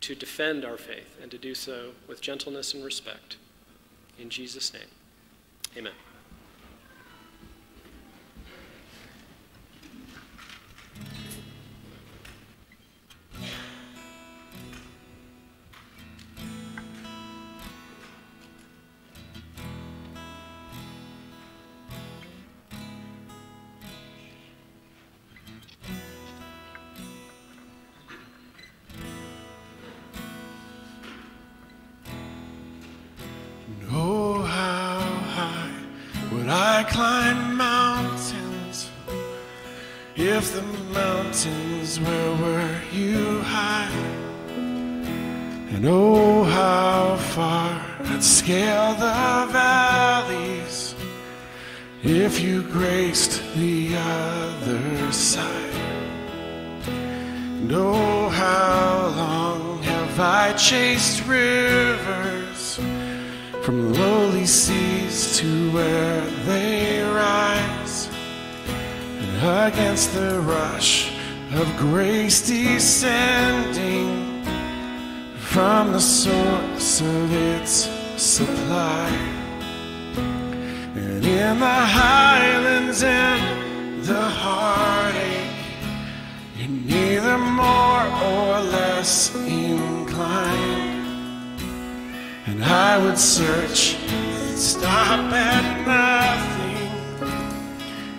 to 0.00 0.14
defend 0.14 0.64
our 0.64 0.76
faith 0.76 1.18
and 1.20 1.30
to 1.30 1.38
do 1.38 1.54
so 1.54 1.90
with 2.06 2.20
gentleness 2.20 2.74
and 2.74 2.84
respect. 2.84 3.36
In 4.18 4.30
Jesus' 4.30 4.72
name, 4.72 4.90
amen. 5.76 5.92
Mountains 42.00 42.40
were 42.40 42.80
you 42.92 43.40
hide? 43.40 43.92
And 45.74 45.84
oh, 45.86 46.44
how 46.44 47.16
far 47.16 47.80
I'd 48.00 48.22
scale 48.22 48.94
the 48.94 49.52
valleys 49.52 50.94
if 52.02 52.40
you 52.40 52.62
graced 52.62 53.42
the 53.54 53.96
other 53.96 55.12
side. 55.12 55.74
And 56.86 57.72
oh, 57.72 58.28
how 58.28 59.12
long 59.16 59.82
have 59.82 60.20
I 60.20 60.52
chased 60.54 61.26
rivers? 61.26 62.78
from 63.68 63.92
lowly 63.92 64.46
seas 64.46 65.36
to 65.36 65.70
where 65.72 66.22
they 66.46 67.02
rise, 67.02 68.08
and 68.66 69.68
against 69.70 70.14
the 70.14 70.40
rush 70.40 70.97
of 71.60 71.76
grace 71.76 72.46
descending 72.46 74.44
from 75.38 75.90
the 75.90 75.98
source 76.00 77.00
of 77.00 77.32
its 77.32 77.88
supply. 78.16 79.08
And 80.94 81.24
in 81.24 81.58
the 81.58 81.66
highlands 81.66 83.02
and 83.02 84.04
the 84.04 84.22
heartache, 84.22 85.50
you're 86.56 86.68
neither 86.68 87.38
more 87.38 88.06
or 88.30 88.60
less 88.60 89.34
inclined. 89.34 91.10
And 92.46 92.62
I 92.62 92.98
would 92.98 93.18
search 93.18 93.96
and 93.96 94.56
stop 94.56 95.32
at 95.32 95.64
nothing. 95.86 96.78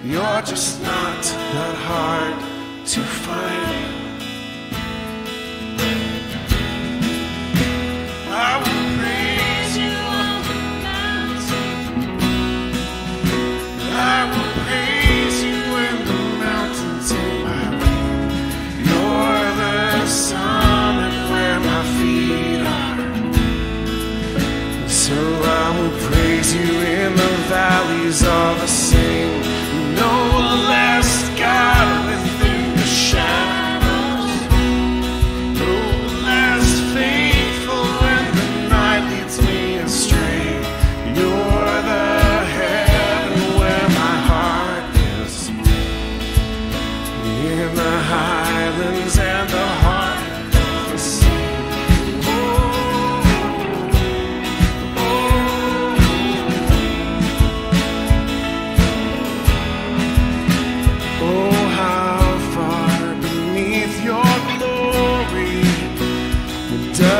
You're 0.04 0.42
just 0.42 0.82
not 0.82 1.24
that 1.24 1.76
hard 1.88 2.49
to 2.90 3.02
find. 3.02 3.99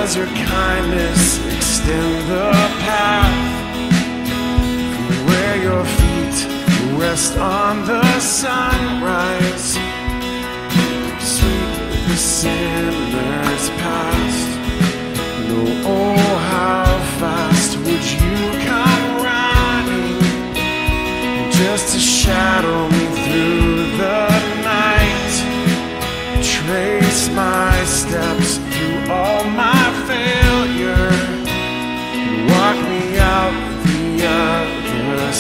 does 0.10 0.18
your 0.18 0.26
kindness 0.48 1.38
extend 1.54 2.32
the 2.32 2.50
path 2.82 3.36
from 5.06 5.26
where 5.28 5.62
your 5.62 5.86
feet 5.86 6.98
rest 7.00 7.38
on 7.38 7.86
the 7.86 8.20
sunrise? 8.20 9.74
Sweep 11.22 12.08
the 12.08 12.16
sinners 12.18 13.70
past. 13.82 14.50
No, 15.48 15.62
oh, 15.86 16.18
how 16.54 16.86
fast 17.20 17.78
would 17.78 18.06
you 18.18 18.38
come 18.66 19.06
running 19.28 20.20
just 21.52 21.94
to 21.94 22.00
shadow 22.00 22.90
me 22.90 23.06
through? 23.26 23.69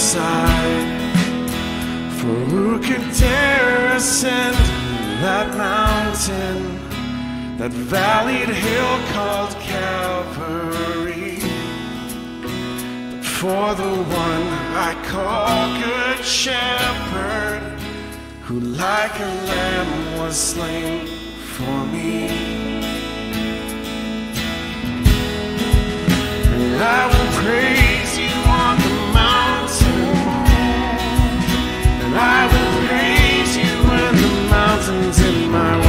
side. 0.09 1.11
For 2.17 2.35
who 2.51 2.79
can 2.79 3.01
dare 3.13 3.95
ascend 3.95 4.57
that 5.21 5.47
mountain, 5.55 6.59
that 7.59 7.69
valleyed 7.93 8.51
hill 8.65 8.95
called 9.13 9.53
Calvary? 9.71 11.37
But 12.41 13.23
for 13.23 13.75
the 13.81 13.93
one 14.25 14.47
I 14.89 14.91
call 15.11 15.57
Good 15.85 16.25
Shepherd, 16.25 17.61
who 18.45 18.59
like 18.61 19.15
a 19.19 19.31
lamb 19.51 19.91
was 20.19 20.35
slain 20.35 21.05
for 21.55 21.77
me. 21.93 22.29
And 26.55 26.81
I 26.97 27.01
will 27.11 27.29
praise 27.43 28.17
you. 28.17 28.48
I 32.21 32.41
will 32.51 32.73
praise 32.87 33.53
you 33.57 33.71
when 33.89 34.15
the 34.21 34.49
mountains 34.49 35.19
in 35.19 35.51
my 35.51 35.77
way. 35.79 35.88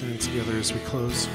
stand 0.00 0.18
together 0.18 0.56
as 0.56 0.72
we 0.72 0.80
close. 0.80 1.28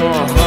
your. 0.00 0.39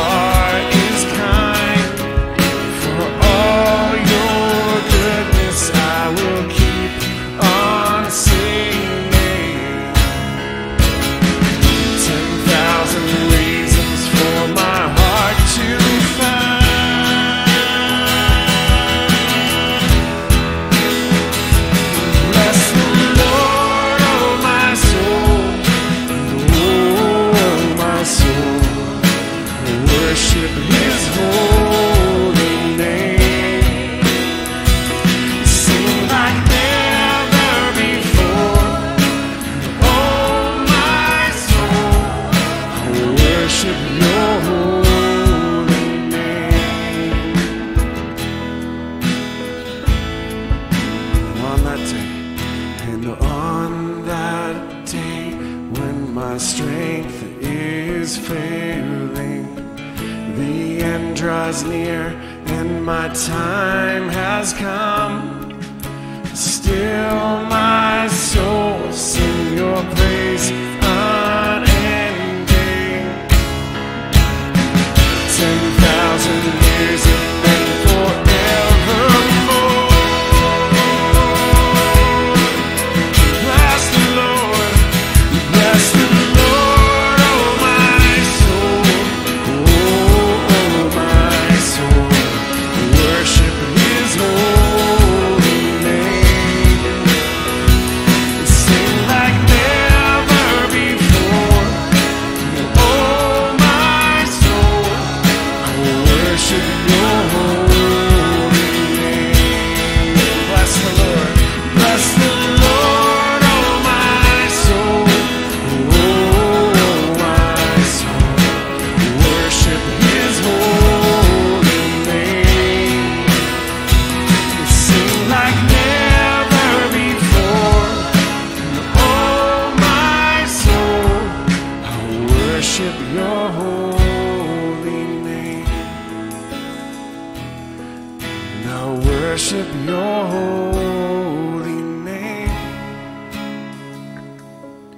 worship 139.34 139.68
your 139.88 140.26
holy 140.26 141.82
name. 141.82 142.50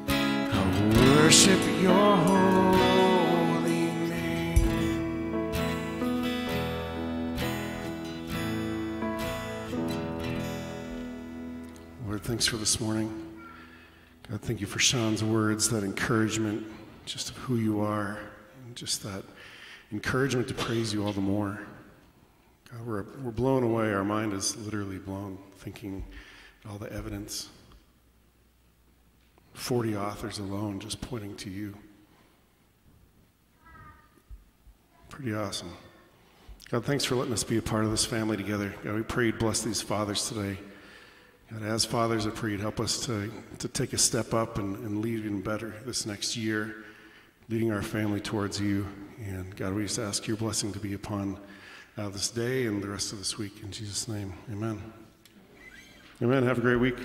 I 0.10 0.54
worship 1.16 1.62
your 1.82 2.18
holy 2.18 3.92
name. 4.10 5.48
Lord, 12.06 12.22
thanks 12.24 12.46
for 12.46 12.58
this 12.58 12.82
morning. 12.82 13.10
God, 14.30 14.42
thank 14.42 14.60
you 14.60 14.68
for 14.68 14.80
Sean's 14.80 15.24
words, 15.24 15.70
that 15.70 15.86
encouragement 15.86 16.68
just 17.06 17.30
of 17.30 17.38
who 17.38 17.56
you 17.56 17.80
are, 17.80 18.20
and 18.66 18.76
just 18.76 19.02
that 19.04 19.24
encouragement 19.94 20.50
to 20.50 20.54
praise 20.54 20.94
you 20.94 21.06
all 21.06 21.14
the 21.14 21.22
more. 21.22 21.62
Uh, 22.76 22.84
we're, 22.84 23.06
we're 23.24 23.32
blown 23.32 23.64
away. 23.64 23.94
Our 23.94 24.04
mind 24.04 24.34
is 24.34 24.56
literally 24.58 24.98
blown 24.98 25.38
thinking 25.58 26.04
all 26.70 26.78
the 26.78 26.92
evidence. 26.92 27.50
40 29.54 29.96
authors 29.96 30.40
alone 30.40 30.80
just 30.80 31.00
pointing 31.02 31.36
to 31.38 31.50
you. 31.50 31.76
Pretty 35.10 35.34
awesome. 35.34 35.72
God, 36.70 36.84
thanks 36.84 37.06
for 37.06 37.16
letting 37.16 37.32
us 37.34 37.44
be 37.44 37.58
a 37.58 37.62
part 37.62 37.86
of 37.86 37.92
this 37.92 38.06
family 38.06 38.36
together. 38.36 38.74
God, 38.84 38.96
we 38.96 39.04
pray 39.04 39.28
you'd 39.28 39.40
bless 39.40 39.62
these 39.62 39.82
fathers 39.82 40.28
today. 40.28 40.58
God, 41.52 41.62
as 41.64 41.86
fathers, 41.86 42.26
I 42.26 42.32
pray 42.32 42.52
you'd 42.52 42.60
help 42.60 42.80
us 42.80 43.06
to, 43.06 43.32
to 43.60 43.68
take 43.68 43.94
a 43.94 43.98
step 43.98 44.34
up 44.34 44.58
and, 44.58 44.76
and 44.78 45.02
lead 45.02 45.20
even 45.20 45.42
better 45.42 45.76
this 45.86 46.06
next 46.06 46.36
year, 46.36 46.84
leading 47.48 47.72
our 47.72 47.84
family 47.84 48.20
towards 48.20 48.60
you. 48.60 48.88
And 49.24 49.56
God, 49.56 49.74
we 49.74 49.84
just 49.84 50.00
ask 50.00 50.28
your 50.28 50.38
blessing 50.38 50.74
to 50.74 50.80
be 50.80 50.96
upon 50.96 51.38
uh, 51.98 52.10
this 52.10 52.30
day 52.30 52.66
and 52.66 52.84
the 52.84 52.90
rest 52.90 53.14
of 53.14 53.20
this 53.20 53.38
week. 53.38 53.62
In 53.64 53.72
Jesus' 53.72 54.08
name, 54.08 54.34
amen. 54.52 54.82
Amen. 56.22 56.44
Have 56.44 56.58
a 56.58 56.62
great 56.62 56.78
week. 56.78 56.98